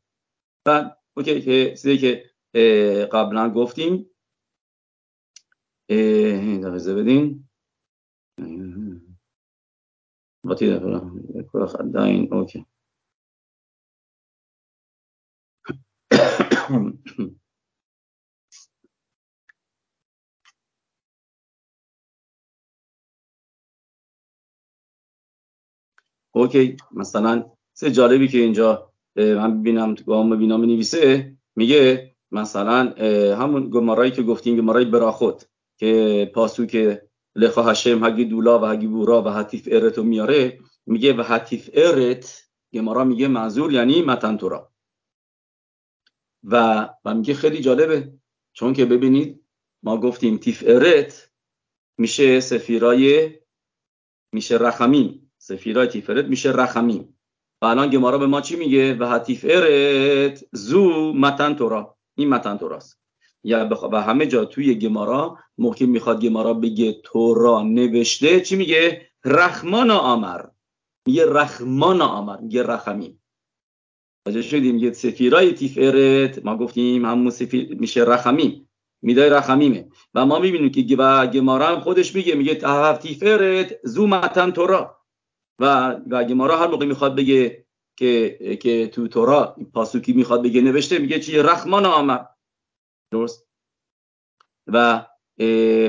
و 0.66 0.90
اوکی 1.16 1.40
که 1.40 1.70
چیزی 1.70 1.98
که 1.98 2.30
قبلا 3.12 3.50
گفتیم 3.50 4.09
دفعه 5.90 6.94
بدیم 6.94 7.50
باتی 10.44 10.70
دفعه 10.74 11.66
خداین 11.66 12.34
اوکی. 12.34 12.66
اوکی. 26.34 26.76
مثلا 26.92 27.52
سه 27.72 27.90
جالبی 27.90 28.28
که 28.28 28.38
اینجا 28.38 28.92
من 29.16 29.60
ببینم 29.60 29.94
تو 29.94 30.04
گام 30.04 30.38
بینا 30.38 30.56
می 30.56 30.66
نویسه 30.66 31.36
میگه 31.56 32.16
مثلا 32.32 32.94
همون 33.36 33.70
گمارایی 33.70 34.10
که 34.10 34.22
گفتیم 34.22 34.56
گمارای 34.56 34.84
براخود 34.84 35.42
که 35.80 36.30
پاسو 36.34 36.66
که 36.66 37.08
لخا 37.36 37.62
هشم 37.62 38.04
هگی 38.04 38.24
دولا 38.24 38.58
و 38.58 38.64
هگی 38.64 38.86
بورا 38.86 39.22
و 39.22 39.28
حتیف 39.28 39.68
ارت 39.72 39.98
رو 39.98 40.04
میاره 40.04 40.58
میگه 40.86 41.12
و 41.12 41.22
حتیف 41.22 41.70
ارت 41.72 42.50
گمارا 42.72 43.04
میگه 43.04 43.28
منظور 43.28 43.72
یعنی 43.72 44.02
متن 44.02 44.36
تورا 44.36 44.72
و 46.44 46.88
و 47.04 47.14
میگه 47.14 47.34
خیلی 47.34 47.60
جالبه 47.60 48.12
چون 48.52 48.72
که 48.72 48.84
ببینید 48.84 49.44
ما 49.82 49.96
گفتیم 49.96 50.38
تیف 50.38 50.64
ارت 50.66 51.32
میشه 51.98 52.40
سفیرای 52.40 53.38
میشه 54.32 54.56
رخمین. 54.56 55.30
سفیرای 55.38 55.86
تیفرت 55.86 56.24
میشه 56.24 56.50
رخمیم 56.52 57.18
و 57.62 57.66
الان 57.66 57.90
گمارا 57.90 58.18
به 58.18 58.26
ما 58.26 58.40
چی 58.40 58.56
میگه؟ 58.56 58.94
و 58.94 59.18
تیفرت 59.18 60.44
زو 60.52 61.12
متن 61.12 61.54
تورا 61.54 61.96
این 62.14 62.28
متن 62.28 62.56
توراست 62.56 62.99
یا 63.44 63.68
و 63.92 64.02
همه 64.02 64.26
جا 64.26 64.44
توی 64.44 64.74
گمارا 64.74 65.38
موقعی 65.58 65.86
می‌خواد 65.86 66.20
گمارا 66.20 66.54
بگه 66.54 67.00
تورا 67.04 67.62
نوشته 67.62 68.40
چی 68.40 68.56
میگه؟ 68.56 69.06
رحمان 69.24 69.90
آمر. 69.90 70.44
میگه 71.06 71.32
رحمان 71.32 72.02
آمر 72.02 72.40
میگه 72.40 72.62
رخمیم 72.62 73.22
واجه 74.26 74.42
شدیم 74.42 74.74
میگه 74.74 74.92
سفیرای 74.92 75.52
تیفرت. 75.52 76.44
ما 76.44 76.56
گفتیم 76.56 77.04
همون 77.04 77.30
سفیر 77.30 77.74
میشه 77.74 78.04
رخمیم 78.04 78.68
میدای 79.02 79.30
رخمیمه 79.30 79.88
و 80.14 80.26
ما 80.26 80.38
می‌بینیم 80.38 80.70
که 80.70 80.82
گمارا 81.34 81.80
خودش 81.80 82.14
میگه 82.14 82.34
میگه 82.34 82.54
تیفرت 83.02 83.78
زو 83.84 84.06
متن 84.06 84.50
تورا. 84.50 84.96
و 85.58 85.96
و 86.10 86.24
گمارا 86.24 86.56
هر 86.56 86.66
موقع 86.66 86.86
می‌خواد 86.86 87.16
بگه 87.16 87.66
که 87.96 88.38
که 88.62 88.86
تو 88.86 89.08
تورا 89.08 89.56
پاسوکی 89.74 90.12
می‌خواد 90.12 90.42
بگه 90.42 90.60
نوشته 90.60 90.98
میگه 90.98 91.20
چی؟ 91.20 91.38
رحمان 91.38 91.86
آمد 91.86 92.29
درست؟ 93.10 93.46
و 94.66 95.06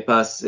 پس 0.08 0.44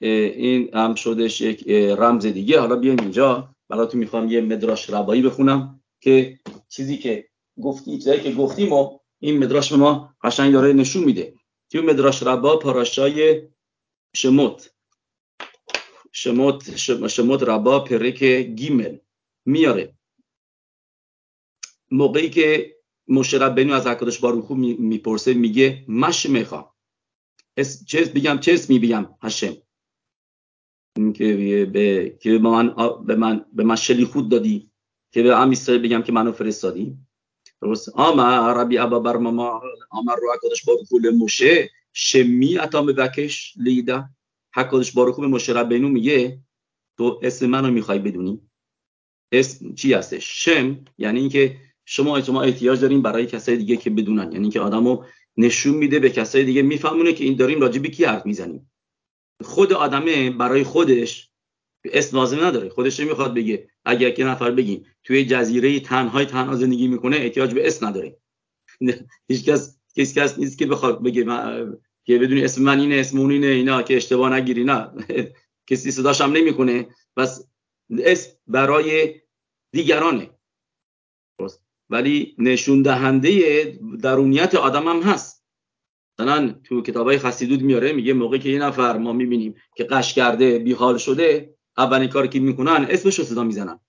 این 0.00 0.74
هم 0.74 0.94
شدش 0.94 1.40
یک 1.40 1.68
رمز 1.98 2.26
دیگه. 2.26 2.60
حالا 2.60 2.76
بیایم 2.76 3.00
اینجا. 3.00 3.54
براتون 3.68 4.00
می‌خوام 4.00 4.28
یه 4.28 4.40
مدراش 4.40 4.90
ربایی 4.90 5.22
بخونم 5.22 5.82
که 6.00 6.40
چیزی 6.68 6.98
که 6.98 7.28
گفتی 7.62 7.98
چیزی 7.98 8.20
که 8.20 8.32
گفتیم 8.32 8.72
و 8.72 8.98
این 9.18 9.38
مدراش 9.38 9.70
به 9.70 9.76
ما 9.76 10.14
قشنگ 10.22 10.52
داره 10.52 10.72
نشون 10.72 11.04
میده. 11.04 11.34
تو 11.70 11.82
مدراش 11.82 12.22
ربا 12.22 12.56
پاراشای 12.56 13.48
شموت. 14.16 14.74
شموت 16.12 16.76
شموت 17.08 17.42
ربا 17.42 17.80
پرک 17.80 18.22
گیمل 18.24 18.98
میاره. 19.44 19.94
موقعی 21.90 22.30
که 22.30 22.75
مشرب 23.08 23.54
بینو 23.54 23.72
از 23.72 23.86
حکادش 23.86 24.18
باروخو 24.18 24.54
می‌پرسه 24.54 25.34
میگه 25.34 25.84
مش 25.88 26.26
می‌خوام. 26.26 26.70
چه 27.86 28.04
بگم 28.04 28.38
چه 28.38 28.52
اسمی 28.52 28.78
بگم 28.78 29.06
هشم 29.22 29.56
که 31.14 31.66
به 31.72 32.16
که 32.20 32.30
به 32.30 32.38
من 32.38 32.74
به 33.06 33.14
من 33.14 33.44
به 33.52 33.64
من 33.64 33.76
خود 34.12 34.28
دادی. 34.28 34.70
که 35.12 35.22
به 35.22 35.36
ام 35.36 35.50
اسرائیل 35.50 35.82
بگم 35.82 36.02
که 36.02 36.12
منو 36.12 36.32
فرستادی. 36.32 36.96
درست؟ 37.62 37.88
آما 37.88 38.52
ربی 38.52 38.78
ابا 38.78 38.98
برمما 38.98 39.62
آمر 39.90 40.16
رو 40.16 40.32
حکادش 40.34 40.64
بارو 40.64 41.16
موشه 41.16 41.70
شمی 41.92 42.58
اتام 42.58 42.86
بکش. 42.86 43.54
لیده 43.56 44.04
حکادش 44.54 44.92
بارو 44.92 45.12
به 45.12 45.26
موشه 45.26 45.52
ربینو 45.52 45.88
میگه 45.88 46.40
تو 46.96 47.20
اسم 47.22 47.46
منو 47.46 47.70
می‌خوای 47.70 47.98
بدونی؟ 47.98 48.40
اسم 49.32 49.74
چی 49.74 49.92
هستش؟ 49.92 50.44
شم 50.44 50.84
یعنی 50.98 51.20
اینکه 51.20 51.56
شما 51.86 52.20
شما 52.20 52.42
احتیاج 52.42 52.80
داریم 52.80 53.02
برای 53.02 53.26
کسای 53.26 53.56
دیگه 53.56 53.76
که 53.76 53.90
بدونن. 53.90 54.32
یعنی 54.32 54.44
اینکه 54.44 54.60
آدمو 54.60 55.04
نشون 55.36 55.74
میده 55.74 55.98
به 55.98 56.10
کسای 56.10 56.44
دیگه. 56.44 56.62
میفهمونه 56.62 57.12
که 57.12 57.24
این 57.24 57.36
داریم 57.36 57.60
راجع 57.60 57.80
به 57.80 57.88
کی 57.88 58.04
حرف 58.04 58.26
می‌زنیم. 58.26 58.70
خود 59.44 59.72
آدمه 59.72 60.30
برای 60.30 60.64
خودش 60.64 61.30
اسم 61.84 62.16
لازم 62.16 62.44
نداره. 62.44 62.68
خودش 62.68 63.00
نمی‌خواد 63.00 63.34
بگه. 63.34 63.68
اگر 63.84 64.10
که 64.10 64.24
نفر 64.24 64.50
بگیم 64.50 64.86
توی 65.04 65.24
جزیره 65.24 65.80
تنهای 65.80 66.26
تنها 66.26 66.56
زندگی 66.56 66.88
می‌کنه 66.88 67.16
احتیاج 67.16 67.54
به 67.54 67.66
اسم 67.66 67.86
نداره. 67.86 68.16
هیچ 69.28 69.44
کس 69.44 69.78
کس 69.96 70.14
کس 70.14 70.38
نیست 70.38 70.58
که 70.58 70.66
بخواد 70.66 71.02
بگه 71.02 71.24
که 72.04 72.18
بدونی 72.18 72.44
اسم 72.44 72.62
من 72.62 72.80
اینه 72.80 72.94
اسم 72.94 73.18
اون 73.18 73.30
اینه 73.30 73.46
اینا 73.46 73.82
که 73.82 73.96
اشتباه 73.96 74.32
نگیری. 74.32 74.64
نه 74.64 74.90
کسی 75.68 75.90
صداش 75.90 76.20
هم 76.20 76.32
نمی‌کنه. 76.32 76.88
بس 77.16 77.46
اسم 77.90 78.30
برای 78.46 79.20
دیگرانه. 79.72 80.30
ولی 81.90 82.36
نشون 82.38 82.82
دهنده 82.82 83.78
درونیت 84.02 84.54
آدم 84.54 84.88
هم 84.88 85.02
هست. 85.02 85.46
مثلا 86.18 86.54
تو 86.64 86.82
کتابای 86.82 87.18
خسیدود 87.18 87.62
میاره 87.62 87.92
میگه 87.92 88.12
موقعی 88.12 88.38
که 88.38 88.48
یه 88.48 88.58
نفر 88.58 88.98
ما 88.98 89.12
می‌بینیم 89.12 89.54
که 89.76 89.84
قش 89.84 90.14
کرده 90.14 90.58
بیحال 90.58 90.98
شده 90.98 91.56
اولین 91.78 92.08
کاری 92.08 92.28
که 92.28 92.40
می‌کنن 92.40 92.86
اسمش 92.90 93.18
رو 93.18 93.24
صدا 93.24 93.44
می‌زنن. 93.44 93.80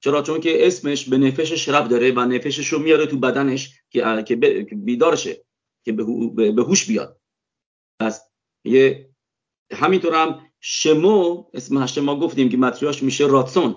چرا؟ 0.00 0.22
چون 0.22 0.40
که 0.40 0.66
اسمش 0.66 1.08
به 1.08 1.18
نفشش 1.18 1.68
رب 1.68 1.88
داره 1.88 2.12
و 2.12 2.20
نفشش 2.20 2.68
رو 2.68 2.78
میاره 2.78 3.06
تو 3.06 3.18
بدنش 3.18 3.80
که 3.90 4.24
که 4.26 4.36
بیدار 4.76 5.16
شه 5.16 5.44
که 5.84 5.92
به 5.92 6.62
هوش 6.62 6.86
بیاد. 6.86 7.20
پس 8.00 8.20
یه 8.64 9.10
همینطور 9.72 10.14
هم 10.14 10.40
شمو 10.60 11.44
اسم 11.54 12.00
ما 12.00 12.18
گفتیم 12.20 12.48
که 12.48 12.56
متریاش 12.56 13.02
میشه 13.02 13.26
راتسون. 13.26 13.76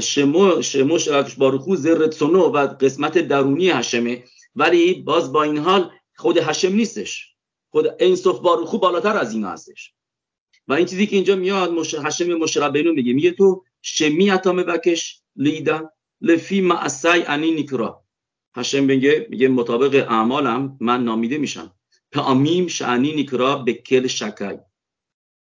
شمو 0.00 0.62
شمو 0.62 0.98
باروخو 1.38 1.76
زرتسونو 1.76 2.40
و 2.40 2.66
قسمت 2.66 3.18
درونی 3.18 3.70
هشمه 3.70 4.24
ولی 4.56 4.94
باز 4.94 5.32
با 5.32 5.42
این 5.42 5.58
حال 5.58 5.90
خود 6.14 6.38
هشم 6.38 6.72
نیستش. 6.72 7.34
خود 7.70 8.02
اینصف 8.02 8.38
باروخو 8.38 8.78
بالاتر 8.78 9.16
از 9.16 9.34
این 9.34 9.44
هستش. 9.44 9.94
و 10.68 10.72
این 10.72 10.86
چیزی 10.86 11.06
که 11.06 11.16
اینجا 11.16 11.36
میاد 11.36 11.70
مش... 11.70 11.94
هشم 11.94 12.34
مشربینو 12.34 12.92
میگه. 12.92 13.12
میگه 13.12 13.30
تو 13.30 13.64
شمی 13.82 14.30
اتامه 14.30 14.62
بکش 14.62 15.22
لیدا 15.36 15.92
لفی 16.20 16.60
معسی 16.60 17.08
انی 17.26 17.50
نیکرا. 17.50 18.04
هشم 18.56 18.84
میگه 18.84 19.26
میگه 19.30 19.48
مطابق 19.48 20.06
اعمالم 20.10 20.76
من 20.80 21.04
نامیده 21.04 21.38
میشم. 21.38 21.74
تعمیم 22.12 22.66
شعنی 22.66 23.14
نیکرا 23.14 23.56
به 23.56 23.72
کل 23.72 24.06
شکای. 24.06 24.58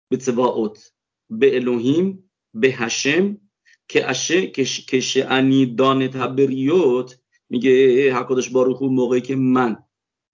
به 0.10 0.18
تباوت 0.18 0.92
به 1.30 1.56
الوهیم 1.56 2.32
به 2.54 2.68
هشم 2.68 3.38
که 3.88 4.10
اشه 4.10 4.48
که 4.88 5.00
شعنی 5.00 5.66
دان 5.66 6.08
تبریوت 6.08 7.20
میگه 7.50 8.14
حقادش 8.14 8.50
باروخو 8.50 8.88
موقعی 8.88 9.22
که 9.22 9.36
من 9.36 9.78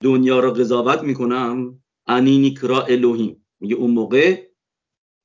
دنیا 0.04 0.40
را 0.40 0.52
قضاوت 0.52 1.02
می‌کنم 1.02 1.84
انی 2.08 2.38
نیکرا 2.38 2.82
الوهیم 2.82 3.46
میگه 3.60 3.76
اون 3.76 3.92
موقع 3.92 4.48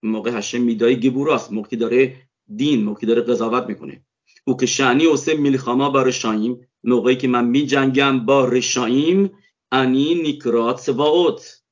موقع 0.02 0.38
هشم 0.38 0.60
میدای 0.60 1.00
گبوراست 1.00 1.52
موقعی 1.52 1.78
داره 1.78 2.16
دین 2.56 2.84
موقعی 2.84 3.06
داره 3.06 3.22
قضاوت 3.22 3.66
می‌کنه. 3.66 4.04
او 4.44 4.56
که 4.56 4.66
شعنی 4.66 5.04
اوسه 5.04 5.34
میلخاما 5.34 5.90
با 5.90 6.02
رشاییم 6.02 6.68
موقعی 6.84 7.16
که 7.16 7.28
من 7.28 7.44
میجنگم 7.44 8.26
با 8.26 8.44
رشاییم 8.44 9.32
انی 9.72 10.14
نیکرات 10.14 10.80
سواوت. 10.80 11.62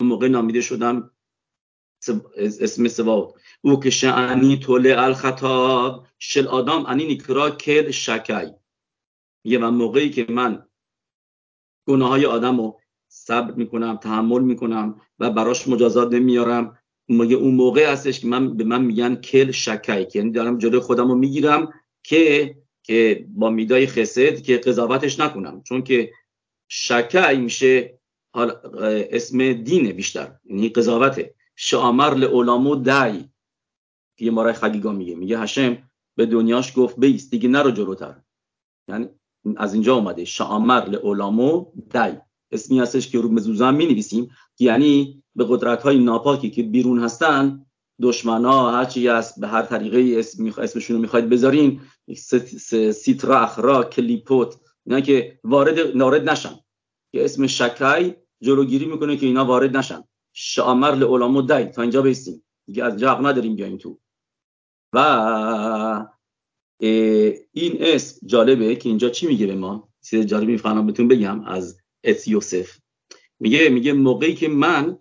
اون 0.00 0.08
موقع 0.08 0.28
نامیده 0.28 0.60
شدم 0.60 1.10
اسم 2.36 2.88
سواوت. 2.88 3.34
او 3.64 3.80
که 3.80 3.90
شعنی 3.90 4.56
طول 4.56 4.94
الخطاب 4.98 6.06
شل 6.18 6.46
آدم 6.46 6.86
انی 6.86 7.06
نیکرا 7.06 7.50
کل 7.50 7.90
شکای 7.90 8.52
یه 9.44 9.58
من 9.58 9.74
موقعی 9.74 10.10
که 10.10 10.26
من 10.28 10.66
گناه 11.88 12.08
های 12.08 12.26
آدم 12.26 12.60
رو 12.60 12.80
صبر 13.08 13.54
می‌کنم 13.54 13.96
تحمل 13.96 14.42
می‌کنم 14.42 15.00
و 15.18 15.30
براش 15.30 15.68
مجازات 15.68 16.12
نمیارم 16.12 16.78
مگه 17.08 17.36
اون 17.36 17.54
موقع 17.54 17.92
هستش 17.92 18.20
که 18.20 18.26
من 18.26 18.56
به 18.56 18.64
من 18.64 18.82
میگن 18.82 19.14
کل 19.14 19.50
شکای 19.50 20.06
یعنی 20.14 20.30
دارم 20.30 20.58
جلوی 20.58 20.80
خودم 20.80 21.08
رو 21.08 21.14
می‌گیرم 21.14 21.72
که 22.02 22.56
که 22.82 23.26
با 23.28 23.50
میدای 23.50 23.86
خسد 23.86 24.40
که 24.40 24.58
قضاوتش 24.58 25.20
نکنم. 25.20 25.62
چون 25.62 25.82
که 25.82 26.12
شکای 26.68 27.36
میشه 27.36 27.98
اسم 29.10 29.52
دینه 29.52 29.92
بیشتر. 29.92 30.36
یعنی 30.44 30.68
قضاوته. 30.68 31.34
شامر 31.56 32.14
لعلامو 32.14 32.76
دای. 32.76 33.24
یه 34.22 34.30
مارای 34.30 34.52
خگیگا 34.52 34.92
میگه. 34.92 35.14
میگه 35.14 35.38
هشم 35.38 35.78
به 36.16 36.26
دنیاش 36.26 36.72
گفت 36.76 37.00
بیست. 37.00 37.30
دیگه 37.30 37.48
نرو 37.48 37.70
جلوتر. 37.70 38.14
یعنی 38.88 39.08
از 39.56 39.74
اینجا 39.74 39.94
اومده. 39.94 40.24
شامر 40.24 40.84
لعلامو 40.88 41.66
دای. 41.90 42.12
اسمی 42.50 42.80
هستش 42.80 43.08
که 43.08 43.20
رو 43.20 43.28
مزوزان 43.28 43.74
می 43.74 43.86
نویسیم 43.86 44.28
یعنی 44.58 45.22
به 45.34 45.44
قدرت 45.48 45.82
های 45.82 45.98
ناپاکی 45.98 46.50
که 46.50 46.62
بیرون 46.62 46.98
هستن 46.98 47.66
دشمن 48.02 48.44
ها 48.44 48.72
هرچی 48.72 49.08
از 49.08 49.34
به 49.40 49.48
هر 49.48 49.62
طریقه 49.62 50.18
اسم 50.18 50.46
اسمشون 50.58 50.96
رو 50.96 51.02
می‌خواید 51.02 51.28
بذارین. 51.28 51.80
سیترا 52.92 53.40
اخرا 53.40 53.84
کلیپوت. 53.84 54.54
اینا 54.86 55.00
که 55.00 55.38
وارد 55.44 55.96
نارد 55.96 56.30
نشن. 56.30 56.54
که 57.12 57.24
اسم 57.24 57.46
شکای 57.46 58.14
جلوگیری 58.40 58.84
می‌کنه 58.84 59.16
که 59.16 59.26
اینا 59.26 59.44
وارد 59.44 59.76
نشن. 59.76 60.04
شامر 60.32 60.90
لعلامو 60.90 61.42
دای. 61.42 61.64
تا 61.64 61.82
اینجا 61.82 62.02
بیستیم. 62.02 62.44
دیگه 62.66 62.84
از 62.84 62.98
جاق 62.98 63.26
نداریم 63.26 63.56
بیایم 63.56 63.76
تو. 63.76 63.98
و 64.92 66.06
این 67.52 67.76
اسم 67.80 68.26
جالبه 68.26 68.76
که 68.76 68.88
اینجا 68.88 69.08
چی 69.08 69.26
میگه 69.26 69.46
به 69.46 69.54
ما؟ 69.54 69.88
چیز 70.04 70.26
جالبی 70.26 70.52
می‌فهمم 70.52 70.86
بهتون 70.86 71.08
بگم 71.08 71.44
از 71.44 71.78
اس 72.04 72.28
یوسف. 72.28 72.78
میگه 73.40 73.68
میگه 73.68 73.92
موقعی 73.92 74.34
که 74.34 74.48
من 74.48 74.98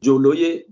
جلوی 0.00 0.64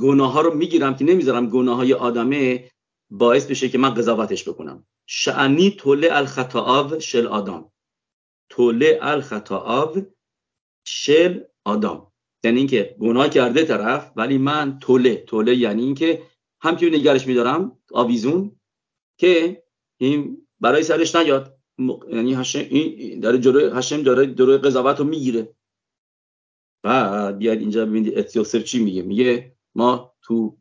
گناه 0.00 0.32
ها 0.32 0.40
رو 0.40 0.54
می‌گیرم 0.54 0.96
که 0.96 1.04
نمی‌ذارم 1.04 1.48
گناه 1.48 1.76
های 1.76 1.92
آدمه 1.92 2.70
باعث 3.10 3.46
بشه 3.46 3.68
که 3.68 3.78
من 3.78 3.94
قضاوتش 3.94 4.48
بکنم. 4.48 4.86
شعنی 5.06 5.70
طول 5.70 6.08
الخطااب 6.10 6.98
شل 6.98 7.26
آدم. 7.26 7.72
طول 8.50 8.94
الخطااب 9.00 9.98
شل 10.84 11.40
آدم. 11.64 12.12
یعنی 12.44 12.58
اینکه 12.58 12.96
گناه 13.00 13.28
کرده 13.28 13.64
طرف 13.64 14.12
ولی 14.16 14.38
من 14.38 14.78
طوله 14.78 15.16
طوله 15.16 15.56
یعنی 15.56 15.82
اینکه 15.82 16.22
همچنین 16.60 16.94
نگرش 16.94 17.26
میدارم 17.26 17.78
آویزون 17.92 18.60
که 19.18 19.62
این 20.00 20.46
برای 20.60 20.82
سرش 20.82 21.16
نیاد. 21.16 21.58
یعنی 22.12 22.34
هشم 22.34 22.58
این 22.58 23.20
داره 23.20 23.38
جلوی 23.38 23.70
هشم 23.74 24.02
داره 24.02 24.34
جلوی 24.34 24.58
قضاوت 24.58 24.98
رو 24.98 25.04
می‌گیره. 25.04 25.54
و 26.84 27.32
بیاید 27.32 27.60
اینجا 27.60 27.86
ببینید 27.86 28.18
اتیوسر 28.18 28.60
چی 28.60 28.84
میگه. 28.84 29.02
میگه 29.02 29.56
ما 29.74 30.14
تو 30.22 30.58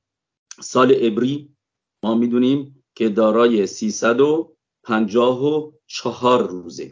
سال 0.62 0.96
ابری 1.00 1.56
ما 2.04 2.16
می‌دونیم 2.16 2.84
که 2.96 3.10
دارای 3.10 3.68
354 3.68 6.48
روزه. 6.48 6.92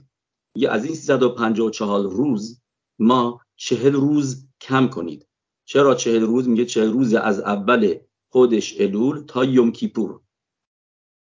یه 0.55 0.69
از 0.69 0.85
این 0.85 0.95
354 0.95 2.03
روز 2.03 2.61
ما 2.99 3.41
چهل 3.55 3.93
روز 3.93 4.47
کم 4.61 4.87
کنید. 4.87 5.27
چرا 5.65 5.95
چهل 5.95 6.21
روز؟ 6.21 6.47
میگه 6.47 6.65
چهل 6.65 6.91
روز 6.91 7.13
از 7.13 7.39
اول 7.39 7.95
خودش 8.35 8.81
الول 8.81 9.23
تا 9.25 9.43
یوم 9.43 9.71
کیپور 9.71 10.19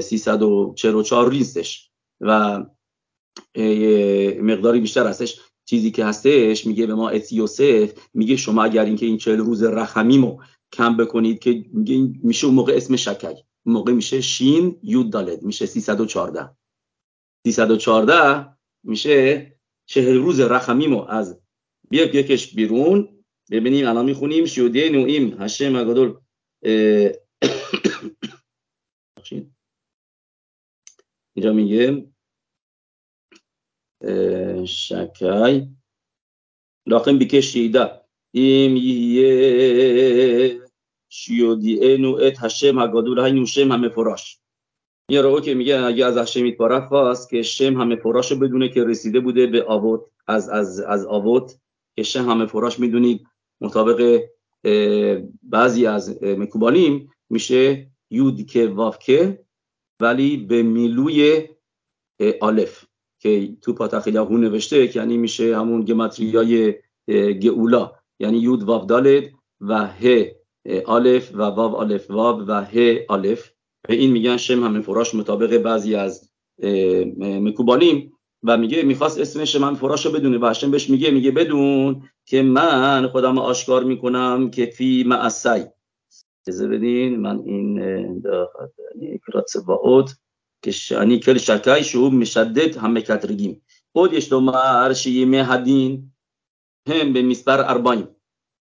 344 0.02 1.30
ریستش 1.30 1.92
و 2.22 2.64
مقداری 4.42 4.80
بیشتر 4.80 5.08
هستش. 5.08 5.42
چیزی 5.70 5.92
که 5.92 6.06
هستش 6.06 6.66
میگه 6.66 6.86
به 6.86 6.96
ما 6.96 7.10
ات 7.10 7.32
یوسف 7.32 7.94
میگه 8.14 8.36
شما 8.36 8.64
اگر 8.64 8.86
اینکه 8.86 9.06
این 9.06 9.18
چهل 9.18 9.38
روز 9.38 9.64
رخمیمو 9.64 10.42
کم 10.74 10.98
بکنید 10.98 11.40
که 11.40 11.66
میگه 11.74 12.20
میشه 12.24 12.46
اون 12.46 12.56
موقع 12.56 12.74
اسم 12.76 12.96
اون 13.66 13.76
موقع 13.76 13.92
میشه 13.92 14.22
شین 14.22 14.80
یود 14.84 15.10
دالد 15.10 15.44
میشه 15.44 15.66
314 15.66 16.50
314 17.48 18.58
میشه 18.84 19.48
چهل 19.86 20.18
روز 20.18 20.40
رخمیمو 20.40 21.02
از 21.02 21.42
بیا 21.90 22.16
یکش 22.16 22.56
بیرون. 22.56 23.24
ببینیم 23.52 23.88
الان 23.88 24.06
می‌خونیم. 24.06 24.46
شیودیه 24.46 24.90
نویم 24.90 25.42
هشه 25.42 25.70
مگادول 25.70 26.18
اینجا 31.36 31.54
میگه 31.54 32.12
بیکش 37.18 37.46
شیده 37.46 37.92
ایم 38.32 38.76
یه 38.76 40.62
شیودی 41.10 41.98
نو 41.98 42.16
ات 42.22 42.44
هشم 42.44 42.80
هگادول 42.80 43.20
های 43.20 43.32
نوشم 43.32 43.72
همه 43.72 43.90
فراش. 43.90 44.40
یه 45.10 45.22
رو 45.22 45.42
که 45.42 45.54
میگه 45.54 45.80
اگه 45.80 46.06
از 46.06 46.18
هشم 46.18 46.44
ایتبارک 46.44 46.88
خواست 46.88 47.30
که 47.30 47.42
شم 47.42 47.82
همه 47.82 47.96
فراش 47.96 48.32
رو 48.32 48.38
بدونه 48.38 48.70
که 48.70 48.84
رسیده 48.84 49.20
بوده 49.20 49.48
به 49.48 49.64
آوت 49.64 50.02
از 50.28 50.50
از 50.50 50.80
از 50.80 51.06
آوت 51.06 51.60
که 51.96 52.22
همه 52.22 52.46
فراش 52.46 52.80
می‌دونید 52.80 53.28
مطابق 53.62 54.24
بعضی 55.44 55.86
از 55.86 56.24
مکوبالیم 56.24 57.12
میشه 57.30 57.92
یود 58.10 58.46
که 58.46 58.68
وافکه 58.68 59.46
ولی 60.00 60.38
به 60.38 60.64
میلوی 60.64 61.48
آلف. 62.42 62.89
که 63.20 63.50
تو 63.62 63.74
پاتخ 63.74 64.08
هون 64.08 64.42
نوشته 64.42 64.88
که 64.88 65.00
یعنی 65.00 65.18
میشه 65.18 65.58
همون 65.58 65.82
گمتریای 65.82 66.76
گئولا. 67.42 67.92
یعنی 68.20 68.38
یود 68.38 68.64
واو 68.64 68.86
دالد 68.86 69.24
و 69.62 69.88
ه 69.88 70.32
آلف 70.86 71.32
و 71.34 71.42
واو 71.42 71.76
آلف 71.76 72.12
واو 72.12 72.42
و 72.42 72.64
ه 72.64 73.06
آلف. 73.10 73.52
به 73.88 73.96
این 73.96 74.12
میگن 74.12 74.38
شم 74.38 74.64
همه 74.64 74.82
فراش 74.82 75.16
مطابق 75.16 75.58
بعضی 75.58 75.96
از 75.96 76.32
مکوبالیم. 77.20 78.14
و 78.44 78.58
میگه 78.58 78.84
می‌خواست 78.84 79.20
اسم 79.20 79.46
شم 79.46 79.74
فراش 79.74 80.06
رو 80.06 80.12
بدونه. 80.12 80.38
و 80.38 80.46
هشم 80.46 80.72
بهش 80.72 80.90
میگه 80.90 81.12
میگه 81.12 81.32
بدون 81.32 82.04
که 82.26 82.42
من 82.42 83.08
خودم 83.08 83.38
آشکار 83.38 83.84
می‌کنم 83.84 84.50
که 84.50 84.66
فی 84.66 85.04
معسی 85.04 85.64
اجازه 86.48 86.68
بدین 86.68 87.20
من 87.20 87.40
این 87.40 87.82
اکرات 89.14 89.58
باعت 89.68 90.12
شانی 90.68 91.20
کل 91.20 91.38
شکای 91.38 91.84
شو 91.84 92.10
مشدد 92.10 92.78
همه 92.78 93.02
کترگیم. 93.02 93.62
خود 93.94 94.14
یشتومر 94.14 94.94
شیمه 94.94 95.46
هدین 95.46 96.12
هم 96.88 97.14
به 97.14 97.22
میسبر 97.22 97.72
ارباین 97.72 98.08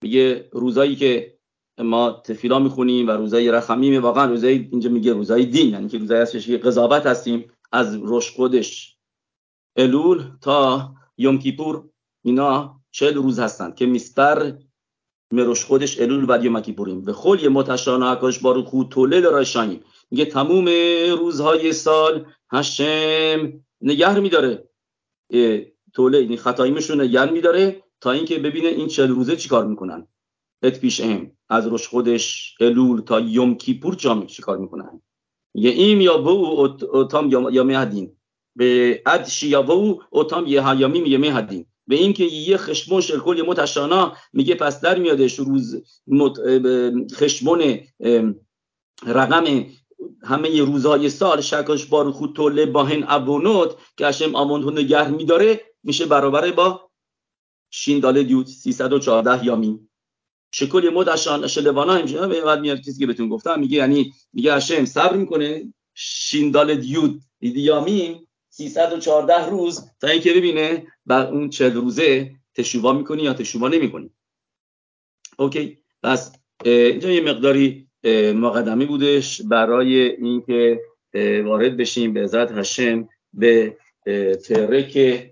میگه 0.03 0.49
روزایی 0.53 0.97
که 0.97 1.39
ما 1.79 2.23
تفیلا 2.25 2.59
می‌خونیم 2.59 3.09
و 3.09 3.11
روزای 3.11 3.51
رخمیم 3.51 4.03
واقعا 4.03 4.25
روزای 4.25 4.69
اینجا 4.73 4.91
میگه 4.91 5.13
روزای 5.13 5.47
دین 5.47 5.71
یعنی 5.71 5.89
که 5.89 5.99
روزای 5.99 6.21
هستش 6.21 6.47
که 6.47 6.59
قضاوت 6.59 7.07
هستیم 7.07 7.51
از 7.73 7.95
روش 7.95 8.31
خودش. 8.31 8.99
الول 9.77 10.23
تا 10.41 10.95
یوم 11.19 11.39
کیپور 11.39 11.89
اینا 12.25 12.81
چهل 12.91 13.15
روز 13.15 13.39
هستند 13.39 13.75
که 13.75 13.87
میسپر 13.87 14.53
مروش 15.33 15.65
خودش 15.65 16.01
الول 16.01 16.25
و 16.29 16.45
یوم 16.45 16.61
کیپوریم. 16.61 17.05
به 17.05 17.13
خل 17.13 17.49
متشانا 17.49 18.11
اکاش 18.11 18.39
بارو 18.39 18.63
خود 18.63 18.89
توله 18.89 19.21
راشانیم 19.21 19.81
میگه 20.11 20.25
تموم 20.25 20.69
روزهای 21.19 21.73
سال 21.73 22.27
هشم 22.53 23.65
نگه 23.81 24.19
میداره. 24.19 24.69
توله 25.93 26.19
این 26.19 26.37
خطاییمشون 26.37 27.01
نگه 27.01 27.31
میداره 27.31 27.83
تا 28.01 28.11
اینکه 28.13 28.39
ببینه 28.39 28.69
این 28.69 28.89
چهل 28.89 29.09
روزه 29.09 29.37
چیکار 29.37 29.67
می‌کنن. 29.67 30.09
ات 30.63 30.81
پیش 30.81 31.01
هم 31.01 31.31
از 31.49 31.67
روش 31.67 31.89
خودش 31.89 32.55
الول 32.61 33.01
تا 33.01 33.21
یوم 33.21 33.55
کیپور 33.55 33.95
چی 33.95 34.09
چیکار 34.27 34.59
می‌کنن؟ 34.59 35.03
یه 35.55 35.71
ایم 35.71 36.01
یا 36.01 36.19
بو 36.19 36.69
اوتام 36.93 37.31
یا 37.31 37.65
مهدین 37.65 38.17
به 38.57 39.03
اد 39.07 39.25
شیابو 39.25 40.03
اوتام 40.11 40.47
یه 40.47 40.69
هیامیم 40.69 41.07
یه 41.07 41.19
مهدین 41.19 41.67
به 41.87 41.97
اینکه 41.97 42.25
یه 42.25 42.57
خشمون 42.57 43.01
شلکل 43.01 43.39
یه 43.39 43.43
متشانا 43.43 44.13
میگه 44.33 44.55
پس 44.55 44.81
در 44.81 44.99
میادش 44.99 45.39
روز 45.39 45.83
خشمون 47.15 47.79
رقم 49.07 49.67
همه 50.23 50.61
روزهای 50.61 51.11
سال 51.11 51.41
شکاش 51.41 51.87
بار 51.87 52.11
خود 52.11 52.37
توله 52.37 52.67
با 52.67 52.85
هن 52.85 53.05
ابونوت 53.09 53.77
که 53.97 54.07
هشم 54.07 54.37
آموندو 54.37 54.71
نگه 54.71 55.09
میداره 55.09 55.61
میشه 55.83 56.07
برابر 56.07 56.51
با 56.51 56.91
شین 57.71 58.01
داله 58.01 58.23
دیوت 58.23 58.47
314 58.47 59.45
یامین 59.45 59.89
شکل 60.53 60.91
مد 60.95 61.09
اشان 61.09 61.47
شلوانا 61.47 61.95
همشه 61.95 62.27
بعد 62.27 62.61
میاد 62.61 62.81
چیزی 62.81 63.01
که 63.01 63.07
بهتون 63.07 63.29
گفتم 63.29 63.61
میگه 63.61 63.77
یعنی 63.77 64.13
میگه 64.33 64.55
هشم 64.55 64.85
صبر 64.85 65.17
می‌کنه 65.17 65.73
شین 65.95 66.51
داله 66.51 66.75
دیوت 66.75 67.21
یامین 67.41 68.27
314 68.49 69.51
روز 69.51 69.91
تا 70.01 70.09
اینکه 70.09 70.33
ببینه 70.33 70.87
بعد 71.07 71.27
اون 71.27 71.51
40 71.51 71.75
روزه 71.75 72.35
تشوبا 72.55 72.93
می‌کنی 72.93 73.23
یا 73.23 73.35
تشوبا 73.35 73.69
نمی‌کنی. 73.69 74.11
اوکی 75.39 75.79
پس 76.03 76.33
اینجا 76.65 77.11
یه 77.11 77.21
مقداری 77.21 77.86
مقدمی 78.35 78.87
بودش 78.87 79.43
برای 79.43 79.99
اینکه 79.99 80.81
وارد 81.45 81.77
بشیم 81.77 82.13
به 82.13 82.23
عزت 82.23 82.53
هشم 82.53 83.09
به 83.33 83.77
ترک 84.45 85.25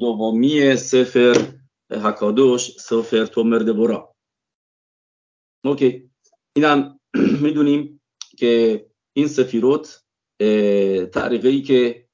دومی 0.00 0.76
سفر 0.76 1.36
حکادوش 1.90 2.70
سفر 2.78 3.26
تومر 3.26 3.58
برا. 3.58 4.14
اوکی. 5.64 6.10
اینم 6.56 7.00
می‌دونیم 7.44 8.00
که 8.38 8.86
این 9.12 9.28
سفیروت 9.28 10.04
تعریقه 11.12 11.60
که 11.60 12.06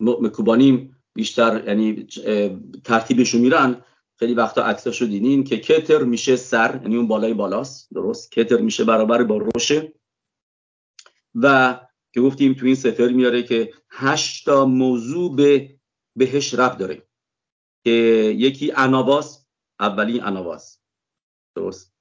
مکوبانیم 0.00 0.96
بیشتر 1.14 1.64
یعنی 1.66 2.06
ترتیبشو 2.84 3.38
میرن 3.38 3.84
خیلی 4.18 4.34
وقتا 4.34 4.62
عکساشو 4.62 5.04
دیدین 5.04 5.44
که 5.44 5.58
کتر 5.58 6.02
میشه 6.02 6.36
سر 6.36 6.80
یعنی 6.82 6.96
اون 6.96 7.08
بالای 7.08 7.34
بالاست 7.34 7.88
درست؟ 7.94 8.32
کتر 8.32 8.56
میشه 8.56 8.84
برابر 8.84 9.22
با 9.22 9.36
روشه 9.36 9.92
و 11.34 11.80
که 12.12 12.20
گفتیم 12.20 12.54
تو 12.54 12.66
این 12.66 12.74
سفر 12.74 13.08
میاره 13.08 13.42
که 13.42 13.72
هشتا 13.90 14.64
موضوع 14.64 15.36
به 15.36 15.78
بهش 16.16 16.54
رب 16.54 16.78
داره. 16.78 17.08
که 17.84 17.90
یکی 18.38 18.72
اناباس 18.72 19.46
اولین 19.80 20.24
اناباس. 20.24 20.78
درست؟ 21.56 21.94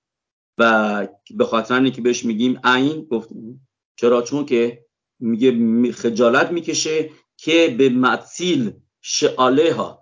و 0.57 1.07
به 1.31 1.45
خاطر 1.45 1.89
که 1.89 2.01
بهش 2.01 2.25
میگیم 2.25 2.59
عین 2.63 3.05
گفتیم. 3.05 3.67
چرا؟ 3.95 4.21
چون 4.21 4.45
که 4.45 4.85
میگه 5.19 5.91
خجالت 5.91 6.51
می‌کشه 6.51 7.09
که 7.37 7.75
به 7.77 7.89
مطیل 7.89 8.73
شعاله 9.01 9.73
ها 9.73 10.00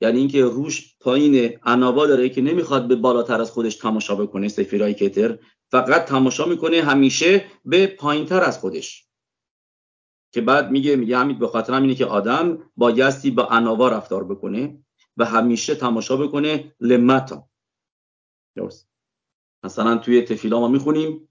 یعنی 0.00 0.18
اینکه 0.18 0.44
روش 0.44 0.96
پایین 1.00 1.58
انابا 1.62 2.06
داره 2.06 2.28
که 2.28 2.42
نمی‌خواد 2.42 2.88
به 2.88 2.96
بالاتر 2.96 3.40
از 3.40 3.50
خودش 3.50 3.76
تماشا 3.76 4.14
بکنه 4.14 4.48
سفیرای 4.48 4.94
کتر 4.94 5.38
فقط 5.70 6.04
تماشا 6.04 6.44
می‌کنه 6.44 6.82
همیشه 6.82 7.44
به 7.64 7.86
پایینتر 7.86 8.44
از 8.44 8.58
خودش. 8.58 9.06
که 10.32 10.40
بعد 10.40 10.70
میگه 10.70 10.96
میگه 10.96 11.18
همین 11.18 11.38
به 11.38 11.48
خاطر 11.48 11.74
اینه 11.74 11.94
که 11.94 12.06
آدم 12.06 12.70
بایستی 12.76 13.30
با 13.30 13.46
اناوا 13.46 13.88
رفتار 13.88 14.24
بکنه 14.24 14.84
و 15.16 15.24
همیشه 15.24 15.74
تماشا 15.74 16.16
بکنه 16.16 16.74
لمتا. 16.80 17.48
درست. 18.56 18.90
مثلا 19.64 19.96
توی 19.96 20.22
تفیلا 20.22 20.60
ما 20.60 20.68
می‌خونیم 20.68 21.28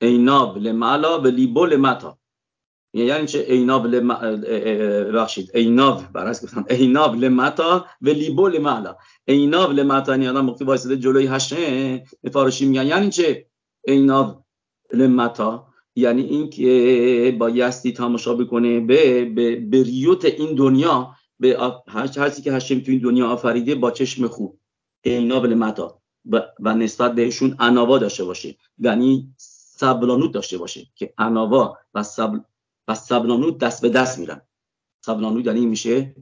ایناب 0.00 0.58
لمعلا 0.58 1.20
و 1.20 1.26
لیبو 1.26 1.66
لمتا 1.66 2.18
یعنی 2.92 3.26
چه 3.26 3.38
ایناب 3.38 3.86
لم 3.86 4.08
بخشید 5.12 5.50
ایناب 5.54 6.12
برعکس 6.12 6.44
گفتم 6.44 6.64
ایناب 6.70 7.16
لمتا 7.16 7.86
و 8.02 8.08
لیبو 8.08 8.48
لمعلا 8.48 8.96
ایناب 9.24 9.72
لمتا 9.72 10.12
یعنی 10.12 10.28
آدم 10.28 10.48
وقتی 10.48 10.64
وایساده 10.64 10.96
جلوی 10.96 11.26
هشه 11.26 12.04
فارشی 12.32 12.66
میگن. 12.66 12.86
یعنی 12.86 13.10
چه؟ 13.10 13.46
ایناب 13.84 14.44
لمتا 14.92 15.68
یعنی 15.96 16.22
اینکه 16.22 17.36
بایستی 17.38 17.92
تماشا 17.92 18.34
بکنه 18.34 18.80
به 18.80 19.24
به, 19.70 19.82
ریوت 19.82 20.24
این 20.24 20.54
دنیا 20.54 21.14
به 21.40 21.58
هر 21.88 22.06
که 22.30 22.52
هشم 22.52 22.80
تو 22.80 22.90
این 22.90 23.00
دنیا 23.00 23.28
آفریده 23.28 23.74
با 23.74 23.90
چشم 23.90 24.26
خوب 24.26 24.58
ایناب 25.02 25.46
لمتا 25.46 26.00
و 26.60 26.74
نسبت 26.74 27.14
بهشون 27.14 27.56
اناوا 27.58 27.98
داشته 27.98 28.24
باشه. 28.24 28.56
یعنی 28.78 29.34
سبلانوت 29.78 30.32
داشته 30.32 30.58
باشه 30.58 30.86
که 30.94 31.14
اناوا 31.18 31.76
و 31.94 32.02
سبل 32.02 32.38
و 32.88 32.94
سبلانوت 32.94 33.58
دست 33.58 33.82
به 33.82 33.88
دست 33.88 34.18
میرن. 34.18 34.40
سبلانوت 35.04 35.46
یعنی 35.46 35.66
میشه 35.66 36.16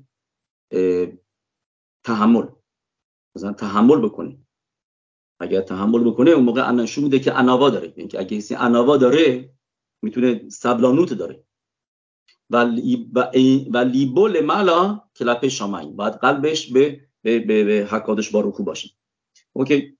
تحمل. 2.05 2.47
مثلا 3.37 3.53
تحمل 3.53 4.01
بکنه 4.01 4.39
اگر 5.41 5.61
تحمل 5.61 6.05
بکنه 6.05 6.31
اون 6.31 6.45
موقع 6.45 6.71
نشون 6.71 7.05
میده 7.05 7.19
که 7.19 7.39
اناوا 7.39 7.71
داره. 7.71 7.95
یعنی 7.97 8.09
که 8.09 8.21
اگه 8.21 8.37
کسی 8.37 8.55
اناوا 8.55 8.97
داره 8.97 9.55
می‌تونه 10.03 10.49
سبلانوت 10.49 11.13
داره. 11.13 11.45
و 12.51 13.77
لیبو 13.79 14.27
لملا 14.27 15.03
کلپ 15.17 15.49
شامعین 15.49 15.97
باید 15.97 16.15
قلبش 16.15 16.73
به 16.73 17.09
به, 17.23 17.39
به, 17.39 17.65
به 17.65 17.89
حکادش 17.91 18.31
باروکو 18.31 18.63
باشه. 18.65 18.91
اوکی. 19.53 19.96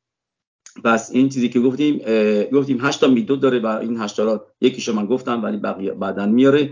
پس 0.85 1.11
این 1.13 1.29
چیزی 1.29 1.49
که 1.49 1.61
گفتیم 1.61 1.99
گفتیم 2.53 2.79
هشتا 2.81 3.07
میدود 3.07 3.41
داره 3.41 3.59
و 3.59 3.67
این 3.67 4.01
هشتا 4.01 4.25
را 4.25 4.47
یکیشو 4.61 4.93
من 4.93 5.07
گفتم 5.07 5.43
ولی 5.43 5.57
بقیه 5.57 5.93
بعدن 5.93 6.29
میاره. 6.29 6.71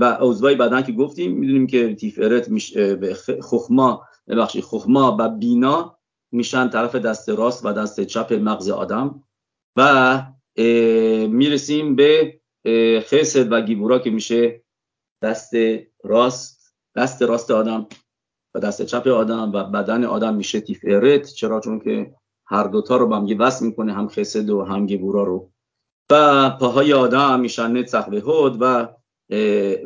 و 0.00 0.16
عضوای 0.20 0.54
بدن 0.54 0.82
که 0.82 0.92
گفتیم 0.92 1.32
می‌دونیم 1.32 1.66
که 1.66 1.94
تیفرت 1.94 2.48
به 2.74 3.14
خخما 3.42 4.02
ببخشید 4.28 4.64
خخما 4.64 5.16
و 5.18 5.28
بینا 5.28 5.98
میشن 6.32 6.68
طرف 6.68 6.94
دست 6.94 7.28
راست 7.28 7.66
و 7.66 7.72
دست 7.72 8.00
چپ 8.00 8.32
مغز 8.32 8.70
آدم 8.70 9.24
و 9.76 10.22
می‌رسیم 11.28 11.96
به 11.96 12.40
خسد 13.00 13.52
و 13.52 13.60
گیبورا 13.60 13.98
که 13.98 14.10
میشه 14.10 14.62
دست 15.22 15.52
راست 16.04 16.74
دست 16.96 17.22
راست 17.22 17.50
آدم 17.50 17.86
و 18.54 18.60
دست 18.60 18.82
چپ 18.82 19.06
آدم 19.06 19.52
و 19.52 19.64
بدن 19.64 20.04
آدم 20.04 20.34
میشه 20.34 20.60
تیفرت. 20.60 21.26
چرا؟ 21.26 21.60
چون 21.60 21.80
که 21.80 22.14
هر 22.50 22.64
دوتا 22.64 22.96
رو 22.96 23.06
با 23.06 23.16
هم 23.16 23.40
وصل 23.40 23.66
می‌کنه 23.66 23.92
هم 23.92 24.08
خسد 24.08 24.50
و 24.50 24.64
هم 24.64 24.86
گیبورا 24.86 25.24
رو. 25.24 25.50
و 26.10 26.50
پاهای 26.50 26.92
آدم 26.92 27.40
میشن 27.40 27.76
نت 27.76 27.94
هود 27.94 28.56
و 28.60 28.88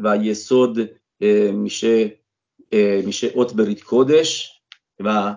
و 0.02 0.16
یسود 0.16 1.00
میشه 1.52 2.20
میشه 3.06 3.26
اوت 3.34 3.54
برید 3.54 3.84
کودش 3.84 4.60
و 5.00 5.36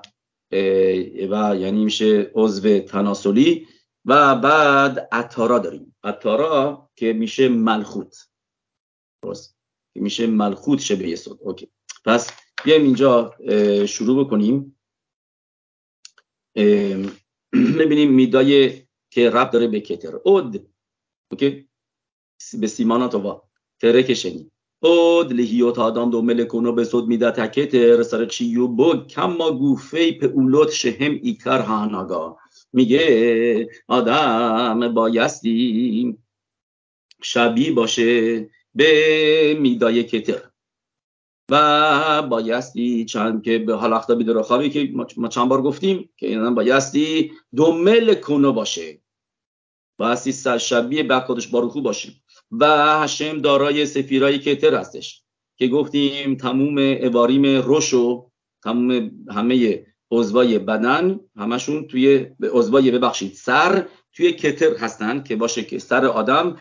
و 1.30 1.56
یعنی 1.60 1.84
میشه 1.86 2.32
عضو 2.36 2.80
تناسلی 2.80 3.68
و 4.06 4.36
بعد 4.36 5.08
اتارا 5.14 5.60
داریم. 5.60 5.96
اتارا 6.04 6.90
که 6.96 7.14
میشه 7.14 7.50
ملخوت. 7.50 8.30
درست. 9.24 9.58
میشه 9.96 10.28
ملخوت 10.28 10.80
شبه 10.80 11.08
یسود 11.08 11.40
اوکی. 11.42 11.72
پس 12.06 12.32
بیایم 12.64 12.84
اینجا 12.84 13.36
شروع 13.86 14.26
بکنیم. 14.26 14.77
ببینیم 17.80 18.12
میدای 18.22 18.82
که 19.10 19.30
رب 19.30 19.52
داره 19.52 19.68
به 19.68 19.80
کتر. 19.80 20.16
اود. 20.24 20.70
اوکی؟ 21.32 21.68
به 22.60 22.68
سیمانا 22.68 23.08
تو 23.08 23.42
تره 23.82 24.04
کشنی 24.04 24.52
اود 24.80 25.34
لهیوت 25.34 25.80
آدم 25.80 26.10
دو 26.10 26.22
ملکونو 26.22 26.72
به 26.72 26.84
سود 26.84 27.08
میده 27.08 27.32
تکتر 27.32 28.04
سر 28.04 28.26
چیو 28.26 28.68
بگ 28.68 29.08
کما 29.08 29.52
گوفه 29.52 30.20
اولوت 30.34 30.72
شهم 30.72 31.20
ایکر 31.24 31.60
هاناگا 31.60 32.38
میگه 32.74 33.70
آدم 33.88 34.94
بایستی 34.94 36.18
شبی 37.22 37.72
باشه 37.72 38.50
به 38.76 39.58
میدای 39.60 40.04
کتر. 40.04 40.47
و 41.52 42.22
بایستی 42.22 43.06
چند 43.06 43.44
که 43.44 43.60
به 43.60 43.76
حال 43.76 43.94
اختا 43.94 44.16
بیدر 44.16 44.42
خوابی 44.42 44.70
که 44.70 44.94
ما 45.18 45.28
چند 45.28 45.50
بار 45.50 45.62
گفتیم 45.62 46.10
که 46.18 46.28
اینا 46.28 46.52
بایستی 46.52 47.32
دو 47.56 47.72
مل 47.72 48.14
کنو 48.14 48.54
باشه 48.54 49.02
بایستی 49.98 50.60
شبیه 50.60 51.04
به 51.04 51.20
خودش 51.20 51.48
باروخو 51.48 51.82
باشه 51.82 52.10
و 52.52 52.66
هشم 53.04 53.42
دارای 53.42 53.86
سفیرای 53.86 54.40
کتر 54.40 54.76
هستش 54.76 55.24
که 55.58 55.68
گفتیم 55.68 56.36
تموم 56.36 56.78
اواریم 56.78 57.46
روشو 57.46 58.32
تموم 58.64 59.12
همه 59.32 59.86
عضوای 60.12 60.60
بدن 60.60 61.20
همشون 61.36 61.88
توی 61.88 62.28
عضوای 62.54 62.92
ببخشید 62.92 63.34
سر 63.34 63.88
توی 64.14 64.32
کتر 64.32 64.76
هستن 64.78 65.24
که 65.24 65.36
باشه 65.36 65.64
که 65.64 65.80
سر 65.80 66.06
آدم 66.06 66.58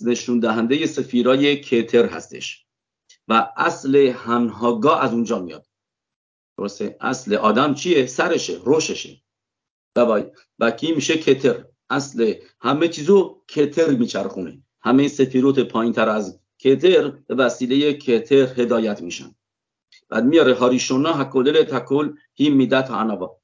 نشون 0.00 0.40
دهنده 0.40 0.86
سفیرای 0.86 1.56
کتر 1.56 2.06
هستش. 2.06 2.63
و 3.28 3.52
اصل 3.56 3.96
هنهاگا 3.96 4.96
از 4.96 5.12
اونجا 5.12 5.38
میاد. 5.38 5.66
درسته؟ 6.58 6.96
اصل 7.00 7.34
آدم 7.34 7.74
چیه؟ 7.74 8.06
سرشه 8.06 8.60
روششه. 8.64 9.22
و, 9.96 10.22
و 10.58 10.70
کی 10.70 10.92
میشه 10.92 11.18
کتر؟ 11.18 11.64
اصل 11.90 12.34
همه 12.60 12.88
چیزو 12.88 13.42
کتر 13.48 13.90
میچرخونه. 13.90 14.62
همه 14.82 15.08
سفیروت 15.08 15.60
پایین 15.60 15.92
تر 15.92 16.08
از 16.08 16.40
کتر 16.58 17.08
به 17.10 17.34
وسیله 17.34 17.92
کتر 17.92 18.60
هدایت 18.60 19.02
میشن. 19.02 19.34
بعد 20.08 20.24
میاره 20.24 20.54
هاریشونا 20.54 21.12
حکولل 21.12 21.62
تکل 21.62 22.14
هی 22.34 22.50
میدت 22.50 22.90
عنوا 22.90 23.40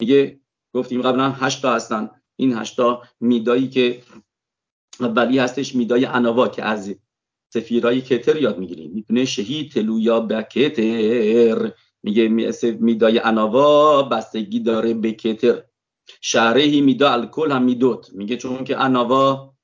میگه 0.00 0.40
گفتیم 0.74 1.02
قبلا 1.02 1.30
هشتا 1.30 1.74
هستن. 1.74 2.10
این 2.36 2.56
هشتا 2.56 3.02
میدایی 3.20 3.68
که 3.68 4.02
اولی 5.00 5.38
هستش 5.38 5.74
میدای 5.74 6.04
عنوا 6.04 6.48
که 6.48 6.64
از 6.64 6.94
سفیرای 7.52 8.00
کتر 8.00 8.36
یاد 8.36 8.58
می‌گیریم. 8.58 8.90
می‌تونه 8.90 9.24
شهید 9.24 9.72
تلویا 9.72 10.20
بکتر 10.20 11.72
میگه 12.02 12.28
میدای 12.80 13.18
عنوا 13.18 14.02
بستگی 14.02 14.60
داره 14.60 14.94
به 14.94 15.12
کتر. 15.12 15.62
شهرهی 16.20 16.80
میدا 16.80 17.10
الکل 17.10 17.52
هم 17.52 17.62
میدوت. 17.62 18.10
میگه 18.12 18.36
چون 18.36 18.64
که 18.64 18.76
عنوا 18.76 19.54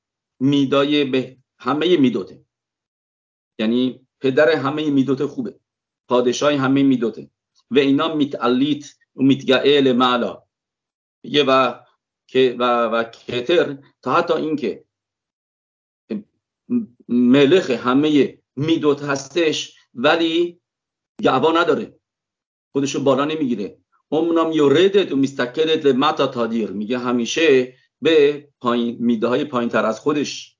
میدای 0.40 1.04
به 1.04 1.36
همه 1.58 1.96
میدوته. 1.96 2.44
یعنی 3.58 4.06
پدر 4.20 4.50
همه 4.50 4.90
میدوته 4.90 5.26
خوبه. 5.26 5.60
پادشاهی 6.08 6.56
همه 6.56 6.82
میدوته. 6.82 7.30
و 7.70 7.78
اینا 7.78 8.14
میتعلیت 8.14 8.84
و 9.16 9.22
میتگعل 9.22 9.92
معلا. 9.92 10.42
یه 11.22 11.44
و 11.44 11.74
و, 12.34 12.86
و 12.86 13.04
کتر 13.04 13.78
تا 14.02 14.12
حتی 14.14 14.34
اینکه 14.34 14.84
ملخ 17.08 17.70
همه 17.70 18.38
میدوت 18.56 19.02
هستش 19.02 19.74
ولی 19.94 20.60
گعبا 21.22 21.52
نداره. 21.52 21.98
خودشو 22.72 23.02
بالا 23.04 23.24
نمی‌گیره. 23.24 23.78
امنام 24.12 24.52
یوردت 24.52 25.12
و 25.12 25.16
میستکرت 25.16 25.86
متا 25.86 26.26
تادیر. 26.26 26.70
میگه 26.70 26.98
همیشه 26.98 27.74
به 28.02 28.48
پایین 28.60 28.96
میده 29.00 29.26
های 29.26 29.44
پایین 29.44 29.68
تر 29.68 29.86
از 29.86 30.00
خودش 30.00 30.56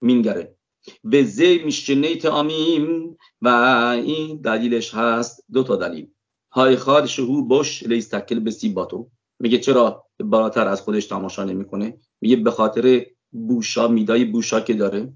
مینگره. 0.00 0.56
به 1.04 1.24
زی 1.24 1.58
میشنیت 1.58 2.26
آمیم 2.26 3.16
و 3.42 3.48
این 4.04 4.40
دلیلش 4.40 4.94
هست 4.94 5.44
دو 5.52 5.62
تا 5.62 5.76
دلیل. 5.76 6.08
های 6.52 6.76
خاد 6.76 7.06
شهو 7.06 7.48
بش 7.48 7.82
لیستکل 7.82 8.40
به 8.40 8.50
سیباتو. 8.50 9.10
میگه 9.38 9.58
چرا 9.58 10.06
بالاتر 10.20 10.68
از 10.68 10.80
خودش 10.80 11.06
تماشا 11.06 11.44
نمی‌کنه؟ 11.44 11.98
میگه 12.20 12.36
به 12.36 12.50
خاطر 12.50 13.06
بوشا 13.30 13.88
میدای 13.88 14.24
بوشا 14.24 14.60
که 14.60 14.74
داره. 14.74 15.12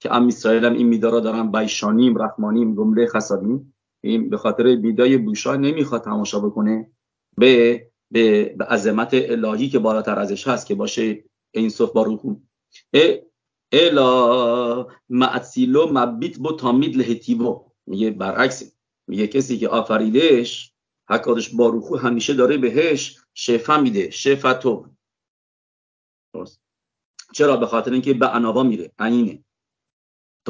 که 0.00 0.14
ام 0.14 0.26
اسرائیل 0.26 0.64
هم 0.64 0.72
این 0.72 0.86
میدا 0.86 1.10
را 1.10 1.20
دارن 1.20 1.52
بیشانیم 1.52 2.22
رحمانیم 2.22 2.74
گمله 2.74 3.06
خسابیم 3.06 3.74
این 4.00 4.30
به 4.30 4.36
خاطر 4.36 4.76
میدای 4.76 5.16
بوشا 5.16 5.56
نمی‌خواد 5.56 6.04
تماشا 6.04 6.40
بکنه 6.40 6.90
به 7.38 7.86
به, 8.12 8.54
به 8.58 8.64
عظمت 8.64 9.10
الهی 9.12 9.68
که 9.68 9.78
بالاتر 9.78 10.18
ازش 10.18 10.48
هست 10.48 10.66
که 10.66 10.74
باشه 10.74 11.24
این 11.50 11.68
صف 11.68 11.92
باروخو 11.92 12.34
الا 13.72 14.86
معسیلو 15.08 15.88
مبیت 15.92 16.38
بو 16.38 16.52
تامید 16.52 16.96
لهتیبو 16.96 17.70
میگه 17.86 18.10
برعکس. 18.10 18.76
میگه 19.08 19.26
کسی 19.26 19.58
که 19.58 19.68
آفریدش 19.68 20.74
حکادش 21.10 21.54
باروخو 21.54 21.96
همیشه 21.96 22.34
داره 22.34 22.56
بهش 22.56 23.18
شفا 23.34 23.80
میده. 23.80 24.10
شفتو 24.10 24.86
چرا؟ 27.34 27.56
به 27.56 27.66
خاطر 27.66 27.92
اینکه 27.92 28.14
به 28.14 28.34
انابا 28.34 28.62
میره. 28.62 28.92
عینه. 28.98 29.44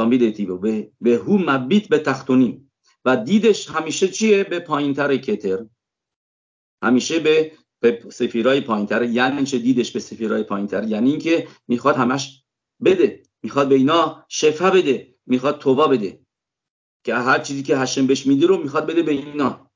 تامید 0.00 0.34
تیبو 0.34 0.58
به, 0.58 0.92
به 1.00 1.16
هو 1.16 1.38
مبیت 1.38 1.88
به 1.88 1.98
تختونی. 1.98 2.70
و 3.04 3.16
دیدش 3.16 3.70
همیشه 3.70 4.08
چیه؟ 4.08 4.44
به 4.44 4.60
پایینتر 4.60 5.16
کتر. 5.16 5.66
همیشه 6.82 7.18
به 7.18 7.52
به 7.80 8.04
سفیرای 8.12 8.60
پایینتر. 8.60 9.02
یعنی 9.02 9.44
چه 9.44 9.58
دیدش 9.58 9.92
به 9.92 10.00
سفیرای 10.00 10.42
پایینتر. 10.42 10.84
یعنی 10.84 11.10
اینکه 11.10 11.48
می‌خواد 11.68 11.96
همش 11.96 12.44
بده. 12.84 13.22
می‌خواد 13.42 13.68
به 13.68 13.74
اینا 13.74 14.24
شفا 14.28 14.70
بده. 14.70 15.14
می‌خواد 15.26 15.58
توبا 15.58 15.88
بده. 15.88 16.20
که 17.04 17.14
هر 17.14 17.38
چیزی 17.38 17.62
که 17.62 17.76
هشم 17.76 18.06
بهش 18.06 18.26
میده 18.26 18.46
رو 18.46 18.56
می‌خواد 18.62 18.86
بده 18.86 19.02
به 19.02 19.12
اینا. 19.12 19.70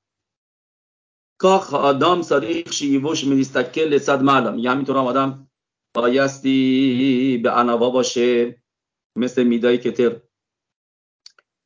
کاخ 1.39 1.75
آدم 1.75 2.23
ساریخ 2.23 2.73
شیوش 2.73 3.25
میلیستکل 3.25 3.89
لسد 3.89 4.23
معلم. 4.23 4.59
همینطور 4.59 4.97
هم 4.97 5.05
آدم 5.05 5.51
بایستی 5.95 7.41
به 7.43 7.59
انوا 7.59 7.91
باشه 7.91 8.64
مثل 9.17 9.43
میدای 9.43 9.79
کتر 9.79 10.21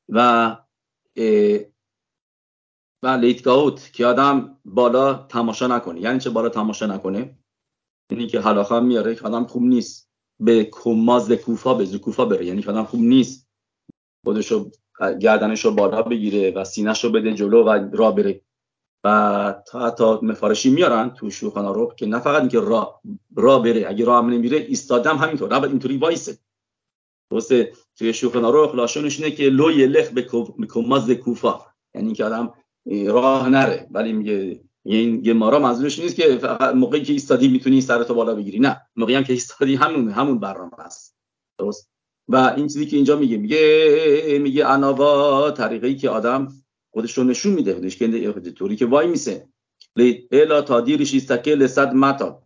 و 0.09 0.57
و 3.03 3.07
لیتگاوت 3.09 3.93
که 3.93 4.07
آدم 4.07 4.59
بالا 4.65 5.15
تماشا 5.15 5.67
نکنه. 5.67 6.01
یعنی 6.01 6.19
چه 6.19 6.31
بالا 6.31 6.49
تماشا 6.49 6.87
نکنه؟ 6.87 7.39
یعنی 8.11 8.27
که 8.27 8.41
حلاخا 8.41 8.81
میاره 8.81 9.15
که 9.15 9.25
آدم 9.25 9.45
خوب 9.45 9.63
نیست. 9.63 10.09
به 10.41 10.65
کماز 10.65 11.33
کوفا 11.33 11.75
به 11.75 11.99
کوفا 11.99 12.25
بره. 12.25 12.47
یعنی 12.47 12.63
که 12.63 12.71
آدم 12.71 12.85
خوب 12.85 13.01
نیست. 13.01 13.49
خودشو 14.25 14.71
گردنشو 15.21 15.75
بالا 15.75 16.03
بگیره 16.03 16.51
و 16.51 16.65
سینهشو 16.65 17.13
بده 17.13 17.35
جلو 17.35 17.65
و 17.65 17.97
را 17.97 18.11
بره. 18.11 18.41
و 19.05 19.63
تا 19.67 19.87
حتی 19.87 20.05
مفارشی 20.05 20.71
میارن 20.71 21.11
تو 21.11 21.31
شوخانا 21.31 21.73
رو 21.73 21.95
که 21.97 22.07
نه 22.07 22.19
فقط 22.19 22.41
اینکه 22.41 22.61
را 22.61 23.01
را 23.37 23.59
بره. 23.59 23.89
اگه 23.89 24.05
راه 24.05 24.25
هم 24.25 24.31
نمیره 24.31 24.57
ایستادم 24.57 25.17
همینطور. 25.17 25.59
نه 25.59 25.65
اینطوری 25.65 25.97
وایسه. 25.97 26.39
درسته؟ 27.31 27.73
توی 27.97 28.13
شوخن 28.15 28.43
رو 28.43 28.73
لاشونش 28.75 29.21
اینه 29.21 29.31
که 29.31 29.43
لو 29.45 29.71
یلخ 29.71 30.09
به 30.09 30.27
کماز 30.69 31.11
کوفا. 31.11 31.61
یعنی 31.95 32.13
که 32.13 32.25
آدم 32.25 32.55
راه 33.07 33.49
نره. 33.49 33.89
ولی 33.91 34.13
میگه 34.13 34.61
این 34.85 35.21
گمارا 35.21 35.59
منظورش 35.59 35.99
نیست 35.99 36.17
که 36.17 36.41
موقعی 36.75 37.03
که 37.03 37.13
ایستادی 37.13 37.49
می‌تونی 37.49 37.81
سرتو 37.81 38.15
بالا 38.15 38.35
بگیری. 38.35 38.59
نه. 38.59 38.81
موقعی 38.97 39.15
هم 39.15 39.25
که 39.25 39.33
ایستادی 39.33 39.75
همون 39.75 40.11
همون 40.11 40.39
برنامه 40.39 40.81
است. 40.81 41.17
درست؟ 41.59 41.91
و 42.29 42.37
این 42.57 42.67
چیزی 42.67 42.87
که 42.87 42.97
اینجا 42.97 43.17
میگه 43.17 43.37
میگه 43.37 44.39
میگه 44.43 44.67
اناوا 44.67 45.51
طریقی 45.51 45.97
که 45.97 46.11
آدم 46.11 46.49
خودش 46.91 47.19
رو 47.19 47.25
نشون 47.25 47.53
میده. 47.53 47.75
خودش 47.75 47.97
که 47.97 48.41
طوری 48.57 48.77
که 48.77 48.87
وای 48.87 49.07
میسه. 49.07 49.49
الا 50.33 50.63
تا 50.63 50.81
دیرش 50.81 51.15
ایستکه 51.15 51.67
صد 51.67 51.95
متا 51.95 52.43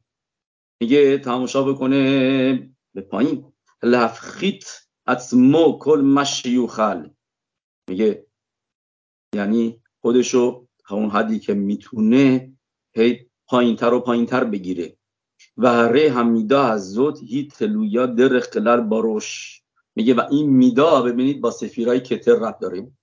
میگه 0.80 1.18
تماشا 1.18 1.62
بکنه 1.62 2.72
به 2.94 3.00
پایین. 3.00 3.51
لفخیت 3.82 4.64
اتمو 5.08 5.78
کل 5.78 6.00
مشیوخل 6.00 7.08
میگه 7.88 8.26
یعنی 9.34 9.82
خودشو 10.00 10.66
همون 10.84 11.10
حدی 11.10 11.38
که 11.38 11.54
می‌تونه 11.54 12.52
هی 12.94 13.30
پایینتر 13.46 13.94
و 13.94 14.00
پایینتر 14.00 14.44
بگیره 14.44 14.96
و 15.56 15.66
ره 15.66 16.10
هم 16.10 16.28
میدا 16.28 16.64
از 16.64 16.92
زود 16.92 17.18
هی 17.18 17.48
تلویا 17.48 18.06
در 18.06 18.36
اختلال 18.36 18.80
باروش 18.80 19.62
میگه 19.96 20.14
و 20.14 20.22
این 20.30 20.50
میدا 20.50 21.02
ببینید 21.02 21.40
با 21.40 21.50
سفیرای 21.50 22.00
کتر 22.00 22.32
رب 22.32 22.58
داریم 22.58 22.98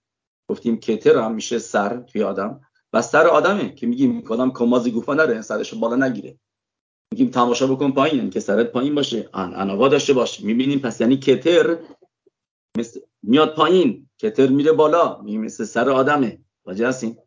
گفتیم 0.47 0.77
کتر 0.77 1.17
هم 1.17 1.35
میشه 1.35 1.59
سر 1.59 1.97
توی 2.01 2.23
آدم 2.23 2.61
و 2.93 3.01
سر 3.01 3.27
آدمه 3.27 3.75
که 3.75 3.87
میگیم 3.87 4.23
آدم 4.29 4.51
کمازی 4.51 4.91
گوفا 4.91 5.13
نره 5.13 5.41
سرش 5.41 5.73
بالا 5.73 6.07
نگیره 6.07 6.39
میگیم 7.11 7.29
تماشا 7.29 7.67
بکن 7.67 7.91
پایین 7.91 8.17
یعنی 8.17 8.29
که 8.29 8.39
سرت 8.39 8.71
پایین 8.71 8.95
باشه. 8.95 9.29
انوا 9.33 9.87
داشته 9.87 10.13
باش. 10.13 10.41
می‌بینیم 10.41 10.79
پس 10.79 11.01
یعنی 11.01 11.17
کتر 11.17 11.77
مثل 12.77 12.99
میاد 13.23 13.55
پایین 13.55 14.09
کتر 14.17 14.47
میره 14.47 14.71
بالا 14.71 15.21
میگیم 15.21 15.41
مثل 15.41 15.63
سر 15.63 15.89
آدمه. 15.89 16.39
واجه 16.65 16.87
هستیم 16.87 17.17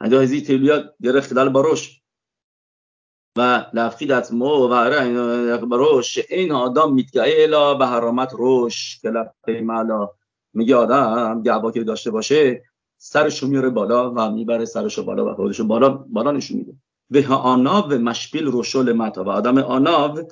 هنده 0.00 0.20
هزی 0.20 0.42
تلویا 0.42 0.94
در 1.02 1.16
اختلال 1.16 1.48
باروش 1.48 2.02
و 3.38 3.66
لفقیدت 3.74 4.32
مو 4.32 4.46
و 4.46 5.56
بروش 5.66 6.18
این 6.30 6.52
آدم 6.52 6.92
میتگه 6.92 7.22
الا 7.26 7.74
به 7.74 7.86
حرامت 7.86 8.32
روش 8.32 9.00
که 9.46 9.60
مالا. 9.60 10.10
میگه 10.54 10.76
آدم 10.76 11.42
گعبا 11.42 11.72
که 11.72 11.84
داشته 11.84 12.10
باشه 12.10 12.62
سرشو 12.98 13.46
میاره 13.46 13.70
بالا 13.70 14.12
و 14.16 14.30
می‌بره 14.30 14.64
سرشو 14.64 15.04
بالا 15.04 15.32
و 15.32 15.34
خودشو 15.34 15.64
بالا 15.66 15.88
بالا 15.88 16.30
نشون 16.32 16.56
میده. 16.56 16.72
به 17.12 17.26
آناو 17.28 17.92
مشبیل 17.92 18.44
روشل 18.44 18.92
متا 18.92 19.24
و 19.24 19.28
آدم 19.28 19.58
آناو 19.58 20.22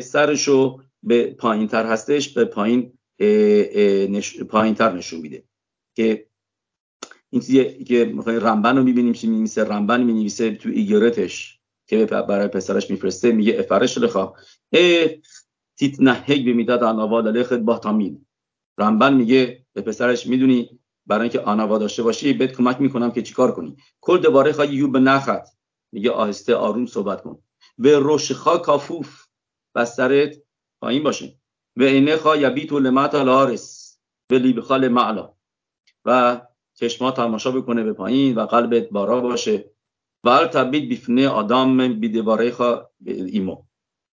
سرشو 0.00 0.80
به 1.02 1.26
پایین 1.26 1.68
تر 1.68 1.86
هستش 1.86 2.28
به 2.28 2.44
پایین 2.44 2.92
پایین 4.48 4.74
تر 4.74 4.92
نشون 4.92 5.20
میده. 5.20 5.44
که 5.96 6.26
این 7.30 7.42
چیزی 7.42 7.84
که 7.84 8.14
رمبن 8.26 8.76
رو 8.76 8.82
می‌بینیم 8.82 9.12
چی 9.12 9.26
میمیسه 9.26 9.64
رمبن 9.64 10.02
می‌نویسه 10.02 10.54
تو 10.54 10.68
ایگرتش 10.68 11.58
که 11.86 12.04
برای 12.06 12.48
پسرش 12.48 12.90
میفرسته 12.90 13.32
میگه 13.32 13.58
افرش 13.58 13.98
لخا 13.98 14.32
اه 14.72 15.08
تیتنهگ 15.78 16.44
به 16.44 16.52
می‌داد 16.52 16.82
آناوال 16.82 17.36
لخت 17.36 17.52
با 17.54 17.78
تامین. 17.78 18.26
رمبن 18.78 19.14
میگه 19.14 19.64
به 19.72 19.80
پسرش 19.80 20.26
می‌دونی 20.26 20.80
برای 21.06 21.22
اینکه 21.22 21.40
آناوا 21.40 21.78
داشته 21.78 22.02
باشی 22.02 22.32
بهت 22.32 22.52
کمک 22.52 22.80
می‌کنم 22.80 23.10
که 23.10 23.22
چیکار 23.22 23.52
کنی. 23.52 23.76
کل 24.00 24.18
دوباره 24.18 24.52
خواهی 24.52 24.76
یو 24.76 24.88
به 24.88 24.98
نخط 25.00 25.48
میگه 25.96 26.10
آهسته 26.10 26.54
آروم 26.54 26.86
صحبت 26.86 27.22
کن. 27.22 27.38
به 27.78 27.98
روشخا 27.98 28.58
کافوف 28.58 29.26
بسترت 29.74 30.36
پایین 30.80 31.02
باشه. 31.02 31.38
و 31.76 31.82
اینه 31.82 32.16
خواه 32.16 32.40
یبیت 32.40 32.72
و 32.72 32.78
لمت 32.78 33.14
الارس 33.14 33.98
به 34.28 34.38
لیبخال 34.38 34.88
معلا 34.88 35.32
و 36.04 36.40
چشما 36.74 37.10
تماشا 37.10 37.50
بکنه 37.50 37.82
به 37.82 37.92
پایین 37.92 38.34
و 38.34 38.46
قلبت 38.46 38.88
بارا 38.88 39.20
باشه. 39.20 39.70
و 40.24 40.46
تبید 40.46 40.88
بیفنه 40.88 41.28
آدم 41.28 42.00
بیدواره 42.00 42.50
خواه 42.50 42.90
ایمو. 43.06 43.62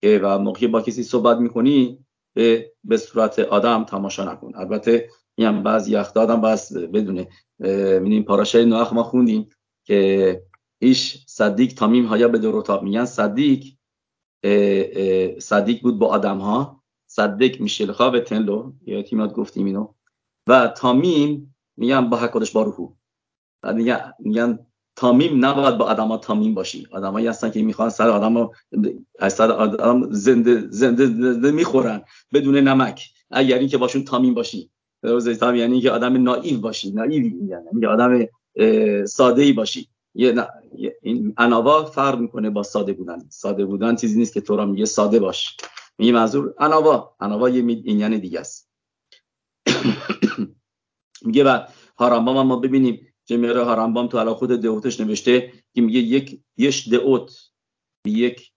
و 0.04 0.40
موقعی 0.40 0.68
با 0.68 0.82
کسی 0.82 1.04
صحبت 1.04 1.38
می‌کنی 1.38 2.06
به, 2.36 2.72
به 2.84 2.98
صورت 2.98 3.40
آدم 3.40 3.84
تماشا 3.84 4.32
نکن. 4.32 4.52
البته 4.56 5.10
میگم 5.38 5.64
بعضی 5.64 5.96
وقت 5.96 6.18
آدم 6.18 6.42
بس 6.42 6.74
بدونه. 6.78 7.28
می‌دونیم 7.60 8.24
پاراشه 8.24 8.66
نوخ 8.66 8.94
ما 8.94 9.04
خوندیم 9.04 9.50
که 9.86 10.42
ایش 10.84 11.26
صدیق 11.28 11.74
تامیم 11.74 12.06
هایا 12.06 12.28
به 12.28 12.38
دروتاب 12.38 12.84
میگن. 12.84 13.06
صدیق 13.06 13.64
صدیق 15.40 15.82
بود 15.82 16.00
با 16.00 16.08
آدم 16.08 16.38
ها 16.38 16.84
صدیق 17.08 17.62
میشل 17.62 17.92
خواب 17.92 18.20
تنلو 18.20 18.72
یا 18.86 19.02
تیمات 19.02 19.34
گفتیم 19.34 19.66
اینو. 19.66 19.94
و 20.48 20.68
تامیم 20.68 21.56
میگن 21.78 22.10
با 22.10 22.18
حکادش 22.18 22.52
با 22.52 22.64
روحو. 22.64 22.90
میگن 24.20 24.60
تامیم 24.96 25.46
نباید 25.46 25.78
با 25.78 25.86
آدما 25.86 26.18
تامیم 26.18 26.54
باشی. 26.54 26.88
آدمایی 26.92 27.28
هستن 27.28 27.52
که 27.52 27.62
می‌خوان 27.62 27.90
سر 27.90 28.10
آدم 28.10 28.50
سر 29.30 29.52
آدم 29.52 30.12
زنده 30.12 30.68
زنده, 30.70 31.06
زنده 31.06 31.52
می‌خورن 31.52 32.02
بدون 32.34 32.58
نمک. 32.58 33.10
اگر 33.32 33.58
اینکه 33.60 33.78
باشون 33.78 34.04
تامیم 34.04 34.34
باشی. 34.34 34.70
تامیم 35.40 35.62
یعنی 35.62 35.82
که 35.82 35.92
آدم 35.92 36.24
نایو 36.24 36.60
باشی. 36.60 36.92
نایوی 36.92 37.34
یعنی 37.48 37.86
آدم 37.86 38.28
ساده 39.06 39.42
ای 39.42 39.54
باشی. 39.54 39.90
یه 40.16 40.48
این 41.02 41.34
اناوا 41.38 41.86
فرق 41.86 42.20
می‌کنه 42.20 42.50
با 42.50 42.64
ساده 42.64 42.94
بودن. 42.94 43.30
ساده 43.30 43.66
بودن 43.66 43.96
چیزی 43.96 44.20
نیست 44.20 44.34
که 44.34 44.42
تو 44.42 44.56
را 44.56 44.66
میگه 44.66 44.86
ساده 44.86 45.20
باش. 45.20 45.58
میگه 45.98 46.12
منظور 46.12 46.54
اناوا 46.60 47.16
اناوا 47.20 47.50
یه 47.50 47.82
این 47.84 48.00
یعنی 48.00 48.20
دیگه 48.20 48.40
است. 48.40 48.70
میگه 51.26 51.44
و 51.44 51.60
هارامبام 51.98 52.48
ما 52.48 52.56
ببینیم 52.56 53.08
که 53.26 53.38
میاره. 53.38 53.64
هارامبام 53.64 54.08
تو 54.08 54.20
علا 54.20 54.34
خود 54.34 54.50
دعوتش 54.50 55.00
نوشته 55.00 55.54
که 55.74 55.82
میگه 55.82 56.00
یک 56.00 56.42
یش 56.58 56.88
دعوت 56.88 57.32
یک 58.06 58.52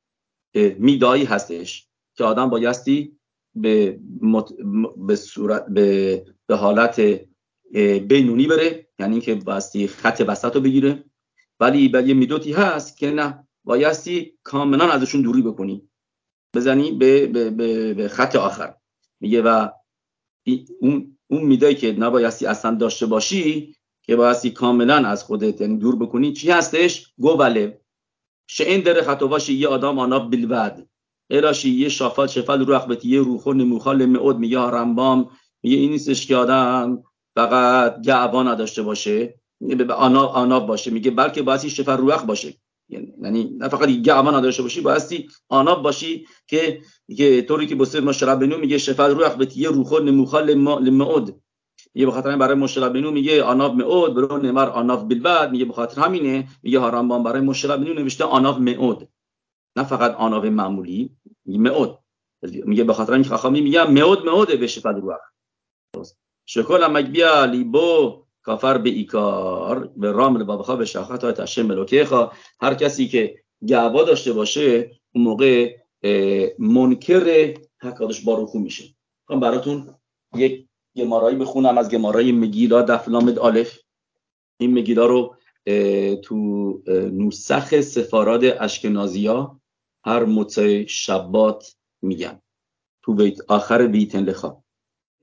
میدایی 0.78 1.24
هستش 1.24 1.88
که 2.14 2.24
آدم 2.24 2.50
بایستی 2.50 3.18
به, 3.54 4.00
مت... 4.20 4.52
به, 4.96 5.16
صورت... 5.16 5.66
به... 5.66 6.24
به 6.46 6.56
حالت 6.56 7.20
بینونی 8.08 8.46
بره. 8.46 8.88
یعنی 8.98 9.12
اینکه 9.12 9.34
بایستی 9.34 9.88
خط 9.88 10.24
وسط 10.28 10.54
رو 10.54 10.60
بگیره. 10.60 11.04
ولی 11.60 11.92
یه 12.06 12.14
میدوتی 12.14 12.52
هست 12.52 12.96
که 12.96 13.10
نه 13.10 13.48
بایستی 13.64 14.38
کاملا 14.42 14.92
ازشون 14.92 15.22
دوری 15.22 15.42
بکنی. 15.42 15.88
بزنی 16.54 16.92
به, 16.92 17.26
به, 17.26 17.50
به, 17.50 17.94
به 17.94 18.08
خط 18.08 18.36
آخر. 18.36 18.74
میگه 19.20 19.42
و 19.42 19.68
اون 20.80 21.18
اون 21.30 21.42
میدایی 21.42 21.74
که 21.74 21.92
نبایستی 21.92 22.46
اصلا 22.46 22.74
داشته 22.74 23.06
باشی 23.06 23.76
که 24.02 24.16
بایستی 24.16 24.50
کاملا 24.50 24.96
از 24.96 25.24
خودت 25.24 25.60
یعنی 25.60 25.78
دور 25.78 25.96
بکنی 25.96 26.32
چی 26.32 26.50
هستش؟ 26.50 27.12
گوله 27.18 27.80
شعین 28.46 28.80
در 28.80 29.02
خطواشی 29.02 29.54
یه 29.54 29.68
آدم 29.68 29.98
آنا 29.98 30.18
بلود 30.18 30.88
الاشی 31.30 31.70
یه 31.70 31.88
شافال 31.88 32.26
شفال 32.26 32.66
رو 32.66 32.74
اخبتی 32.74 33.08
یه 33.08 33.20
روخو 33.20 33.52
نموخال 33.52 34.06
معود 34.06 34.38
میگه 34.38 34.58
رمبام 34.58 35.30
میگه 35.62 35.76
این 35.76 35.90
نیستش 35.90 36.26
که 36.26 36.36
آدم 36.36 37.02
فقط 37.34 38.00
گعبا 38.02 38.42
نداشته 38.42 38.82
باشه. 38.82 39.34
آناب, 39.90 40.30
آناب 40.30 40.66
باشه. 40.66 40.90
میگه 40.90 41.10
بلکه 41.10 41.42
بایستی 41.42 41.70
شفر 41.70 41.96
روخ 41.96 42.24
باشه. 42.24 42.54
یعنی 42.88 43.44
نه 43.44 43.68
فقط 43.68 43.88
گعبا 43.88 44.30
نداشته 44.30 44.62
باشی 44.62 44.80
بایستی 44.80 45.28
آناب 45.48 45.82
باشی 45.82 46.26
که 46.46 46.80
که 47.16 47.42
طوری 47.42 47.66
که 47.66 47.74
بسیر 47.74 48.00
مشربنو 48.00 48.58
میگه 48.58 48.78
شفر 48.78 49.08
روخ 49.08 49.26
اخبتی 49.26 49.60
یه 49.60 49.68
روخو 49.68 49.98
نموخال 49.98 50.54
معود 50.54 51.42
یه 51.94 52.06
بخاطر 52.06 52.36
برای 52.36 52.54
مشربینو 52.54 53.10
میگه 53.10 53.42
آناف 53.42 53.72
معود 53.72 54.14
برو 54.14 54.38
نمر 54.38 54.68
آناف 54.68 55.02
بالبد 55.02 55.50
میگه 55.50 55.64
بخاطر 55.64 56.02
همینه 56.02 56.48
میگه 56.62 56.78
هارانبان 56.78 57.22
برای 57.22 57.40
مشربینو 57.40 57.94
نوشته 57.94 58.24
آناف 58.24 58.58
معود 58.58 59.08
نه 59.76 59.84
فقط 59.84 60.14
آناف 60.14 60.44
معمولی 60.44 61.16
معود 61.46 61.98
میگه 62.42 62.84
به 62.84 62.92
خاطر 62.92 63.12
اینکه 63.12 63.28
خاخامی 63.28 63.60
میگه 63.60 63.90
معود 63.90 64.26
معوده 64.26 64.56
بشه 64.56 64.80
فد 64.80 64.96
رو 65.02 65.14
شکل 66.46 66.86
مگبیا 66.86 67.44
لیبو 67.44 68.25
کافر 68.46 68.78
به 68.78 68.90
ایکار 68.90 69.86
به 69.96 70.12
رامل 70.12 70.44
بابخا 70.44 70.76
به 70.76 70.84
شاخت 70.84 71.24
های 71.24 71.32
تشم 71.32 71.62
ملوکه 71.62 72.06
هر 72.60 72.74
کسی 72.74 73.08
که 73.08 73.34
گعوا 73.68 74.02
داشته 74.02 74.32
باشه 74.32 74.90
اون 75.14 75.24
موقع 75.24 75.76
منکر 76.58 77.54
حکادش 77.82 78.20
باروخو 78.20 78.58
میشه. 78.58 78.84
براتون 79.28 79.94
یک 80.34 80.66
گمارایی 80.96 81.36
بخونم 81.36 81.78
از 81.78 81.90
گمارای 81.90 82.32
مگیلا 82.32 82.82
دفلامد 82.82 83.38
آلف 83.38 83.78
این 84.60 84.74
مگیلا 84.74 85.06
رو 85.06 85.36
تو 86.22 86.36
نوسخ 86.88 87.80
سفاراد 87.80 88.44
اشکنازیا 88.44 89.60
هر 90.04 90.24
متع 90.24 90.84
شبات 90.86 91.76
میگن. 92.02 92.40
تو 93.02 93.14
بیت 93.14 93.38
آخر 93.48 93.86
بیتن 93.86 94.24
لخا 94.24 94.56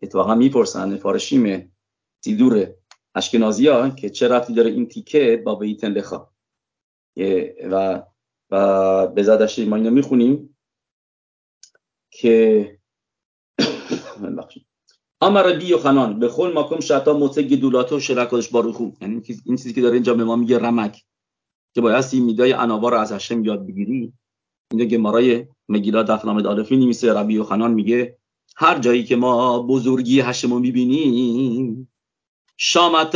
اتفاقا 0.01 0.35
می‌پرسن 0.35 0.97
فارشیم 0.97 1.73
سیدور 2.23 2.73
اشکنازیا 3.15 3.89
که 3.89 4.09
چه 4.09 4.27
رفتی 4.27 4.53
داره 4.53 4.71
این 4.71 4.87
تیکه 4.87 5.41
با 5.45 5.55
بیتن 5.55 5.91
لخا 5.91 6.27
و 7.71 8.03
و 8.51 9.07
به 9.07 9.23
زدش 9.23 9.59
ما 9.59 9.75
اینو 9.75 9.91
می‌خونیم 9.91 10.57
که 12.11 12.79
امر 15.21 15.53
بی 15.53 15.73
و 15.73 15.77
خنان 15.77 16.19
به 16.19 16.29
خل 16.29 16.53
ماکم 16.53 16.79
شتا 16.79 17.13
موسه 17.13 17.43
گدولاتو 17.43 17.99
شرکادش 17.99 18.49
باروخو 18.49 18.91
یعنی 19.01 19.21
این 19.45 19.55
چیزی 19.55 19.73
که 19.73 19.81
داره 19.81 19.93
اینجا 19.93 20.13
به 20.13 20.23
ما 20.23 20.35
میگه 20.35 20.59
رمک 20.59 21.03
که 21.75 21.81
بایستی 21.81 22.19
میدای 22.19 22.53
اناوا 22.53 22.89
رو 22.89 22.97
از 22.97 23.11
هشم 23.11 23.45
یاد 23.45 23.67
بگیری 23.67 24.13
اینجا 24.71 24.85
گمارای 24.85 25.47
مگیلا 25.69 26.03
دفنامه 26.03 26.41
دالفی 26.41 26.77
نیمیسه 26.77 27.13
ربی 27.13 27.37
و 27.37 27.43
خنان 27.43 27.73
میگه 27.73 28.17
هر 28.55 28.79
جایی 28.79 29.03
که 29.03 29.15
ما 29.15 29.59
بزرگی 29.59 30.19
هشم 30.19 30.53
رو 30.53 30.59
می‌بینیم 30.59 31.92
شامت 32.57 33.15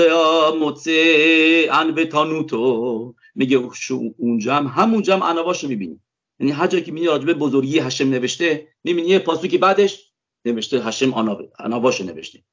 متسه 0.61 1.69
ان 1.71 2.05
تانوتو 2.05 3.15
میگه 3.35 3.69
اونجا 4.17 4.55
هم 4.55 4.67
همونجا 4.67 5.15
هم 5.15 5.23
انواش 5.23 5.63
رو 5.63 5.69
می‌بینیم 5.69 6.03
یعنی 6.39 6.51
هر 6.51 6.67
جایی 6.67 6.83
که 6.83 6.91
می‌بینی 6.91 7.07
راجبه 7.07 7.33
بزرگی 7.33 7.79
هشم 7.79 8.09
نوشته 8.09 8.67
می‌بینی 8.83 9.07
یه 9.07 9.19
که 9.47 9.57
بعدش 9.57 10.11
نوشته 10.45 10.83
هشم 10.83 11.13
انواش 11.59 12.01
نوشته. 12.01 12.43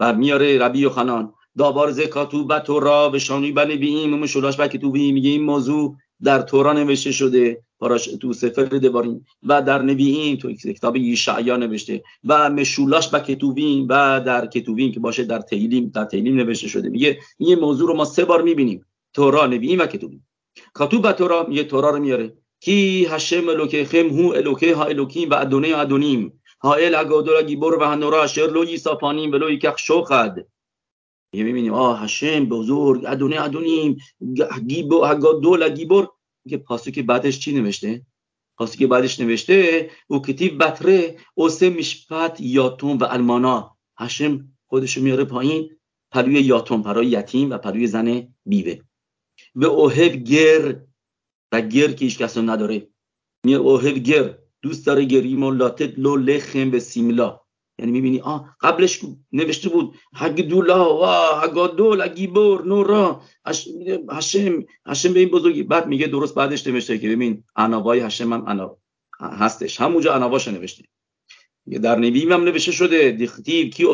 و 0.00 0.12
میاره 0.12 0.58
ربی 0.58 0.84
و 0.84 0.90
خنان. 0.90 1.34
دابار 1.58 1.90
زکاتو 1.90 2.46
و 2.46 2.60
تورا 2.60 3.08
به 3.08 3.18
شانوی 3.18 3.52
بله 3.52 3.76
بیم 3.76 4.10
مشولاش 4.10 4.60
بکی 4.60 4.78
تو 4.78 4.90
میگه 4.90 5.30
این 5.30 5.42
موضوع 5.42 5.96
در 6.22 6.42
تورا 6.42 6.72
نوشته 6.72 7.12
شده. 7.12 7.62
پاراش 7.78 8.04
تو 8.04 8.32
سفر 8.32 8.62
دبارین 8.62 9.24
و 9.42 9.62
در 9.62 9.82
نبیین 9.82 10.36
تو 10.36 10.52
کتاب 10.52 10.96
یشعیا 10.96 11.56
نوشته 11.56 12.02
و 12.24 12.50
مشولاش 12.50 13.08
با 13.08 13.18
کتوبین 13.18 13.86
و 13.86 14.20
در 14.20 14.46
کتوبین 14.46 14.92
که 14.92 15.00
باشه 15.00 15.24
در 15.24 15.40
تیلیم 15.40 15.88
در 15.94 16.04
تیلیم 16.04 16.36
نوشته 16.36 16.68
شده 16.68 16.88
میگه 16.88 17.18
این 17.38 17.58
موضوع 17.58 17.88
رو 17.88 17.94
ما 17.94 18.04
سه 18.04 18.24
بار 18.24 18.42
می‌بینیم 18.42 18.86
تورا 19.14 19.46
نبیین 19.46 19.80
و 19.80 19.86
کتوبین 19.86 20.22
کاتوب 20.72 21.04
و 21.04 21.12
تورا 21.12 21.46
میگه 21.48 21.64
تورا 21.64 21.90
رو 21.90 21.98
میاره 21.98 22.34
کی 22.60 23.06
هشم 23.10 23.48
الوکه 23.48 23.84
خم 23.84 24.08
هو 24.08 24.32
الوکه 24.36 24.74
ها 24.74 24.84
الوکیم 24.84 25.30
و 25.30 25.34
ادونه 25.34 25.76
ادونیم 25.76 26.40
ال 26.64 26.94
اگادورا 26.94 27.42
گیبور 27.42 27.74
و 27.74 27.84
هنورا 27.84 28.22
اشر 28.22 28.46
لوی 28.46 28.76
سافانیم 28.76 29.32
ولوی 29.32 29.58
کخ 29.58 29.78
شوخد 29.78 30.36
یه 31.32 31.44
می‌بینیم 31.44 31.74
آه 31.74 32.02
هشم 32.02 32.46
بزرگ 32.46 33.04
ادونه 33.06 33.42
ادونیم 33.42 33.96
گیبو 34.66 35.04
اگادولا 35.04 35.68
گیبور 35.68 36.08
که 36.48 36.64
که 36.94 37.02
بعدش 37.02 37.38
چی 37.38 37.52
نوشته؟ 37.52 38.06
که 38.78 38.86
بعدش 38.86 39.20
نوشته 39.20 39.90
او 40.06 40.22
کتیب 40.22 40.64
بطره 40.64 41.16
اوسه 41.34 41.70
میشپت 41.70 42.40
یاتون 42.40 42.98
و 42.98 43.04
المانا. 43.10 43.76
هشم 43.98 44.48
خودشو 44.66 45.00
میاره 45.00 45.24
پایین 45.24 45.70
پلوی 46.12 46.40
یاتون 46.40 46.82
پرای 46.82 47.06
یتیم 47.06 47.50
و 47.50 47.58
پلوی 47.58 47.86
زن 47.86 48.34
بیوه. 48.46 48.76
و 49.54 49.64
اوهب 49.64 50.12
گر 50.16 50.80
و 51.52 51.60
گر 51.60 51.92
که 51.92 52.04
هیچ 52.04 52.18
کس 52.18 52.38
نداره. 52.38 52.88
میاره 53.44 53.64
اوهب 53.64 53.98
گر 53.98 54.38
دوست 54.62 54.86
داره 54.86 55.04
گریم 55.04 55.42
و 55.42 55.50
لاتت 55.50 55.98
لو 55.98 56.16
لخم 56.16 56.70
به 56.70 56.80
سیملا. 56.80 57.40
یعنی 57.78 57.92
می‌بینی 57.92 58.20
آه 58.20 58.56
قبلش 58.60 59.00
نوشته 59.32 59.68
بود 59.68 59.94
حق 60.14 60.34
دولا 60.40 60.98
و 60.98 61.06
حقا 61.40 62.06
گیبور 62.06 62.64
نورا. 62.64 63.22
هشم 64.10 64.64
هشم 64.86 65.12
به 65.12 65.20
این 65.20 65.28
بزرگی 65.28 65.62
بعد 65.62 65.86
میگه 65.86 66.06
درست 66.06 66.34
بعدش 66.34 66.66
نوشته 66.66 66.98
که 66.98 67.08
ببین 67.08 67.44
اناوای 67.56 68.00
هشم 68.00 68.32
هم 68.32 68.44
انا 68.46 68.76
هستش. 69.20 69.80
همونجا 69.80 70.14
انواش 70.14 70.48
نوشته. 70.48 70.84
در 71.82 71.96
نبیم 71.96 72.32
هم 72.32 72.44
نوشته 72.44 72.72
شده 72.72 73.10
دیختیب 73.10 73.70
کی, 73.70 73.84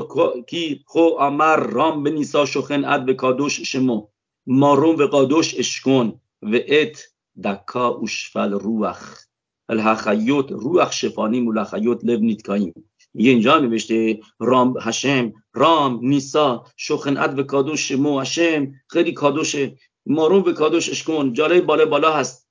کی 0.47 0.85
خو 0.87 0.99
امر 0.99 1.57
رام 1.57 2.03
به 2.03 2.11
نیسا 2.11 2.47
شخن 2.47 2.85
اد 2.85 3.05
به 3.05 3.15
کادوش 3.15 3.61
شمو 3.61 4.07
ماروم 4.47 4.97
به 4.97 5.07
قادوش 5.07 5.59
اشکن 5.59 6.21
و 6.43 6.59
ات 6.69 7.05
دکا 7.45 7.89
اوشفل 7.89 8.53
روخ 8.53 9.25
الهخیوت 9.69 10.53
روح 10.53 10.91
شفانی 10.91 11.41
ملخیوت 11.41 12.05
لب 12.05 12.21
نیتکاییم 12.21 12.75
یه 13.15 13.31
اینجا 13.31 13.59
نوشته 13.59 14.21
رام 14.39 14.75
هشم 14.83 15.33
رام 15.53 15.99
نیسا 16.03 16.67
شوخن 16.77 17.17
اد 17.17 17.39
و 17.39 17.43
کادوش 17.43 17.93
مو 17.93 18.21
هشم 18.21 18.73
خیلی 18.89 19.13
کادوشه 19.13 19.77
مارون 20.07 20.43
به 20.43 20.53
کادوشش 20.53 21.03
کن 21.03 21.33
جاله 21.33 21.61
بالا 21.61 21.87
بالا 21.87 22.13
هست. 22.13 22.49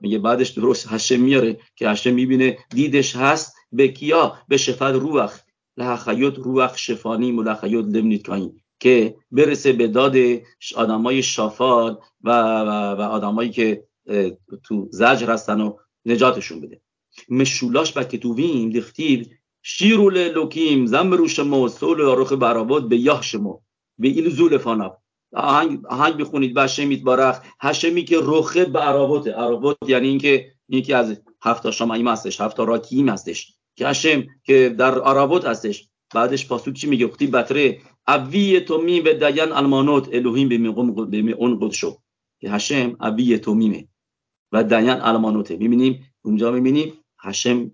میگه 0.00 0.18
بعدش 0.18 0.50
درست 0.50 0.86
هشم 0.92 1.20
میاره 1.20 1.58
که 1.76 1.88
هشم 1.88 2.14
می‌بینه 2.14 2.58
دیدش 2.70 3.16
هست 3.16 3.56
به 3.72 3.88
کیا؟ 3.88 4.38
به 4.48 4.56
شفت 4.56 4.82
روح 4.82 5.32
لحخیوت 5.76 6.38
روح 6.38 6.76
شفانی 6.76 7.32
ملخیوت 7.32 7.86
لب 7.86 8.16
کاییم 8.16 8.64
که 8.80 9.16
برسه 9.30 9.72
به 9.72 9.88
داد 9.88 10.16
آدمای 10.76 11.22
شافال 11.22 11.98
و, 12.24 12.30
و, 12.30 12.70
و 12.94 13.00
آدمایی 13.00 13.50
که 13.50 13.84
تو 14.64 14.88
زجر 14.90 15.30
هستن 15.30 15.60
و 15.60 15.76
نجاتشون 16.06 16.60
بده. 16.60 16.80
مشولاش 17.28 17.96
و 17.96 18.02
کتوویم 18.02 18.70
دختیب 18.70 19.26
شیرو 19.62 20.10
لوکیم 20.10 20.86
زم 20.86 21.26
شما 21.26 21.68
سول 21.68 22.02
آروخ 22.02 22.32
براباد 22.32 22.88
به 22.88 22.96
یاه 22.96 23.22
شما 23.22 23.60
به 23.98 24.08
این 24.08 24.28
زول 24.28 24.58
فانب 24.58 24.96
آهنگ, 25.32 25.86
آهنگ 25.86 26.16
بخونید 26.16 26.56
و 26.56 26.60
هشمیت 26.60 27.02
بارخ 27.02 27.40
هشمی 27.60 28.04
که 28.04 28.16
روخه 28.16 28.64
به 28.64 28.78
عرباته 28.78 29.32
عربات 29.32 29.76
یعنی 29.86 30.08
اینکه 30.08 30.52
یکی 30.68 30.92
از 30.92 31.20
هفتا 31.42 31.70
شمایم 31.70 32.08
هستش 32.08 32.40
هفتا 32.40 32.64
راکیم 32.64 33.08
هستش. 33.08 33.54
که 33.76 33.88
هشم 33.88 34.24
که 34.44 34.74
در 34.78 35.00
عربات 35.00 35.46
هستش. 35.46 35.88
بعدش 36.14 36.48
پاسوک 36.48 36.74
چی 36.74 36.86
میگه؟ 36.86 37.06
وقتی 37.06 37.26
بطره. 37.26 37.80
اوی 38.08 38.60
تومی 38.60 39.00
و 39.00 39.12
دیان 39.14 39.52
المانوت 39.52 40.08
الوهیم 40.12 40.48
به 40.48 41.32
اون 41.32 41.58
قدشو 41.60 41.98
که 42.40 42.50
هشم 42.50 42.96
اوی 43.00 43.38
تومیمه. 43.38 43.88
و 44.52 44.64
دیان 44.64 45.00
المانوته. 45.00 45.56
می‌بینیم؟ 45.56 46.12
اونجا 46.22 46.50
می‌بینیم؟ 46.50 46.92
هشم 47.20 47.70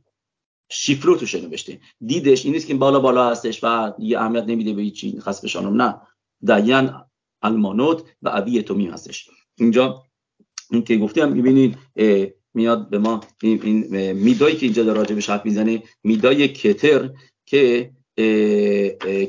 شیفرو 0.75 1.17
توشه 1.17 1.41
نوشته. 1.41 1.81
دیدش 2.07 2.45
این 2.45 2.55
نیست 2.55 2.67
که 2.67 2.75
بالا 2.75 3.01
بالا 3.01 3.31
هستش 3.31 3.65
و 3.65 3.93
یه 3.99 4.19
اهمیت 4.19 4.45
نمیده 4.45 4.73
به 4.73 4.91
چی 4.91 5.21
خسبشانم 5.21 5.83
نه. 5.83 6.01
دیان 6.43 7.05
المانوت 7.43 8.03
و 8.23 8.31
ابی 8.33 8.63
تومی 8.63 8.87
هستش. 8.87 9.31
اینجا 9.59 10.03
این 10.71 10.85
که 10.85 10.97
گفتیم 10.97 11.29
می‌بینید 11.29 11.79
میاد 12.55 12.91
به 12.91 12.99
ما 12.99 13.21
این 13.43 14.13
میدایی 14.13 14.57
که 14.57 14.67
اینجا 14.67 14.85
در 14.85 14.95
راجع 14.95 15.15
به 15.15 15.23
حرف 15.29 15.45
می‌زنه 15.45 15.83
میدای 16.05 16.49
کتر 16.49 17.11
که 17.47 17.91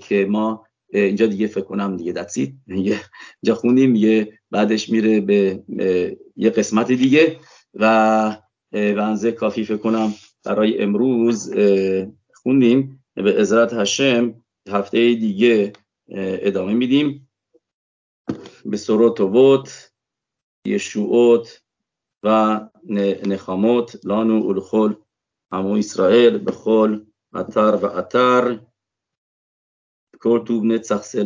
که 0.01 0.27
ما 0.29 0.65
اینجا 0.89 1.25
دیگه 1.25 1.47
فکر 1.47 1.65
کنم 1.65 1.97
دیگه 1.97 2.11
دستید 2.11 2.55
اینجا 2.67 3.55
خونیم 3.55 3.95
یه 3.95 4.39
بعدش 4.51 4.89
میره 4.89 5.21
به 5.21 5.63
یه 6.35 6.49
قسمت 6.49 6.91
دیگه 6.91 7.39
و 7.73 8.37
بنزه 8.71 9.31
کافی 9.31 9.63
فکر 9.63 9.77
کنم 9.77 10.13
برای 10.45 10.81
امروز 10.81 11.53
خوندیم. 12.33 13.05
به 13.15 13.39
عزرت 13.39 13.73
هشم 13.73 14.43
هفته 14.69 14.97
دیگه 14.97 15.73
ادامه 16.07 16.73
میدیم. 16.73 17.29
به 18.65 18.77
سروت 18.77 19.21
و 19.21 19.27
بوت 19.27 19.93
یشوعوت 20.67 21.63
و 22.23 22.59
نخاموت 23.25 24.05
لانو 24.05 24.47
الخل 24.47 24.93
همو 25.51 25.73
اسرائیل 25.73 26.37
به 26.37 26.51
خل 26.51 27.05
اتر 27.33 27.75
و 27.75 27.85
اتر 27.85 28.59
کورتوب 30.21 30.63
نت 30.63 30.83
سخصه 30.83 31.23